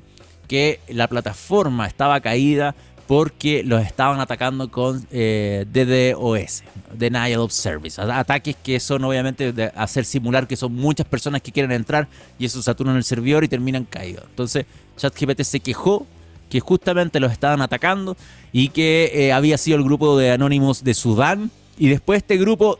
que 0.47 0.79
la 0.89 1.07
plataforma 1.07 1.87
estaba 1.87 2.21
caída 2.21 2.75
porque 3.07 3.63
los 3.63 3.83
estaban 3.83 4.19
atacando 4.19 4.69
con 4.69 5.07
eh, 5.11 5.65
DDoS, 5.71 6.63
Denial 6.93 7.39
of 7.39 7.51
Service. 7.51 7.99
Ataques 7.99 8.55
que 8.63 8.79
son 8.79 9.03
obviamente 9.05 9.53
de 9.53 9.71
hacer 9.75 10.05
simular 10.05 10.47
que 10.47 10.55
son 10.55 10.71
muchas 10.75 11.07
personas 11.07 11.41
que 11.41 11.51
quieren 11.51 11.71
entrar 11.71 12.07
y 12.37 12.45
eso 12.45 12.61
saturan 12.61 12.95
el 12.95 13.03
servidor 13.03 13.43
y 13.43 13.47
terminan 13.47 13.85
caídos. 13.85 14.25
Entonces 14.29 14.67
ChatGPT 14.97 15.41
se 15.41 15.59
quejó 15.61 16.05
que 16.49 16.59
justamente 16.59 17.19
los 17.19 17.31
estaban 17.31 17.61
atacando 17.61 18.15
y 18.51 18.69
que 18.69 19.11
eh, 19.13 19.33
había 19.33 19.57
sido 19.57 19.77
el 19.77 19.83
grupo 19.83 20.17
de 20.17 20.31
anónimos 20.31 20.83
de 20.83 20.93
Sudán. 20.93 21.51
Y 21.77 21.89
después 21.89 22.17
este 22.17 22.37
grupo 22.37 22.79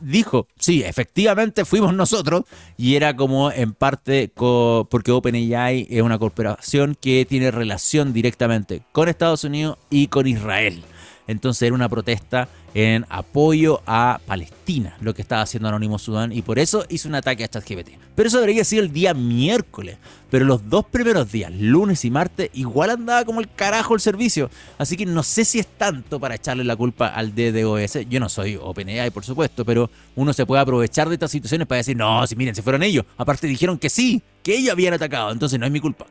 dijo, 0.00 0.46
sí, 0.58 0.82
efectivamente 0.82 1.64
fuimos 1.64 1.94
nosotros, 1.94 2.44
y 2.76 2.96
era 2.96 3.16
como 3.16 3.50
en 3.50 3.72
parte 3.72 4.30
porque 4.34 5.12
OpenAI 5.12 5.86
es 5.90 6.02
una 6.02 6.18
corporación 6.18 6.96
que 7.00 7.26
tiene 7.28 7.50
relación 7.50 8.12
directamente 8.12 8.82
con 8.92 9.08
Estados 9.08 9.44
Unidos 9.44 9.78
y 9.90 10.08
con 10.08 10.26
Israel. 10.26 10.82
Entonces 11.26 11.62
era 11.62 11.74
una 11.74 11.88
protesta 11.88 12.48
en 12.74 13.04
apoyo 13.08 13.82
a 13.86 14.20
Palestina, 14.26 14.96
lo 15.00 15.14
que 15.14 15.22
estaba 15.22 15.42
haciendo 15.42 15.68
Anónimo 15.68 15.98
Sudán, 15.98 16.32
y 16.32 16.42
por 16.42 16.58
eso 16.58 16.84
hizo 16.88 17.08
un 17.08 17.14
ataque 17.14 17.44
a 17.44 17.48
ChatGPT. 17.48 17.90
Pero 18.14 18.28
eso 18.28 18.40
debería 18.40 18.64
sido 18.64 18.82
el 18.82 18.92
día 18.92 19.14
miércoles, 19.14 19.98
pero 20.30 20.44
los 20.44 20.68
dos 20.68 20.86
primeros 20.86 21.30
días, 21.30 21.52
lunes 21.52 22.04
y 22.04 22.10
martes, 22.10 22.50
igual 22.54 22.90
andaba 22.90 23.24
como 23.24 23.40
el 23.40 23.50
carajo 23.50 23.94
el 23.94 24.00
servicio. 24.00 24.50
Así 24.78 24.96
que 24.96 25.06
no 25.06 25.22
sé 25.22 25.44
si 25.44 25.58
es 25.58 25.66
tanto 25.66 26.18
para 26.18 26.34
echarle 26.34 26.64
la 26.64 26.76
culpa 26.76 27.08
al 27.08 27.34
DDoS. 27.34 28.08
Yo 28.08 28.20
no 28.20 28.28
soy 28.28 28.56
OpenAI, 28.56 29.10
por 29.10 29.24
supuesto, 29.24 29.64
pero 29.64 29.90
uno 30.16 30.32
se 30.32 30.46
puede 30.46 30.62
aprovechar 30.62 31.08
de 31.08 31.14
estas 31.14 31.30
situaciones 31.30 31.66
para 31.66 31.78
decir, 31.78 31.96
no, 31.96 32.26
si 32.26 32.36
miren, 32.36 32.54
si 32.54 32.62
fueron 32.62 32.82
ellos. 32.82 33.04
Aparte 33.16 33.46
dijeron 33.46 33.78
que 33.78 33.90
sí, 33.90 34.22
que 34.42 34.56
ellos 34.56 34.72
habían 34.72 34.94
atacado, 34.94 35.30
entonces 35.30 35.58
no 35.58 35.66
es 35.66 35.72
mi 35.72 35.80
culpa. 35.80 36.06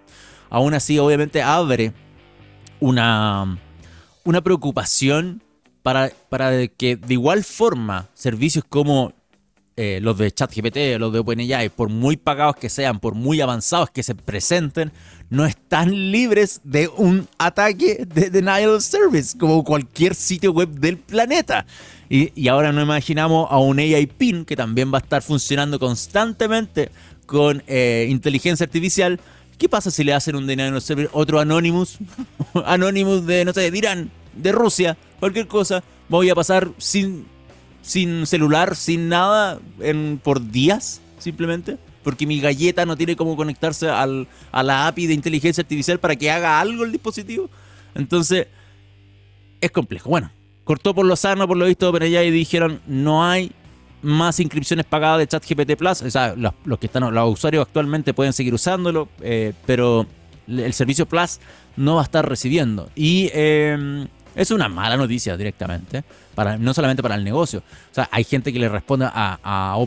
Aún 0.50 0.74
así, 0.74 1.00
obviamente, 1.00 1.41
abre 1.41 1.93
una 2.80 3.58
una 4.24 4.41
preocupación 4.41 5.41
para, 5.84 6.12
para 6.30 6.67
que 6.67 6.96
de 6.96 7.13
igual 7.13 7.44
forma 7.44 8.08
servicios 8.13 8.63
como 8.67 9.13
eh, 9.78 10.00
los 10.02 10.17
de 10.17 10.32
ChatGPT, 10.32 11.00
los 11.00 11.13
de 11.13 11.20
OpenAI, 11.20 11.70
por 11.70 11.89
muy 11.89 12.17
pagados 12.17 12.58
que 12.58 12.70
sean, 12.70 13.00
por 13.00 13.15
muy 13.15 13.41
avanzados 13.41 13.89
que 13.89 14.04
se 14.04 14.13
presenten, 14.13 14.91
no 15.30 15.46
están 15.46 16.12
libres 16.12 16.62
de 16.63 16.88
un 16.89 17.28
ataque 17.38 18.06
de 18.06 18.30
denial 18.30 18.70
of 18.70 18.84
service, 18.84 19.38
como 19.38 19.63
cualquier 19.63 20.13
sitio 20.13 20.52
web 20.52 20.70
del 20.70 20.98
planeta. 20.98 21.65
Y, 22.10 22.48
ahora 22.50 22.74
no 22.74 22.82
imaginamos 22.82 23.48
a 23.50 23.58
un 23.58 23.80
AI 23.80 24.06
PIN 24.06 24.44
que 24.44 24.58
también 24.58 24.94
va 24.94 24.98
a 24.98 25.02
estar 25.02 25.22
funcionando 25.22 25.80
constantemente 25.80 26.91
con 27.26 27.63
eh, 27.65 28.08
inteligencia 28.10 28.65
artificial 28.65 29.20
¿Qué 29.62 29.70
pasa 29.70 29.91
si 29.91 30.04
le 30.04 30.12
hacen 30.12 30.36
un 30.36 30.48
denial 30.48 30.82
server 30.82 31.08
otro 31.13 31.39
Anonymous? 31.39 32.00
Anonymous 32.65 33.28
de, 33.28 33.46
no 33.46 33.54
sé, 33.54 33.70
de 33.70 33.78
Irán, 33.78 34.10
de 34.34 34.52
Rusia, 34.52 34.98
cualquier 35.20 35.48
cosa. 35.48 35.84
Voy 36.10 36.30
a 36.30 36.36
pasar 36.36 36.70
sin, 36.78 37.26
sin 37.82 38.26
celular, 38.26 38.76
sin 38.76 39.10
nada, 39.10 39.60
por 40.24 40.52
días, 40.52 41.02
simplemente. 41.20 41.78
Porque 42.04 42.26
mi 42.26 42.39
galleta 42.39 42.86
no 42.86 42.98
tiene 42.98 43.15
cómo 43.15 43.36
conectarse 43.36 43.88
al, 43.88 44.28
a 44.52 44.63
la 44.63 44.88
API 44.88 45.08
de 45.08 45.13
inteligencia 45.13 45.62
artificial 45.62 46.00
para 46.00 46.15
que 46.15 46.32
haga 46.32 46.60
algo 46.60 46.84
el 46.84 46.91
dispositivo. 46.91 47.50
Entonces, 47.94 48.48
es 49.62 49.72
complejo. 49.72 50.10
Bueno, 50.10 50.32
cortó 50.63 50.96
por 50.96 51.06
lo 51.06 51.15
sano, 51.15 51.48
por 51.48 51.58
lo 51.58 51.65
visto, 51.65 51.91
pero 51.91 52.06
allá 52.06 52.24
y 52.24 52.32
dijeron, 52.32 52.82
no 52.88 53.24
hay 53.24 53.52
más 54.02 54.39
inscripciones 54.39 54.86
pagadas 54.86 55.20
de 55.20 55.28
ChatGPT 55.28 55.76
Plus. 55.78 56.02
O 56.02 56.10
sea, 56.10 56.36
los, 56.36 56.80
que 56.80 56.88
están, 56.88 57.13
los 57.13 57.34
usuarios 57.34 57.66
actualmente 57.68 58.14
pueden 58.14 58.34
seguir 58.34 58.53
usándolo, 58.53 59.10
eh, 59.22 59.53
pero 59.66 60.08
el 60.47 60.74
servicio 60.74 61.05
Plus 61.05 61.39
no 61.78 61.95
va 61.95 62.01
a 62.01 62.03
estar 62.05 62.28
recibiendo. 62.28 62.89
Y 62.95 63.30
em, 63.34 64.08
es 64.36 64.51
una 64.51 64.69
mala 64.69 64.97
noticia 64.97 65.36
directamente, 65.38 66.03
para, 66.36 66.57
no 66.57 66.73
solamente 66.73 67.01
para 67.01 67.15
el 67.15 67.23
negocio. 67.23 67.59
O 67.59 67.93
sea, 67.93 68.07
hay 68.11 68.23
gente 68.23 68.53
que 68.53 68.59
le 68.59 68.69
responde 68.69 69.07
a, 69.11 69.77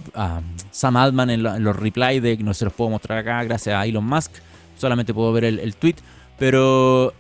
Sam 0.71 0.97
Altman 0.97 1.31
en, 1.31 1.43
los 1.43 1.77
replies 1.77 2.23
de 2.23 2.37
que 2.37 2.45
no 2.45 2.55
se 2.55 2.65
los 2.65 2.75
puedo 2.75 2.91
mostrar 2.91 3.19
acá 3.19 3.43
gracias 3.45 3.75
a 3.75 3.87
Elon 3.87 4.05
Musk. 4.05 4.33
Solamente 4.77 5.15
puedo 5.15 5.33
ver 5.33 5.45
el, 5.45 5.75
tweet. 5.77 5.97
Pero 6.39 7.15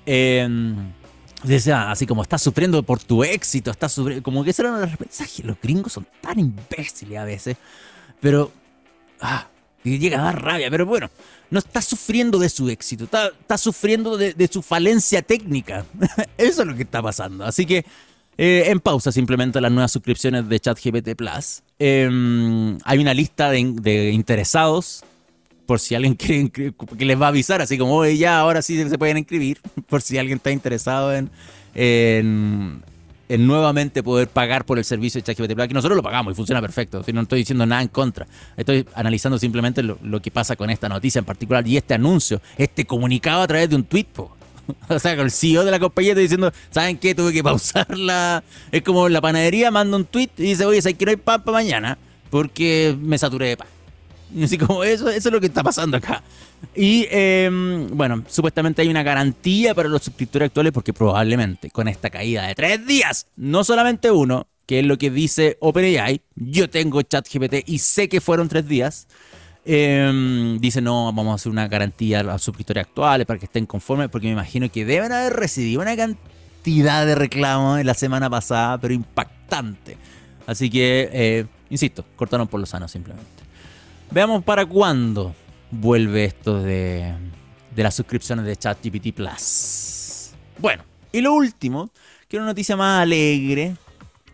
Decía, 1.44 1.90
así 1.90 2.06
como 2.06 2.22
estás 2.22 2.40
sufriendo 2.40 2.82
por 2.82 3.02
tu 3.02 3.22
éxito, 3.22 3.70
estás 3.70 3.92
sufriendo. 3.92 4.22
Como 4.22 4.42
que 4.42 4.50
ese 4.50 4.62
era 4.62 4.78
los 4.78 4.98
mensajes. 4.98 5.44
Los 5.44 5.60
gringos 5.60 5.92
son 5.92 6.06
tan 6.22 6.38
imbéciles 6.38 7.18
a 7.18 7.24
veces. 7.24 7.56
Pero. 8.20 8.50
Ah, 9.20 9.46
y 9.84 9.98
llega 9.98 10.20
a 10.20 10.24
dar 10.24 10.42
rabia. 10.42 10.70
Pero 10.70 10.86
bueno, 10.86 11.10
no 11.51 11.59
está 11.59 11.80
sufriendo 11.82 12.38
de 12.38 12.49
su 12.49 12.68
éxito, 12.68 13.05
está, 13.05 13.59
sufriendo 13.59 14.16
de, 14.16 14.49
su 14.51 14.62
falencia 14.62 15.22
técnica. 15.22 15.86
Eso 16.38 16.62
es 16.62 16.68
lo 16.68 16.74
que 16.74 16.82
está 16.82 17.03
pasando. 17.03 17.45
Así 17.45 17.66
que. 17.66 17.84
Eh, 18.36 18.64
en 18.66 18.80
pausa 18.80 19.12
simplemente 19.12 19.61
las 19.61 19.70
nuevas 19.70 19.92
suscripciones 19.92 20.49
de 20.49 20.59
ChatGPT 20.59 21.14
Plus. 21.14 21.62
Em, 21.78 22.76
hay 22.84 22.99
una 22.99 23.14
lista 23.14 23.49
de, 23.49 23.74
de 23.80 24.11
interesados 24.11 25.05
por 25.66 25.80
si 25.80 25.95
alguien 25.95 26.14
quiere 26.16 26.51
que 26.51 27.05
les 27.05 27.20
va 27.20 27.26
a 27.26 27.28
avisar, 27.28 27.62
así 27.62 27.78
como 27.78 27.97
Oye, 27.97 28.16
ya 28.16 28.38
ahora 28.38 28.62
sí 28.62 28.88
se 28.88 28.99
pueden 28.99 29.18
inscribir, 29.18 29.61
por 29.88 30.03
si 30.03 30.18
alguien 30.18 30.36
está 30.36 30.51
interesado 30.51 31.14
en, 31.14 31.30
nuevamente 33.28 34.02
poder 34.02 34.28
pagar 34.28 34.64
por 34.64 34.78
el 34.78 34.84
servicio 34.84 35.20
de 35.20 35.24
ChatGPT 35.24 35.54
Plus, 35.54 35.68
que 35.68 35.74
nosotros 35.74 35.96
lo 35.96 36.02
pagamos 36.02 36.32
y 36.32 36.36
funciona 36.36 36.60
perfecto, 36.60 37.02
no 37.12 37.22
estoy 37.22 37.40
diciendo 37.40 37.66
nada 37.66 37.82
en 37.82 37.88
contra, 37.88 38.26
estoy 38.56 38.86
analizando 38.94 39.38
simplemente 39.38 39.82
lo, 39.82 40.22
que 40.22 40.30
pasa 40.30 40.56
con 40.56 40.70
esta 40.70 40.88
noticia 40.88 41.18
en 41.18 41.24
particular 41.24 41.66
y 41.66 41.76
este 41.76 41.94
anuncio, 41.94 42.40
este 42.56 42.84
comunicado 42.84 43.42
a 43.42 43.46
través 43.46 43.70
de 43.70 43.76
un 43.76 43.84
tweet. 43.84 44.06
O 44.88 44.98
sea, 44.98 45.14
con 45.14 45.26
el 45.26 45.30
CEO 45.30 45.62
de 45.62 45.70
la 45.70 45.78
compañía 45.78 46.12
está 46.12 46.22
diciendo, 46.22 46.50
¿saben 46.70 46.96
qué? 46.96 47.14
Tuve 47.14 47.34
que 47.34 47.44
pausarla. 47.44 48.42
Es 48.72 48.80
como 48.80 49.10
la 49.10 49.20
panadería 49.20 49.70
manda 49.70 49.94
un 49.94 50.06
tweet 50.06 50.30
y 50.38 50.42
dice, 50.44 50.64
oye, 50.64 50.80
¿sabes 50.80 50.96
que 50.96 51.04
no 51.04 51.10
hay 51.10 51.18
pan 51.18 51.42
para 51.44 51.58
mañana? 51.58 51.98
Porque 52.30 52.96
me 52.98 53.18
saturé 53.18 53.48
de 53.48 53.56
pan. 53.58 53.73
Así 54.43 54.59
como 54.59 54.85
eso, 54.85 55.09
eso 55.09 55.28
es 55.28 55.32
lo 55.32 55.41
que 55.41 55.47
está 55.47 55.62
pasando 55.62 55.97
acá. 55.97 56.22
Y 56.74 57.07
em, 57.11 57.89
bueno, 57.89 58.24
supuestamente 58.28 58.82
hay 58.82 58.89
una 58.89 59.03
garantía 59.03 59.74
para 59.74 59.89
los 59.89 60.03
suscriptores 60.03 60.47
actuales 60.47 60.72
porque 60.72 60.93
probablemente 60.93 61.70
con 61.70 61.89
esta 61.89 62.11
caída 62.11 62.47
de 62.47 62.55
tres 62.55 62.87
días, 62.87 63.26
no 63.37 63.64
solamente 63.64 64.11
uno, 64.11 64.47
que 64.66 64.80
es 64.80 64.87
lo 64.87 64.97
que 64.97 65.11
dice 65.11 65.57
OpenAI, 65.61 66.22
yo 66.37 66.70
tengo 66.70 67.03
ChatGPT 67.03 67.66
y 67.66 67.78
sé 67.78 68.09
que 68.09 68.20
fueron 68.20 68.49
tres 68.49 68.66
días, 68.66 69.07
em, 69.66 70.59
dice 70.59 70.80
no, 70.80 71.12
vamos 71.12 71.32
a 71.32 71.35
hacer 71.35 71.53
una 71.53 71.68
garantía 71.68 72.20
a 72.20 72.22
los 72.22 72.43
suscriptores 72.43 72.87
actuales 72.87 73.26
para 73.26 73.39
que 73.39 73.45
estén 73.45 73.66
conformes 73.66 74.09
porque 74.09 74.26
me 74.26 74.32
imagino 74.32 74.70
que 74.70 74.85
deben 74.85 75.12
haber 75.12 75.35
recibido 75.35 75.82
una 75.82 75.97
cantidad 75.97 77.05
de 77.07 77.14
reclamos 77.14 77.78
en 77.78 77.87
la 77.87 77.95
semana 77.95 78.30
pasada, 78.30 78.78
pero 78.78 78.95
impactante. 78.95 79.99
Así 80.47 80.70
que, 80.70 81.11
eh, 81.12 81.47
insisto, 81.70 82.05
cortaron 82.16 82.49
por 82.49 82.61
los 82.61 82.70
sanos 82.70 82.91
simplemente. 82.91 83.34
Veamos 84.14 84.44
para 84.44 84.64
cuándo 84.64 85.34
vuelve 85.72 86.26
esto 86.26 86.62
de, 86.62 87.14
de 87.74 87.82
las 87.82 87.96
suscripciones 87.96 88.46
de 88.46 88.54
ChatGPT 88.54 89.12
Plus. 89.12 90.30
Bueno, 90.58 90.84
y 91.10 91.20
lo 91.20 91.34
último, 91.34 91.90
que 92.28 92.36
una 92.36 92.46
noticia 92.46 92.76
más 92.76 93.02
alegre, 93.02 93.74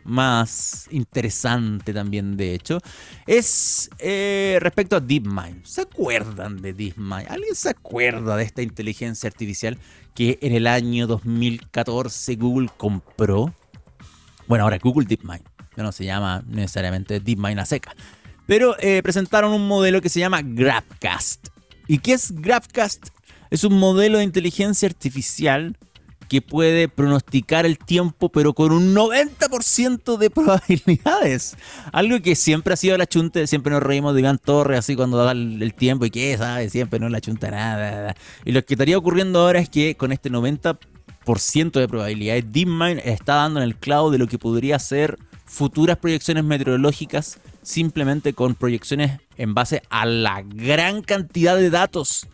más 0.04 0.86
interesante 0.90 1.94
también, 1.94 2.36
de 2.36 2.52
hecho, 2.52 2.78
es 3.26 3.88
eh, 3.98 4.58
respecto 4.60 4.96
a 4.96 5.00
DeepMind. 5.00 5.64
¿Se 5.64 5.80
acuerdan 5.80 6.60
de 6.60 6.74
DeepMind? 6.74 7.28
¿Alguien 7.30 7.54
se 7.54 7.70
acuerda 7.70 8.36
de 8.36 8.44
esta 8.44 8.60
inteligencia 8.60 9.28
artificial 9.28 9.78
que 10.14 10.38
en 10.42 10.52
el 10.52 10.66
año 10.66 11.06
2014 11.06 12.36
Google 12.36 12.68
compró? 12.76 13.54
Bueno, 14.46 14.64
ahora 14.64 14.76
Google 14.76 15.06
DeepMind. 15.06 15.44
No 15.74 15.90
se 15.90 16.04
llama 16.04 16.44
necesariamente 16.46 17.18
DeepMind 17.18 17.60
a 17.60 17.64
seca. 17.64 17.94
Pero 18.50 18.74
eh, 18.80 19.00
presentaron 19.00 19.52
un 19.52 19.68
modelo 19.68 20.00
que 20.00 20.08
se 20.08 20.18
llama 20.18 20.40
GrabCast. 20.42 21.50
¿Y 21.86 21.98
qué 21.98 22.14
es 22.14 22.32
GrabCast? 22.32 23.10
Es 23.48 23.62
un 23.62 23.78
modelo 23.78 24.18
de 24.18 24.24
inteligencia 24.24 24.88
artificial 24.88 25.78
que 26.28 26.42
puede 26.42 26.88
pronosticar 26.88 27.64
el 27.64 27.78
tiempo, 27.78 28.28
pero 28.28 28.52
con 28.52 28.72
un 28.72 28.92
90% 28.92 30.16
de 30.18 30.30
probabilidades. 30.30 31.56
Algo 31.92 32.20
que 32.22 32.34
siempre 32.34 32.74
ha 32.74 32.76
sido 32.76 32.98
la 32.98 33.06
chunta, 33.06 33.46
siempre 33.46 33.72
nos 33.72 33.84
reímos 33.84 34.14
de 34.14 34.20
Iván 34.22 34.38
Torres 34.38 34.80
así 34.80 34.96
cuando 34.96 35.18
da 35.18 35.30
el, 35.30 35.72
tiempo 35.74 36.04
y 36.06 36.10
que 36.10 36.36
sabe, 36.36 36.68
siempre 36.70 36.98
no 36.98 37.08
la 37.08 37.20
chunta 37.20 37.52
nada. 37.52 38.16
Y 38.44 38.50
lo 38.50 38.64
que 38.64 38.74
estaría 38.74 38.98
ocurriendo 38.98 39.38
ahora 39.38 39.60
es 39.60 39.68
que 39.68 39.94
con 39.94 40.10
este 40.10 40.28
90% 40.28 41.70
de 41.70 41.86
probabilidades, 41.86 42.52
DeepMind 42.52 43.00
está 43.04 43.34
dando 43.34 43.60
en 43.60 43.66
el 43.66 43.76
clavo 43.76 44.10
de 44.10 44.18
lo 44.18 44.26
que 44.26 44.40
podría 44.40 44.80
ser 44.80 45.20
futuras 45.44 45.98
proyecciones 45.98 46.42
meteorológicas 46.42 47.38
simplemente 47.62 48.32
con 48.32 48.54
proyecciones 48.54 49.20
en 49.36 49.54
base 49.54 49.82
a 49.90 50.06
la 50.06 50.42
gran 50.42 51.02
cantidad 51.02 51.56
de 51.56 51.70
datos 51.70 52.26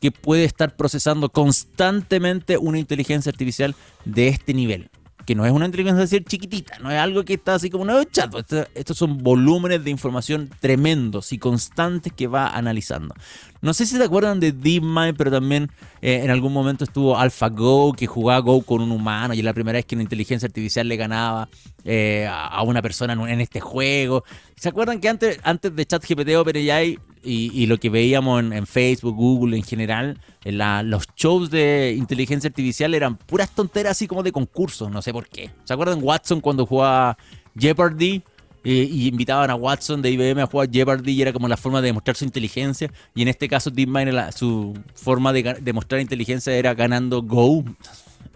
que 0.00 0.10
puede 0.10 0.44
estar 0.44 0.76
procesando 0.76 1.28
constantemente 1.28 2.58
una 2.58 2.78
inteligencia 2.78 3.30
artificial 3.30 3.74
de 4.04 4.28
este 4.28 4.52
nivel 4.54 4.90
que 5.24 5.34
no 5.34 5.46
es 5.46 5.52
una 5.52 5.66
inteligencia 5.66 6.02
artificial 6.02 6.24
chiquitita, 6.24 6.78
no 6.80 6.90
es 6.90 6.98
algo 6.98 7.24
que 7.24 7.34
está 7.34 7.54
así 7.54 7.70
como 7.70 7.84
un 7.84 8.04
chat. 8.10 8.34
Estos, 8.74 8.98
son 8.98 9.18
volúmenes 9.18 9.84
de 9.84 9.90
información 9.90 10.50
tremendos 10.60 11.32
y 11.32 11.38
constantes 11.38 12.12
que 12.12 12.26
va 12.26 12.48
analizando. 12.48 13.14
No 13.62 13.72
sé 13.74 13.86
si 13.86 13.96
se 13.96 14.02
acuerdan 14.02 14.40
de 14.40 14.50
DeepMind, 14.50 15.16
pero 15.16 15.30
también 15.30 15.70
eh, 16.00 16.20
en 16.24 16.30
algún 16.30 16.52
momento 16.52 16.82
estuvo 16.82 17.16
AlphaGo, 17.16 17.92
que 17.92 18.08
jugaba 18.08 18.40
Go 18.40 18.62
con 18.62 18.80
un 18.80 18.90
humano 18.90 19.34
y 19.34 19.38
es 19.38 19.44
la 19.44 19.54
primera 19.54 19.78
vez 19.78 19.86
que 19.86 19.94
una 19.94 20.02
inteligencia 20.02 20.46
artificial 20.46 20.88
le 20.88 20.96
ganaba 20.96 21.48
eh, 21.84 22.28
a 22.28 22.60
una 22.62 22.82
persona 22.82 23.12
en, 23.12 23.40
este 23.40 23.60
juego. 23.60 24.24
¿Se 24.56 24.68
acuerdan 24.68 25.00
que 25.00 25.08
antes, 25.08 25.38
antes 25.44 25.74
de 25.76 25.86
ChatGPT 25.86 26.34
OpenAI 26.34 26.98
y, 27.22 27.66
lo 27.66 27.78
que 27.78 27.88
veíamos 27.88 28.42
en, 28.42 28.66
Facebook, 28.66 29.14
Google 29.14 29.56
en 29.56 29.62
general, 29.62 30.18
en 30.44 30.58
los 30.90 31.04
shows 31.14 31.48
de 31.48 31.94
inteligencia 31.96 32.48
artificial 32.48 32.94
eran 32.94 33.16
puras 33.16 33.54
tonteras 33.54 33.92
así 33.92 34.08
como 34.08 34.24
de 34.24 34.32
concursos, 34.32 34.90
no 34.90 35.02
sé 35.02 35.12
por 35.12 35.28
qué. 35.28 35.52
¿Se 35.62 35.72
acuerdan 35.72 36.00
Watson 36.02 36.40
cuando 36.40 36.66
jugaba 36.66 37.16
Jeopardy? 37.56 38.24
Y 38.64 39.08
invitaban 39.08 39.50
a 39.50 39.54
Watson 39.54 40.02
de 40.02 40.10
IBM 40.10 40.42
a 40.42 40.46
jugar 40.46 40.70
Jeopardy 40.70 41.12
y 41.12 41.22
era 41.22 41.32
como 41.32 41.48
la 41.48 41.56
forma 41.56 41.80
de 41.80 41.86
demostrar 41.88 42.16
su 42.16 42.24
inteligencia. 42.24 42.90
Y 43.14 43.22
en 43.22 43.28
este 43.28 43.48
caso, 43.48 43.70
DeepMind, 43.70 44.32
su 44.34 44.78
forma 44.94 45.32
de 45.32 45.58
demostrar 45.60 46.00
inteligencia 46.00 46.54
era 46.54 46.74
ganando 46.74 47.22
Go. 47.22 47.64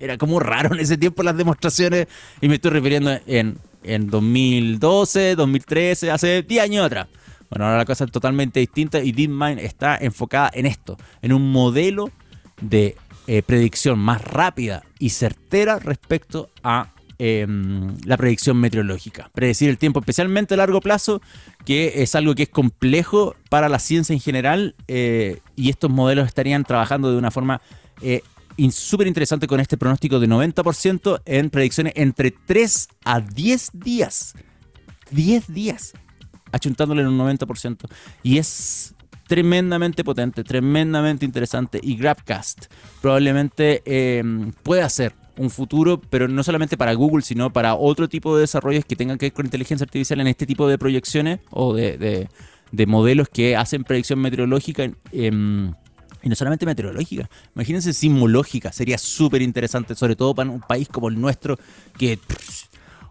Era 0.00 0.18
como 0.18 0.40
raro 0.40 0.74
en 0.74 0.80
ese 0.80 0.96
tiempo 0.98 1.22
las 1.22 1.36
demostraciones. 1.36 2.08
Y 2.40 2.48
me 2.48 2.56
estoy 2.56 2.72
refiriendo 2.72 3.16
en, 3.26 3.58
en 3.84 4.10
2012, 4.10 5.36
2013, 5.36 6.10
hace 6.10 6.42
10 6.42 6.62
años 6.62 6.86
atrás. 6.86 7.06
Bueno, 7.48 7.66
ahora 7.66 7.78
la 7.78 7.84
cosa 7.84 8.04
es 8.04 8.10
totalmente 8.10 8.58
distinta 8.60 8.98
y 9.00 9.12
DeepMind 9.12 9.60
está 9.60 9.96
enfocada 9.96 10.50
en 10.52 10.66
esto, 10.66 10.96
en 11.22 11.32
un 11.32 11.52
modelo 11.52 12.10
de 12.60 12.96
eh, 13.28 13.42
predicción 13.42 13.98
más 13.98 14.22
rápida 14.22 14.82
y 14.98 15.10
certera 15.10 15.78
respecto 15.78 16.50
a 16.64 16.92
em, 17.18 17.96
la 18.04 18.16
predicción 18.16 18.58
meteorológica. 18.58 19.30
Predecir 19.34 19.68
el 19.68 19.78
tiempo, 19.78 20.00
especialmente 20.00 20.54
a 20.54 20.56
largo 20.56 20.80
plazo, 20.80 21.20
que 21.64 22.02
es 22.02 22.14
algo 22.14 22.34
que 22.34 22.44
es 22.44 22.48
complejo 22.48 23.34
para 23.48 23.68
la 23.68 23.78
ciencia 23.78 24.12
en 24.12 24.20
general 24.20 24.74
eh, 24.88 25.40
y 25.54 25.70
estos 25.70 25.90
modelos 25.90 26.26
estarían 26.26 26.64
trabajando 26.64 27.10
de 27.10 27.18
una 27.18 27.30
forma 27.30 27.60
eh, 28.02 28.22
súper 28.70 29.06
interesante 29.06 29.46
con 29.46 29.60
este 29.60 29.76
pronóstico 29.76 30.18
de 30.18 30.28
90% 30.28 31.22
en 31.24 31.50
predicciones 31.50 31.92
entre 31.96 32.30
3 32.30 32.88
a 33.04 33.20
10 33.20 33.70
días. 33.74 34.34
10 35.10 35.52
días 35.52 35.92
achuntándole 36.52 37.02
en 37.02 37.08
un 37.08 37.18
90%. 37.18 37.86
Y 38.22 38.38
es 38.38 38.94
tremendamente 39.26 40.04
potente, 40.04 40.44
tremendamente 40.44 41.24
interesante. 41.24 41.80
Y 41.82 41.96
GrabCast 41.96 42.66
probablemente 43.00 43.82
eh, 43.84 44.22
pueda 44.62 44.88
ser 44.88 45.14
un 45.36 45.50
futuro, 45.50 46.00
pero 46.00 46.28
no 46.28 46.42
solamente 46.42 46.76
para 46.76 46.94
Google, 46.94 47.22
sino 47.22 47.52
para 47.52 47.74
otro 47.74 48.08
tipo 48.08 48.34
de 48.36 48.42
desarrollos 48.42 48.84
que 48.84 48.96
tengan 48.96 49.18
que 49.18 49.26
ver 49.26 49.32
con 49.32 49.46
inteligencia 49.46 49.84
artificial 49.84 50.20
en 50.20 50.26
este 50.28 50.46
tipo 50.46 50.68
de 50.68 50.78
proyecciones 50.78 51.40
o 51.50 51.74
de, 51.74 52.28
modelos 52.86 53.28
que 53.28 53.56
hacen 53.56 53.84
predicción 53.84 54.20
meteorológica. 54.20 54.90
Em, 55.12 55.72
y 56.22 56.28
no 56.28 56.34
solamente 56.34 56.66
meteorológica, 56.66 57.30
imagínense 57.54 57.92
simulógica, 57.92 58.72
sería 58.72 58.98
súper 58.98 59.42
interesante, 59.42 59.94
sobre 59.94 60.16
todo 60.16 60.34
para 60.34 60.50
un 60.50 60.60
país 60.60 60.88
como 60.88 61.08
el 61.08 61.20
nuestro, 61.20 61.56
que 61.96 62.18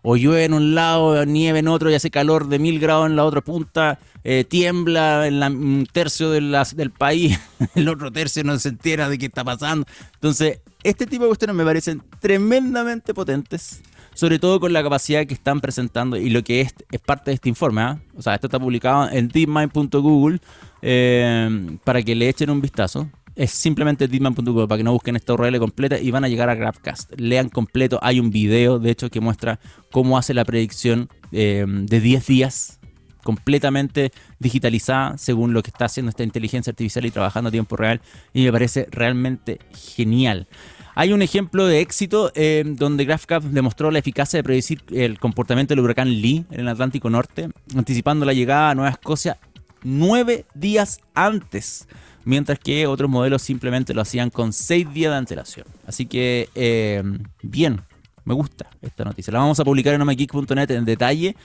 o 0.07 0.15
llueve 0.15 0.45
en 0.45 0.53
un 0.53 0.75
lado, 0.75 1.25
nieve 1.25 1.59
en 1.59 1.67
otro 1.67 1.89
y 1.89 1.95
hace 1.95 2.11
calor 2.11 2.47
de 2.47 2.59
mil 2.59 2.79
grados 2.79 3.07
en 3.07 3.15
la 3.15 3.25
otra 3.25 3.41
punta, 3.41 3.97
eh, 4.23 4.45
tiembla 4.47 5.25
en 5.25 5.41
un 5.41 5.87
tercio 5.91 6.29
de 6.29 6.41
del 6.75 6.91
país, 6.91 7.39
el 7.75 7.89
otro 7.89 8.11
tercio 8.11 8.43
no 8.43 8.57
se 8.59 8.69
entera 8.69 9.09
de 9.09 9.17
qué 9.17 9.25
está 9.25 9.43
pasando. 9.43 9.87
Entonces, 10.13 10.59
este 10.83 11.07
tipo 11.07 11.23
de 11.23 11.29
cuestiones 11.29 11.55
me 11.55 11.65
parecen 11.65 12.03
tremendamente 12.19 13.15
potentes, 13.15 13.81
sobre 14.13 14.37
todo 14.37 14.59
con 14.59 14.73
la 14.73 14.83
capacidad 14.83 15.25
que 15.25 15.33
están 15.33 15.59
presentando 15.59 16.17
y 16.17 16.29
lo 16.29 16.43
que 16.43 16.61
es, 16.61 16.75
es 16.91 17.01
parte 17.01 17.31
de 17.31 17.35
este 17.35 17.49
informe. 17.49 17.81
¿ah? 17.81 17.99
O 18.15 18.21
sea, 18.21 18.35
esto 18.35 18.45
está 18.45 18.59
publicado 18.59 19.09
en 19.09 19.27
deepmind.google 19.27 20.39
eh, 20.83 21.77
para 21.83 22.03
que 22.03 22.13
le 22.13 22.29
echen 22.29 22.51
un 22.51 22.61
vistazo 22.61 23.09
es 23.35 23.51
simplemente 23.51 24.07
deepman.com 24.07 24.67
para 24.67 24.77
que 24.77 24.83
no 24.83 24.93
busquen 24.93 25.15
esta 25.15 25.33
URL 25.33 25.59
completa 25.59 25.99
y 25.99 26.11
van 26.11 26.23
a 26.23 26.27
llegar 26.27 26.49
a 26.49 26.55
GrabCast. 26.55 27.19
Lean 27.19 27.49
completo, 27.49 27.99
hay 28.01 28.19
un 28.19 28.29
video 28.29 28.79
de 28.79 28.91
hecho 28.91 29.09
que 29.09 29.19
muestra 29.19 29.59
cómo 29.91 30.17
hace 30.17 30.33
la 30.33 30.45
predicción 30.45 31.09
eh, 31.31 31.65
de 31.67 31.99
10 31.99 32.25
días 32.27 32.79
completamente 33.23 34.11
digitalizada 34.39 35.17
según 35.17 35.53
lo 35.53 35.63
que 35.63 35.71
está 35.71 35.85
haciendo 35.85 36.11
esta 36.11 36.23
inteligencia 36.23 36.69
artificial 36.69 37.05
y 37.05 37.11
trabajando 37.11 37.47
a 37.47 37.51
tiempo 37.51 37.75
real 37.75 37.99
y 38.33 38.43
me 38.43 38.51
parece 38.51 38.87
realmente 38.91 39.59
genial. 39.73 40.47
Hay 40.93 41.11
un 41.11 41.21
ejemplo 41.21 41.65
de 41.65 41.81
éxito 41.81 42.31
eh, 42.35 42.63
donde 42.65 43.03
GraphCap 43.03 43.43
demostró 43.43 43.91
la 43.91 43.99
eficacia 43.99 44.37
de 44.37 44.43
predecir 44.43 44.81
el 44.91 45.19
comportamiento 45.19 45.73
del 45.73 45.83
huracán 45.83 46.09
Lee 46.09 46.45
en 46.51 46.61
el 46.61 46.67
Atlántico 46.69 47.09
Norte, 47.09 47.49
anticipando 47.75 48.25
la 48.25 48.33
llegada 48.33 48.69
a 48.69 48.75
Nueva 48.75 48.91
Escocia 48.91 49.37
nueve 49.85 50.45
días 50.53 50.99
antes, 51.13 51.87
mientras 52.25 52.59
que 52.59 52.87
otros 52.87 53.09
modelos 53.09 53.41
simplemente 53.41 53.93
lo 53.93 54.01
hacían 54.01 54.29
con 54.29 54.51
seis 54.51 54.91
días 54.93 55.11
de 55.11 55.17
antelación. 55.17 55.67
Así 55.87 56.05
que, 56.05 56.49
eh, 56.55 57.01
bien, 57.41 57.81
me 58.25 58.33
gusta 58.33 58.69
esta 58.81 59.05
noticia. 59.05 59.31
La 59.31 59.39
vamos 59.39 59.59
a 59.59 59.63
publicar 59.63 59.93
en 59.93 60.01
omageek.net 60.01 60.71
en 60.71 60.85
detalle 60.85 61.35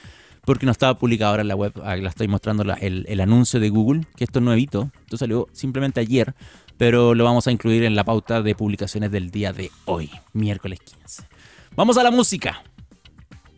porque 0.45 0.67
no 0.67 0.73
estaba 0.73 0.99
publicada 0.99 1.31
ahora 1.31 1.43
en 1.43 1.49
la 1.49 1.55
web. 1.55 1.73
Ah, 1.85 1.97
la 1.97 2.09
estoy 2.09 2.27
mostrando 2.27 2.63
el, 2.81 3.05
el, 3.07 3.21
anuncio 3.21 3.61
de 3.61 3.69
Google, 3.69 4.07
que 4.17 4.25
esto 4.25 4.39
es 4.39 4.45
nuevito. 4.45 4.91
Esto 5.03 5.19
salió 5.19 5.49
simplemente 5.53 6.01
ayer, 6.01 6.35
pero 6.79 7.15
lo 7.15 7.25
vamos 7.25 7.47
a 7.47 7.53
incluir 7.53 7.85
en 7.85 7.95
la 7.95 8.05
pauta 8.05 8.43
de 8.43 8.55
publicaciones 8.55 9.11
del 9.11 9.31
día 9.31 9.53
de 9.53 9.71
hoy, 9.85 10.11
miércoles 10.33 10.81
15. 10.81 11.25
Vamos 11.77 11.99
a 11.99 12.03
la 12.03 12.11
música. 12.11 12.63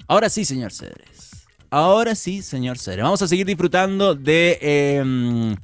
Ahora 0.09 0.29
sí, 0.29 0.45
señor 0.45 0.73
Cedres. 0.73 1.47
Ahora 1.71 2.15
sí, 2.15 2.43
señor 2.43 2.79
Cedres. 2.79 3.05
Vamos 3.05 3.23
a 3.23 3.29
seguir 3.29 3.47
disfrutando 3.47 4.15
de 4.15 4.59
em, 4.61 5.57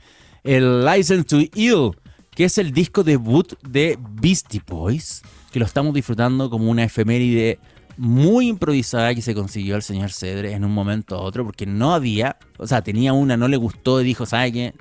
el 0.48 0.82
License 0.82 1.24
to 1.24 1.40
Ill, 1.56 1.90
que 2.34 2.44
es 2.44 2.56
el 2.56 2.72
disco 2.72 3.04
debut 3.04 3.52
de 3.68 3.98
Beastie 4.00 4.62
Boys, 4.66 5.20
que 5.52 5.58
lo 5.58 5.66
estamos 5.66 5.92
disfrutando 5.92 6.48
como 6.48 6.70
una 6.70 6.84
efeméride 6.84 7.58
muy 7.98 8.48
improvisada 8.48 9.14
que 9.14 9.20
se 9.20 9.34
consiguió 9.34 9.74
al 9.74 9.82
señor 9.82 10.10
Cedre 10.10 10.52
en 10.54 10.64
un 10.64 10.72
momento 10.72 11.16
a 11.16 11.20
otro, 11.20 11.44
porque 11.44 11.66
no 11.66 11.92
había, 11.92 12.38
o 12.56 12.66
sea, 12.66 12.80
tenía 12.80 13.12
una, 13.12 13.36
no 13.36 13.46
le 13.46 13.58
gustó 13.58 14.00
y 14.00 14.04
dijo, 14.04 14.24
¿sabe 14.24 14.52
qué? 14.52 14.74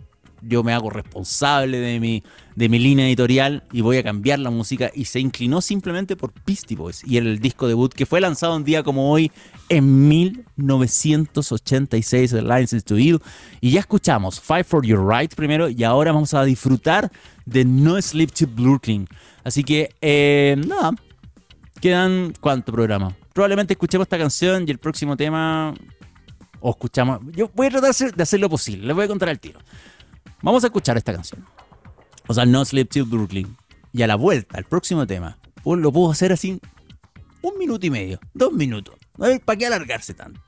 Yo 0.48 0.64
me 0.64 0.74
hago 0.74 0.90
responsable 0.90 1.78
de 1.80 2.00
mi, 2.00 2.24
de 2.56 2.70
mi 2.70 2.80
línea 2.80 3.06
editorial 3.08 3.64
y 3.72 3.82
voy 3.82 3.98
a 3.98 4.04
cambiar 4.04 4.40
la 4.40 4.50
música. 4.50 4.90
Y 4.94 5.04
se 5.06 5.20
inclinó 5.20 5.62
simplemente 5.62 6.16
por 6.16 6.34
Beastie 6.46 6.78
Boys 6.78 7.04
y 7.06 7.18
el 7.18 7.40
disco 7.40 7.68
debut 7.68 7.94
que 7.94 8.06
fue 8.06 8.22
lanzado 8.22 8.56
un 8.56 8.64
día 8.64 8.84
como 8.84 9.12
hoy 9.12 9.32
en 9.70 10.08
1986, 10.08 12.32
The 12.32 12.42
License 12.42 12.82
to 12.82 12.98
Ill. 12.98 13.20
Y 13.62 13.72
ya 13.72 13.82
escuchamos 13.82 14.40
Fight 14.40 14.66
for 14.66 14.86
Your 14.86 15.06
Right 15.08 15.36
primero 15.36 15.70
y 15.70 15.84
ahora 15.84 16.12
vamos 16.12 16.34
a 16.34 16.44
disfrutar 16.44 17.12
de 17.46 17.66
No 17.66 18.02
Sleep 18.02 18.32
to 18.32 18.48
Brooklyn. 18.48 19.08
Así 19.44 19.64
que, 19.64 19.96
eh, 20.02 20.60
nada, 20.68 20.96
Quedan 21.80 22.34
cuánto 22.40 22.72
programa. 22.72 23.16
Probablemente 23.34 23.74
escuchemos 23.74 24.06
esta 24.06 24.18
canción 24.18 24.66
y 24.68 24.72
el 24.72 24.80
próximo 24.80 25.16
tema. 25.16 25.74
O 26.60 26.72
escuchamos. 26.72 27.22
Yo 27.34 27.52
voy 27.54 27.68
a 27.68 27.70
tratar 27.70 27.94
de 27.94 28.24
hacer 28.24 28.40
lo 28.40 28.50
posible. 28.50 28.88
Les 28.88 28.96
voy 28.96 29.06
a 29.06 29.08
contar 29.08 29.30
el 29.30 29.40
tiro. 29.40 29.60
Vamos 30.42 30.64
a 30.64 30.68
escuchar 30.68 30.98
esta 30.98 31.14
canción. 31.14 31.46
O 32.28 32.34
sea, 32.34 32.46
No 32.46 32.64
Sleep 32.64 32.90
Till 32.90 33.04
Brooklyn. 33.04 33.56
Y 33.94 34.02
a 34.04 34.08
la 34.08 34.16
vuelta, 34.16 34.58
el 34.58 34.66
próximo 34.66 35.08
tema, 35.08 35.38
lo 35.64 35.92
puedo 35.92 36.12
hacer 36.12 36.32
así 36.32 36.60
un 37.42 37.58
minuto 37.58 37.86
y 37.86 37.90
medio, 37.90 38.20
dos 38.34 38.52
minutos. 38.54 38.96
¿Para 39.46 39.58
qué 39.58 39.66
alargarse 39.66 40.14
tanto? 40.14 40.40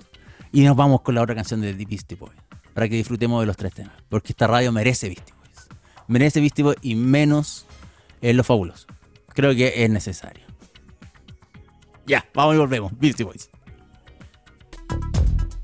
Y 0.51 0.61
nos 0.61 0.75
vamos 0.75 1.01
con 1.01 1.15
la 1.15 1.21
otra 1.21 1.35
canción 1.35 1.61
de 1.61 1.73
Beastie 1.73 2.17
Boys. 2.17 2.37
Para 2.73 2.87
que 2.87 2.95
disfrutemos 2.95 3.41
de 3.41 3.47
los 3.47 3.57
tres 3.57 3.73
temas. 3.73 3.93
Porque 4.09 4.33
esta 4.33 4.47
radio 4.47 4.71
merece 4.71 5.07
Beastie 5.07 5.33
Boys. 5.33 5.67
Merece 6.07 6.39
Beastie 6.39 6.63
Boys 6.63 6.77
y 6.81 6.95
menos 6.95 7.65
en 8.21 8.37
los 8.37 8.45
fabulosos. 8.45 8.87
Creo 9.33 9.55
que 9.55 9.83
es 9.83 9.89
necesario. 9.89 10.45
Ya, 12.05 12.25
vamos 12.33 12.55
y 12.55 12.57
volvemos. 12.57 12.91
Beastie 12.99 13.25
Boys. 13.25 13.49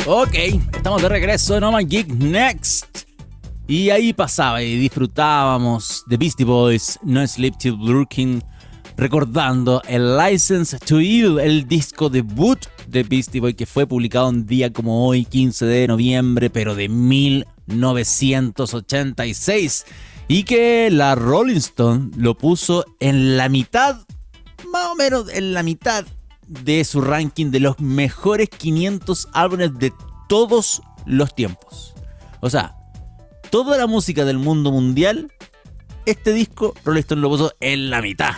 Ok, 0.07 0.36
estamos 0.76 1.01
de 1.01 1.09
regreso 1.09 1.57
en 1.57 1.76
My 1.76 1.84
Geek 1.84 2.07
Next. 2.09 3.05
Y 3.68 3.89
ahí 3.89 4.13
pasaba 4.13 4.61
y 4.61 4.78
disfrutábamos 4.78 6.03
de 6.05 6.18
Beastie 6.18 6.45
Boys, 6.45 6.99
No 7.01 7.26
Sleep 7.26 7.57
Till 7.57 7.76
Lurking, 7.76 8.43
recordando 8.95 9.82
el 9.88 10.16
License 10.18 10.78
to 10.78 11.01
Ill, 11.01 11.39
el 11.39 11.68
disco 11.68 12.09
debut 12.09 12.59
de 12.88 13.01
Beastie 13.01 13.41
Boys 13.41 13.55
que 13.55 13.66
fue 13.66 13.88
publicado 13.88 14.30
un 14.30 14.45
día 14.45 14.72
como 14.72 15.07
hoy, 15.07 15.26
15 15.26 15.66
de 15.66 15.88
noviembre, 15.88 16.51
pero 16.51 16.76
de 16.76 16.89
1986. 16.89 19.86
Y 20.28 20.43
que 20.43 20.89
la 20.91 21.16
Rolling 21.16 21.57
Stone 21.57 22.11
lo 22.18 22.38
puso 22.38 22.86
en 22.99 23.36
la 23.36 23.49
mitad, 23.49 23.97
más 24.72 24.91
o 24.91 24.95
menos 24.95 25.28
en 25.34 25.55
la 25.55 25.63
mitad 25.63 26.05
de 26.47 26.84
su 26.84 27.01
ranking 27.01 27.49
de 27.49 27.61
los 27.61 27.80
mejores 27.80 28.47
500 28.49 29.28
álbumes 29.34 29.76
de 29.80 29.91
todos 30.30 30.84
los 31.07 31.34
tiempos. 31.34 31.95
O 32.41 32.51
sea, 32.51 32.76
toda 33.49 33.77
la 33.77 33.87
música 33.87 34.25
del 34.25 34.37
mundo 34.37 34.71
mundial, 34.71 35.31
este 36.05 36.33
disco 36.33 36.73
Rolling 36.83 37.01
Stone 37.01 37.21
lo 37.21 37.29
puso 37.29 37.53
en 37.59 37.89
la 37.89 38.01
mitad. 38.01 38.33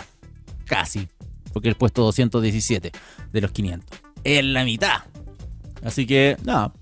Casi. 0.64 1.08
Porque 1.52 1.68
el 1.68 1.74
puesto 1.74 2.02
217 2.02 2.92
de 3.32 3.40
los 3.40 3.50
500. 3.52 4.00
En 4.24 4.52
la 4.52 4.64
mitad. 4.64 5.02
Así 5.82 6.06
que, 6.06 6.36
nada, 6.44 6.72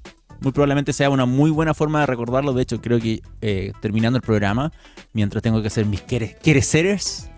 muy 0.41 0.53
probablemente 0.53 0.93
sea 0.93 1.11
una 1.11 1.27
muy 1.27 1.51
buena 1.51 1.75
forma 1.75 2.01
de 2.01 2.07
recordarlo. 2.07 2.53
De 2.53 2.63
hecho, 2.63 2.81
creo 2.81 3.01
que 3.01 3.23
eh, 3.41 3.73
terminando 3.81 4.17
el 4.17 4.23
programa, 4.23 4.73
mientras 5.13 5.43
tengo 5.43 5.61
que 5.61 5.69
hacer 5.69 5.87
mis 5.87 6.03
quereceres, 6.03 7.31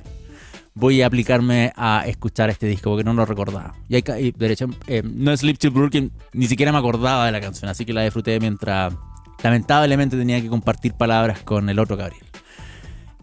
voy 0.75 1.03
a 1.03 1.07
aplicarme 1.07 1.73
a 1.77 2.05
escuchar 2.07 2.51
este 2.51 2.67
disco 2.67 2.91
porque 2.91 3.05
no 3.05 3.13
lo 3.15 3.25
recordaba. 3.25 3.75
Y, 3.89 3.97
hay, 3.97 4.33
derecho, 4.37 4.69
eh, 4.87 5.03
no 5.05 5.33
es 5.33 5.41
Sleep 5.41 5.59
to 5.59 5.71
Brooklyn, 5.71 6.13
ni 6.33 6.47
siquiera 6.47 6.73
me 6.73 6.79
acordaba 6.79 7.27
de 7.27 7.33
la 7.33 7.41
canción, 7.41 7.69
así 7.69 7.85
que 7.85 7.93
la 7.93 8.03
disfruté 8.03 8.39
mientras 8.41 8.95
lamentablemente 9.43 10.17
tenía 10.17 10.41
que 10.41 10.49
compartir 10.49 10.95
palabras 10.95 11.43
con 11.43 11.69
el 11.69 11.79
otro 11.79 11.97
Gabriel. 11.97 12.25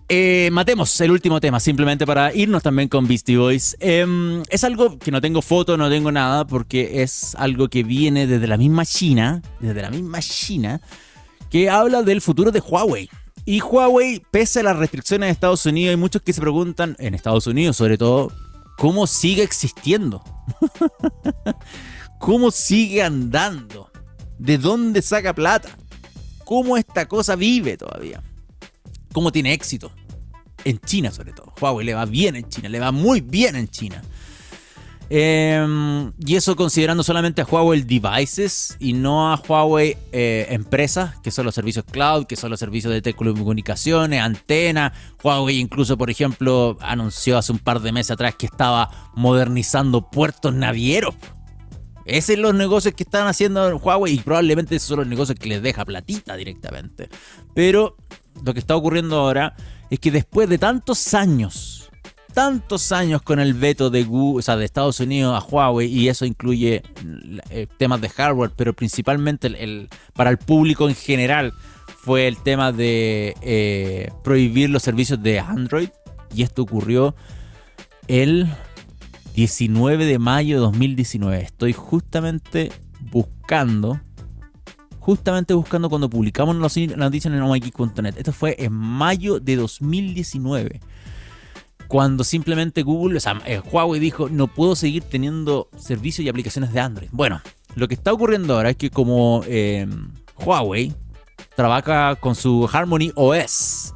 Eh, 0.08 0.50
matemos 0.52 1.02
el 1.02 1.10
último 1.10 1.42
tema, 1.42 1.60
simplemente 1.60 2.06
para 2.06 2.32
irnos 2.32 2.62
también 2.62 2.88
con 2.90 3.08
Beastie 3.08 3.38
Boys. 3.38 3.76
Em, 3.80 4.44
es 4.50 4.64
algo 4.64 5.00
que 5.00 5.10
no 5.10 5.20
tengo 5.20 5.42
foto, 5.42 5.78
no 5.78 5.90
tengo 5.90 6.12
nada, 6.12 6.46
porque 6.46 7.02
es 7.02 7.34
algo 7.36 7.70
que 7.70 7.84
viene 7.84 8.28
desde 8.28 8.46
la 8.46 8.58
misma 8.58 8.86
China, 8.86 9.42
desde 9.60 9.82
la 9.82 9.90
misma 9.90 10.20
China, 10.20 10.80
que 11.50 11.72
habla 11.72 12.04
del 12.04 12.22
futuro 12.22 12.52
de 12.52 12.60
Huawei. 12.60 13.10
Y 13.46 13.62
Huawei, 13.62 14.22
pese 14.30 14.60
a 14.60 14.64
las 14.64 14.78
restricciones 14.78 15.28
de 15.28 15.32
Estados 15.32 15.66
Unidos, 15.66 15.92
hay 15.92 15.98
muchos 15.98 16.22
que 16.22 16.34
se 16.34 16.42
preguntan, 16.42 16.96
en 17.00 17.16
Estados 17.16 17.48
Unidos 17.48 17.76
sobre 17.76 17.98
todo, 17.98 18.32
¿cómo 18.78 19.08
sigue 19.08 19.42
existiendo? 19.42 20.24
¿Cómo 22.20 22.52
sigue 22.52 23.02
andando? 23.02 23.90
¿De 24.38 24.60
dónde 24.60 25.02
saca 25.02 25.34
plata? 25.34 25.70
¿Cómo 26.46 26.78
esta 26.78 27.08
cosa 27.08 27.36
vive 27.36 27.76
todavía? 27.76 28.22
¿Cómo 29.12 29.32
tiene 29.32 29.54
éxito? 29.54 29.92
En 30.64 30.80
China 30.80 31.12
sobre 31.12 31.34
todo. 31.34 31.52
Huawei 31.60 31.86
le 31.86 31.94
va 31.94 32.06
bien 32.06 32.36
en 32.36 32.48
China, 32.48 32.70
le 32.70 32.80
va 32.80 32.92
muy 32.92 33.22
bien 33.22 33.56
en 33.56 33.68
China. 33.68 34.02
Em, 35.10 36.12
y 36.18 36.36
eso 36.36 36.56
considerando 36.56 37.04
solamente 37.04 37.42
a 37.42 37.46
Huawei 37.46 37.84
Devices 37.84 38.76
y 38.80 38.94
no 38.94 39.32
a 39.32 39.36
Huawei 39.36 39.98
eh, 40.12 40.48
Empresas, 40.50 41.20
que 41.22 41.30
son 41.30 41.46
los 41.46 41.54
servicios 41.54 41.86
cloud, 41.86 42.26
que 42.26 42.36
son 42.36 42.50
los 42.50 42.60
servicios 42.60 42.92
de 42.92 43.02
telecomunicaciones, 43.02 44.22
antena. 44.22 44.94
Huawei 45.24 45.60
incluso, 45.60 45.98
por 45.98 46.10
ejemplo, 46.10 46.78
anunció 46.82 47.38
hace 47.38 47.52
un 47.52 47.60
par 47.60 47.82
de 47.82 47.92
meses 47.92 48.12
atrás 48.12 48.36
que 48.36 48.48
estaba 48.48 49.12
modernizando 49.16 50.10
puertos 50.10 50.54
navieros. 50.54 51.14
Esos 52.06 52.36
son 52.36 52.42
los 52.44 52.56
negocios 52.56 52.94
que 52.94 53.04
están 53.04 53.28
haciendo 53.28 53.78
Huawei 53.78 54.14
y 54.14 54.20
probablemente 54.20 54.76
esos 54.76 54.90
son 54.90 55.00
los 55.00 55.08
negocios 55.08 55.38
que 55.40 55.50
les 55.50 55.62
deja 55.62 55.86
platita 55.86 56.36
directamente. 56.36 57.10
Pero 57.54 57.98
lo 58.44 58.54
que 58.54 58.60
está 58.60 58.76
ocurriendo 58.76 59.18
ahora 59.18 59.56
es 59.90 60.00
que 60.00 60.12
después 60.12 60.50
de 60.50 60.58
tantos 60.58 61.14
años 61.14 61.86
tantos 62.36 62.92
años 62.92 63.22
con 63.22 63.40
el 63.40 63.54
veto 63.54 63.90
de 63.90 64.04
Google, 64.04 64.40
o 64.40 64.42
sea, 64.42 64.58
de 64.58 64.66
Estados 64.66 65.00
Unidos 65.00 65.42
a 65.42 65.44
Huawei 65.44 65.88
y 65.88 66.10
eso 66.10 66.26
incluye 66.26 66.84
eh, 67.50 67.66
temas 67.78 68.02
de 68.02 68.10
hardware, 68.10 68.52
pero 68.56 68.74
principalmente 68.74 69.48
el, 69.48 69.88
para 70.14 70.32
el 70.32 70.38
público 70.38 70.90
en 70.90 70.96
general 70.96 71.54
fue 71.98 72.28
el 72.28 72.38
tema 72.44 72.74
de 72.74 73.36
eh, 73.42 74.12
prohibir 74.22 74.70
los 74.70 74.84
servicios 74.84 75.24
de 75.24 75.40
Android 75.40 75.90
y 76.36 76.44
esto 76.44 76.64
ocurrió 76.64 77.16
el 78.10 78.48
19 79.36 80.06
de 80.06 80.20
mayo 80.20 80.56
de 80.56 80.62
2019. 80.62 81.42
Estoy 81.42 81.74
justamente 81.74 82.72
buscando 83.12 84.00
justamente 85.06 85.54
buscando 85.54 85.88
cuando 85.88 86.10
publicamos 86.10 86.56
la 86.56 86.98
noticia 86.98 87.30
en 87.30 87.40
omygeek.net. 87.40 88.16
Esto 88.18 88.34
fue 88.34 88.56
en 88.58 88.74
mayo 88.74 89.40
de 89.40 89.56
2019 89.56 90.80
cuando 91.88 92.24
simplemente 92.24 92.82
Google, 92.82 93.18
o 93.18 93.20
sea, 93.20 93.40
eh, 93.46 93.62
Huawei 93.72 94.00
dijo, 94.00 94.30
no 94.30 94.48
puedo 94.48 94.76
seguir 94.76 95.04
teniendo 95.04 95.70
servicios 95.78 96.26
y 96.26 96.30
aplicaciones 96.30 96.74
de 96.74 96.80
Android. 96.80 97.10
Bueno, 97.12 97.40
lo 97.76 97.88
que 97.88 97.94
está 97.94 98.12
ocurriendo 98.14 98.56
ahora 98.56 98.72
es 98.72 98.78
que 98.78 98.90
como 98.90 99.44
em, 99.48 100.12
Huawei 100.44 100.92
trabaja 101.56 102.16
con 102.16 102.34
su 102.34 102.68
Harmony 102.74 103.12
OS, 103.14 103.94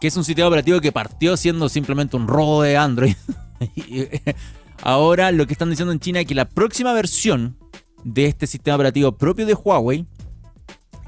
que 0.00 0.08
es 0.08 0.16
un 0.16 0.24
sistema 0.24 0.48
operativo 0.48 0.80
que 0.80 0.90
partió 0.90 1.36
siendo 1.36 1.68
simplemente 1.68 2.16
un 2.16 2.26
robo 2.26 2.62
de 2.62 2.76
Android, 2.76 3.14
ahora 4.82 5.32
lo 5.32 5.46
que 5.46 5.52
están 5.52 5.70
diciendo 5.70 5.92
en 5.92 6.00
China 6.00 6.20
es 6.20 6.26
que 6.26 6.34
la 6.34 6.48
próxima 6.48 6.92
versión 6.92 7.56
de 8.04 8.26
este 8.26 8.46
sistema 8.46 8.76
operativo 8.76 9.12
propio 9.12 9.46
de 9.46 9.54
Huawei 9.54 10.06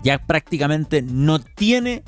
ya 0.02 0.18
prácticamente 0.26 1.02
no 1.02 1.38
tiene 1.40 2.02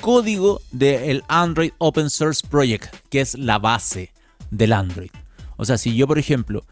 código 0.00 0.60
del 0.70 1.24
Android 1.28 1.72
Open 1.78 2.10
Source 2.10 2.46
Project, 2.46 2.94
que 3.08 3.20
es 3.20 3.38
la 3.38 3.58
base 3.58 4.12
del 4.50 4.72
Android. 4.72 5.10
O 5.56 5.64
sea, 5.64 5.78
si 5.78 5.94
yo, 5.94 6.06
por 6.06 6.18
ejemplo, 6.18 6.64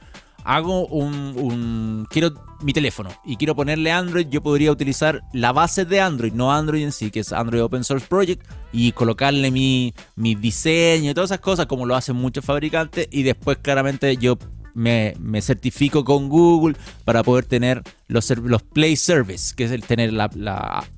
hago 0.45 0.86
un, 0.86 2.07
quiero 2.11 2.32
mi 2.62 2.72
teléfono 2.72 3.11
y 3.24 3.36
quiero 3.36 3.55
ponerle 3.55 3.93
Android, 3.93 4.26
yo 4.28 4.43
podría 4.43 4.70
utilizar 4.70 5.22
la 5.32 5.53
base 5.53 5.84
de 5.84 6.01
Android, 6.01 6.32
no 6.32 6.53
Android 6.53 6.84
en 6.84 6.93
sí, 6.93 7.11
que 7.11 7.20
es 7.20 7.32
Android 7.32 7.62
Open 7.62 7.84
Source 7.84 8.07
Project, 8.07 8.47
y 8.72 8.93
colocarle 8.93 9.51
mi, 9.51 9.95
mi 10.16 10.34
diseño 10.34 11.11
y 11.11 11.14
todas 11.14 11.30
esas 11.30 11.41
cosas, 11.41 11.66
como 11.66 11.86
lo 11.86 11.97
hacen 11.97 12.16
muchos 12.16 12.45
fabricantes, 12.45 13.09
y 13.11 13.22
después 13.22 13.59
claramente 13.59 14.16
yo 14.16 14.38
me, 14.74 15.43
certifico 15.43 16.05
con 16.05 16.28
Google 16.28 16.76
para 17.05 17.22
poder 17.22 17.45
tener 17.45 17.82
los, 18.09 18.30
los 18.30 18.62
Play 18.62 18.97
Service, 18.97 19.55
que 19.55 19.64
es 19.64 19.70
el 19.70 19.82
tener 19.82 20.12
la, 20.12 20.28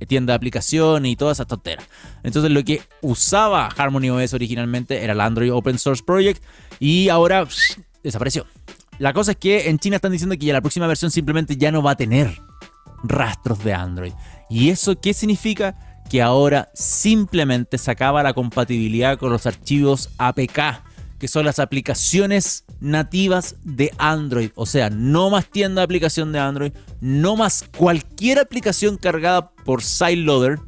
tienda 0.06 0.32
de 0.32 0.36
aplicación 0.36 1.06
y 1.06 1.16
todas 1.16 1.36
esas 1.36 1.46
tonteras. 1.46 1.86
Entonces 2.22 2.50
lo 2.50 2.62
que 2.64 2.82
usaba 3.00 3.68
Harmony 3.68 4.10
OS 4.10 4.34
originalmente 4.34 5.02
era 5.02 5.12
el 5.12 5.20
Android 5.20 5.52
Open 5.52 5.78
Source 5.78 6.02
Project 6.04 6.42
y 6.78 7.08
ahora 7.08 7.46
desapareció. 8.02 8.46
La 8.98 9.12
cosa 9.12 9.32
es 9.32 9.36
que 9.38 9.68
en 9.68 9.78
China 9.78 9.96
están 9.96 10.12
diciendo 10.12 10.36
que 10.38 10.46
ya 10.46 10.52
la 10.52 10.60
próxima 10.60 10.86
versión 10.86 11.10
simplemente 11.10 11.56
ya 11.56 11.72
no 11.72 11.82
va 11.82 11.92
a 11.92 11.96
tener 11.96 12.40
rastros 13.02 13.64
de 13.64 13.74
Android. 13.74 14.12
¿Y 14.48 14.70
eso 14.70 15.00
qué 15.00 15.14
significa? 15.14 16.02
Que 16.08 16.22
ahora 16.22 16.70
simplemente 16.74 17.78
se 17.78 17.90
acaba 17.90 18.22
la 18.22 18.34
compatibilidad 18.34 19.18
con 19.18 19.30
los 19.30 19.46
archivos 19.46 20.10
APK 20.18 20.82
que 21.22 21.28
son 21.28 21.44
las 21.44 21.60
aplicaciones 21.60 22.64
nativas 22.80 23.54
de 23.62 23.92
Android. 23.96 24.50
O 24.56 24.66
sea, 24.66 24.90
no 24.90 25.30
más 25.30 25.46
tienda 25.46 25.80
de 25.80 25.84
aplicación 25.84 26.32
de 26.32 26.40
Android, 26.40 26.72
no 27.00 27.36
más 27.36 27.64
cualquier 27.78 28.40
aplicación 28.40 28.96
cargada 28.96 29.52
por 29.64 29.84
SideLoader 29.84 30.58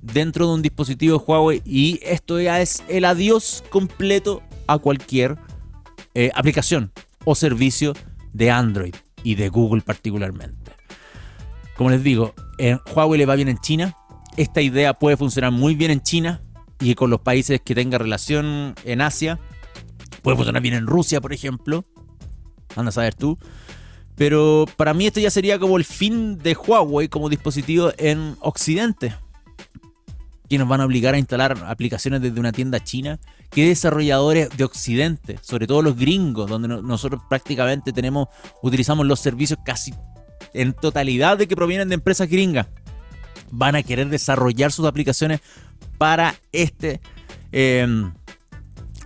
dentro 0.00 0.46
de 0.46 0.54
un 0.54 0.62
dispositivo 0.62 1.18
Huawei. 1.18 1.60
Y 1.66 2.00
esto 2.02 2.40
ya 2.40 2.62
es 2.62 2.82
el 2.88 3.04
adiós 3.04 3.62
completo 3.68 4.42
a 4.66 4.78
cualquier 4.78 5.36
eh, 6.14 6.30
aplicación 6.34 6.90
o 7.24 7.34
servicio 7.34 7.94
de 8.32 8.50
Android 8.50 8.94
y 9.22 9.34
de 9.34 9.48
Google 9.48 9.82
particularmente. 9.82 10.72
Como 11.76 11.90
les 11.90 12.02
digo, 12.02 12.34
en 12.58 12.80
Huawei 12.94 13.18
le 13.18 13.26
va 13.26 13.36
bien 13.36 13.48
en 13.48 13.58
China. 13.58 13.96
Esta 14.36 14.60
idea 14.60 14.94
puede 14.94 15.16
funcionar 15.16 15.52
muy 15.52 15.74
bien 15.74 15.90
en 15.90 16.02
China 16.02 16.42
y 16.80 16.94
con 16.94 17.10
los 17.10 17.20
países 17.20 17.60
que 17.60 17.74
tenga 17.74 17.98
relación 17.98 18.74
en 18.84 19.00
Asia 19.00 19.38
Puede 20.22 20.36
funcionar 20.36 20.62
bien 20.62 20.74
en 20.74 20.86
Rusia, 20.86 21.20
por 21.20 21.32
ejemplo. 21.32 21.84
Anda 22.76 22.90
a 22.90 22.92
saber 22.92 23.14
tú. 23.14 23.38
Pero 24.16 24.66
para 24.76 24.92
mí 24.92 25.06
esto 25.06 25.20
ya 25.20 25.30
sería 25.30 25.58
como 25.58 25.78
el 25.78 25.84
fin 25.84 26.38
de 26.38 26.54
Huawei 26.54 27.08
como 27.08 27.28
dispositivo 27.28 27.90
en 27.96 28.36
Occidente. 28.40 29.14
Que 30.50 30.58
nos 30.58 30.68
van 30.68 30.82
a 30.82 30.84
obligar 30.84 31.14
a 31.14 31.18
instalar 31.18 31.56
aplicaciones 31.66 32.20
desde 32.20 32.38
una 32.38 32.52
tienda 32.52 32.84
china. 32.84 33.18
¿Qué 33.50 33.66
desarrolladores 33.66 34.50
de 34.54 34.64
Occidente, 34.64 35.38
sobre 35.40 35.66
todo 35.66 35.80
los 35.80 35.96
gringos, 35.96 36.50
donde 36.50 36.68
nosotros 36.68 37.22
prácticamente 37.30 37.92
tenemos, 37.92 38.28
utilizamos 38.60 39.06
los 39.06 39.20
servicios 39.20 39.58
casi 39.64 39.94
en 40.52 40.74
totalidad 40.74 41.38
de 41.38 41.48
que 41.48 41.56
provienen 41.56 41.88
de 41.88 41.94
empresas 41.94 42.28
gringas, 42.28 42.66
van 43.50 43.76
a 43.76 43.82
querer 43.82 44.08
desarrollar 44.08 44.72
sus 44.72 44.86
aplicaciones 44.86 45.40
para 45.96 46.34
este 46.52 47.00
em, 47.52 48.12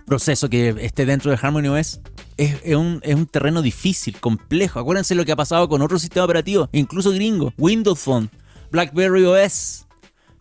proceso 0.05 0.49
que 0.49 0.75
esté 0.81 1.05
dentro 1.05 1.31
de 1.31 1.37
Harmony 1.41 1.67
OS 1.67 2.01
es, 2.37 2.75
un, 2.75 3.27
terreno 3.31 3.61
difícil, 3.61 4.19
complejo. 4.19 4.79
Acuérdense 4.79 5.15
lo 5.15 5.25
que 5.25 5.31
ha 5.31 5.35
pasado 5.35 5.69
con 5.69 5.81
otros 5.81 6.01
sistemas 6.01 6.25
operativos, 6.25 6.69
incluso 6.71 7.11
gringos, 7.11 7.53
Windows 7.57 7.99
Phone, 7.99 8.29
BlackBerry 8.71 9.23
OS. 9.25 9.84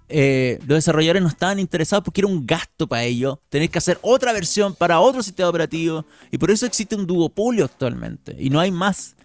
Eh, 0.08 0.58
los 0.66 0.76
desarrolladores 0.76 1.22
no 1.22 1.28
estaban 1.28 1.58
interesados 1.58 2.04
porque 2.04 2.20
era 2.20 2.28
un 2.28 2.44
gasto 2.46 2.86
para 2.86 3.04
ellos 3.04 3.38
tener 3.48 3.70
que 3.70 3.78
hacer 3.78 3.98
otra 4.02 4.34
versión 4.34 4.74
para 4.74 5.00
otro 5.00 5.22
sistema 5.22 5.48
operativo 5.48 6.04
y 6.30 6.36
por 6.36 6.50
eso 6.50 6.66
existe 6.66 6.94
un 6.94 7.06
duopolio 7.06 7.64
actualmente 7.64 8.36
y 8.38 8.50
no 8.50 8.60
hay 8.60 8.70
más 8.70 9.16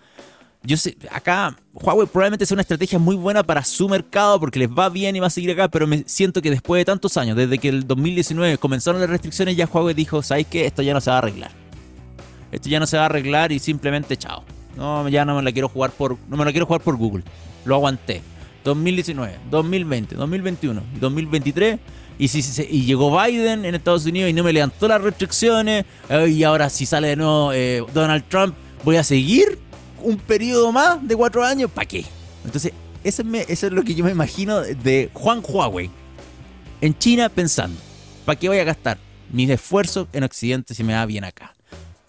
yo 0.61 0.75
sé, 0.75 0.97
acá 1.11 1.55
Huawei 1.73 2.07
probablemente 2.07 2.45
sea 2.45 2.55
una 2.55 2.63
estrategia 2.63 2.99
muy 2.99 3.15
buena 3.15 3.43
para 3.43 3.63
su 3.63 3.87
mercado 3.87 4.39
porque 4.39 4.59
les 4.59 4.69
va 4.69 4.89
bien 4.89 5.15
y 5.15 5.19
va 5.19 5.27
a 5.27 5.29
seguir 5.29 5.51
acá, 5.51 5.69
pero 5.69 5.87
me 5.87 6.03
siento 6.05 6.41
que 6.41 6.49
después 6.49 6.81
de 6.81 6.85
tantos 6.85 7.15
años, 7.15 7.37
desde 7.37 7.57
que 7.59 7.69
el 7.69 7.87
2019 7.87 8.57
comenzaron 8.57 8.99
las 8.99 9.09
restricciones, 9.09 9.55
ya 9.55 9.69
Huawei 9.71 9.93
dijo, 9.93 10.21
¿sabes 10.21 10.47
qué? 10.47 10.65
Esto 10.65 10.81
ya 10.81 10.93
no 10.93 10.99
se 10.99 11.09
va 11.09 11.15
a 11.15 11.19
arreglar. 11.19 11.51
Esto 12.51 12.67
ya 12.67 12.79
no 12.79 12.87
se 12.87 12.97
va 12.97 13.03
a 13.03 13.05
arreglar 13.05 13.51
y 13.51 13.59
simplemente 13.59 14.17
chao. 14.17 14.43
No, 14.75 15.07
ya 15.07 15.23
no 15.23 15.35
me 15.35 15.43
la 15.43 15.51
quiero 15.51 15.69
jugar 15.69 15.91
por, 15.91 16.17
no 16.27 16.35
me 16.35 16.43
la 16.43 16.51
quiero 16.51 16.65
jugar 16.65 16.81
por 16.81 16.97
Google. 16.97 17.23
Lo 17.63 17.75
aguanté. 17.75 18.21
2019, 18.63 19.37
2020, 19.49 20.15
2021 20.15 20.83
y 20.95 20.99
2023. 20.99 21.79
Y, 22.17 22.27
si, 22.27 22.63
y 22.69 22.83
llegó 22.83 23.17
Biden 23.17 23.63
en 23.63 23.75
Estados 23.75 24.05
Unidos 24.05 24.29
y 24.29 24.33
no 24.33 24.43
me 24.43 24.51
levantó 24.51 24.87
las 24.87 25.01
restricciones. 25.01 25.85
Eh, 26.09 26.29
y 26.29 26.43
ahora 26.43 26.69
si 26.69 26.85
sale 26.85 27.09
de 27.09 27.15
nuevo 27.15 27.53
eh, 27.53 27.83
Donald 27.93 28.25
Trump, 28.27 28.55
voy 28.83 28.97
a 28.97 29.03
seguir 29.03 29.57
un 30.01 30.17
periodo 30.17 30.71
más 30.71 31.05
de 31.07 31.15
cuatro 31.15 31.43
años, 31.43 31.71
¿para 31.71 31.87
qué? 31.87 32.05
Entonces, 32.45 32.73
eso 33.03 33.23
es, 33.47 33.63
lo 33.71 33.83
que 33.83 33.95
yo 33.95 34.03
me 34.03 34.11
imagino 34.11 34.61
de 34.61 35.09
Juan 35.13 35.41
Huawei 35.45 35.89
en 36.81 36.97
China 36.97 37.29
pensando, 37.29 37.79
¿para 38.25 38.37
qué 38.37 38.49
voy 38.49 38.59
a 38.59 38.63
gastar 38.63 38.97
mis 39.31 39.49
esfuerzos 39.49 40.07
en 40.13 40.23
Occidente 40.23 40.73
si 40.73 40.83
me 40.83 40.93
va 40.93 41.05
bien 41.05 41.23
acá? 41.23 41.53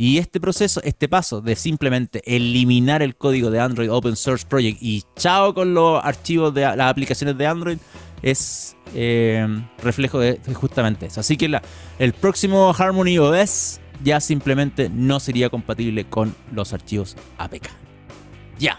Y 0.00 0.16
este 0.16 0.40
proceso, 0.40 0.80
este 0.82 1.10
paso 1.10 1.42
de 1.42 1.54
simplemente 1.54 2.22
eliminar 2.24 3.02
el 3.02 3.16
código 3.16 3.50
de 3.50 3.60
Android 3.60 3.92
Open 3.92 4.16
Source 4.16 4.46
Project 4.48 4.78
y 4.80 5.04
chao 5.16 5.52
con 5.52 5.74
los 5.74 6.02
archivos 6.02 6.54
de 6.54 6.62
las 6.62 6.90
aplicaciones 6.90 7.36
de 7.36 7.46
Android, 7.46 7.76
es 8.22 8.78
eh, 8.94 9.46
reflejo 9.82 10.18
de, 10.18 10.40
justamente 10.54 11.04
eso. 11.04 11.20
Así 11.20 11.36
que 11.36 11.60
el 11.98 12.12
próximo 12.14 12.74
Harmony 12.78 13.18
OS 13.18 13.78
ya 14.02 14.20
simplemente 14.20 14.88
no 14.88 15.20
sería 15.20 15.50
compatible 15.50 16.06
con 16.06 16.34
los 16.50 16.72
archivos 16.72 17.14
APK. 17.36 17.68
Ya. 18.58 18.78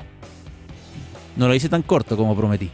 No 1.35 1.47
lo 1.47 1.53
hice 1.53 1.69
tan 1.69 1.83
corto 1.83 2.17
como 2.17 2.35
prometí. 2.35 2.71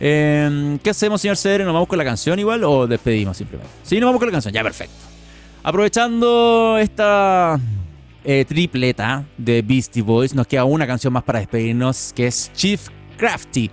Em, 0.00 0.76
¿Qué 0.80 0.90
hacemos, 0.90 1.20
señor 1.20 1.36
Cedre? 1.36 1.62
¿Nos 1.62 1.72
vamos 1.72 1.88
con 1.88 1.98
la 1.98 2.04
canción 2.04 2.36
igual 2.40 2.64
o 2.64 2.88
despedimos 2.88 3.36
simplemente? 3.36 3.72
Sí, 3.84 4.00
nos 4.00 4.08
vamos 4.08 4.18
con 4.18 4.26
la 4.26 4.32
canción. 4.32 4.52
Ya, 4.52 4.64
perfecto. 4.64 5.09
Aprovechando 5.62 6.78
esta 6.78 7.60
eh, 8.24 8.44
tripleta 8.48 9.26
de 9.36 9.60
Beastie 9.60 10.02
Boys, 10.02 10.34
nos 10.34 10.46
queda 10.46 10.64
una 10.64 10.86
canción 10.86 11.12
más 11.12 11.22
para 11.22 11.40
despedirnos, 11.40 12.12
que 12.14 12.26
es 12.28 12.50
Chief 12.54 12.88
Crafty. 13.18 13.70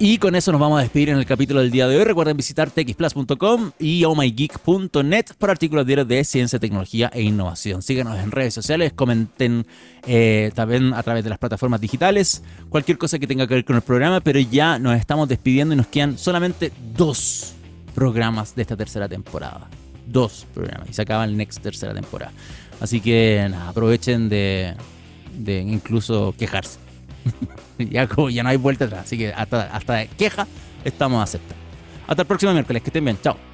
Y 0.00 0.18
con 0.18 0.34
eso 0.34 0.50
nos 0.50 0.60
vamos 0.60 0.80
a 0.80 0.82
despedir 0.82 1.10
en 1.10 1.18
el 1.18 1.24
capítulo 1.24 1.60
del 1.60 1.70
día 1.70 1.86
de 1.86 1.96
hoy. 1.96 2.02
Recuerden 2.02 2.36
visitar 2.36 2.72
txplus.com 2.72 3.70
y 3.78 4.02
ohmygeek.net 4.02 5.26
para 5.38 5.52
artículos 5.52 5.86
diarios 5.86 6.08
de 6.08 6.24
ciencia, 6.24 6.58
tecnología 6.58 7.08
e 7.14 7.22
innovación. 7.22 7.82
Síganos 7.82 8.18
en 8.18 8.32
redes 8.32 8.52
sociales, 8.52 8.92
comenten 8.92 9.64
eh, 10.08 10.50
también 10.56 10.92
a 10.92 11.04
través 11.04 11.22
de 11.22 11.30
las 11.30 11.38
plataformas 11.38 11.80
digitales, 11.80 12.42
cualquier 12.68 12.98
cosa 12.98 13.20
que 13.20 13.28
tenga 13.28 13.46
que 13.46 13.54
ver 13.54 13.64
con 13.64 13.76
el 13.76 13.82
programa, 13.82 14.20
pero 14.20 14.40
ya 14.40 14.80
nos 14.80 14.98
estamos 14.98 15.28
despidiendo 15.28 15.74
y 15.74 15.76
nos 15.76 15.86
quedan 15.86 16.18
solamente 16.18 16.72
dos 16.96 17.54
programas 17.94 18.56
de 18.56 18.62
esta 18.62 18.76
tercera 18.76 19.08
temporada. 19.08 19.68
Dos 20.06 20.46
programas 20.54 20.90
y 20.90 20.92
se 20.92 21.02
acaba 21.02 21.24
el 21.24 21.36
next 21.36 21.62
tercera 21.62 21.94
temporada. 21.94 22.32
Así 22.80 23.00
que 23.00 23.46
nada, 23.50 23.68
aprovechen 23.68 24.28
de, 24.28 24.74
de 25.38 25.60
incluso 25.60 26.34
quejarse. 26.38 26.78
ya, 27.78 28.08
ya 28.30 28.42
no 28.42 28.48
hay 28.48 28.56
vuelta 28.56 28.86
atrás. 28.86 29.04
Así 29.06 29.16
que 29.16 29.32
hasta, 29.32 29.74
hasta 29.74 30.06
queja 30.06 30.46
estamos 30.84 31.22
aceptando. 31.22 31.62
Hasta 32.06 32.22
el 32.22 32.28
próximo 32.28 32.52
miércoles. 32.52 32.82
Que 32.82 32.88
estén 32.88 33.04
bien. 33.04 33.18
Chao. 33.22 33.51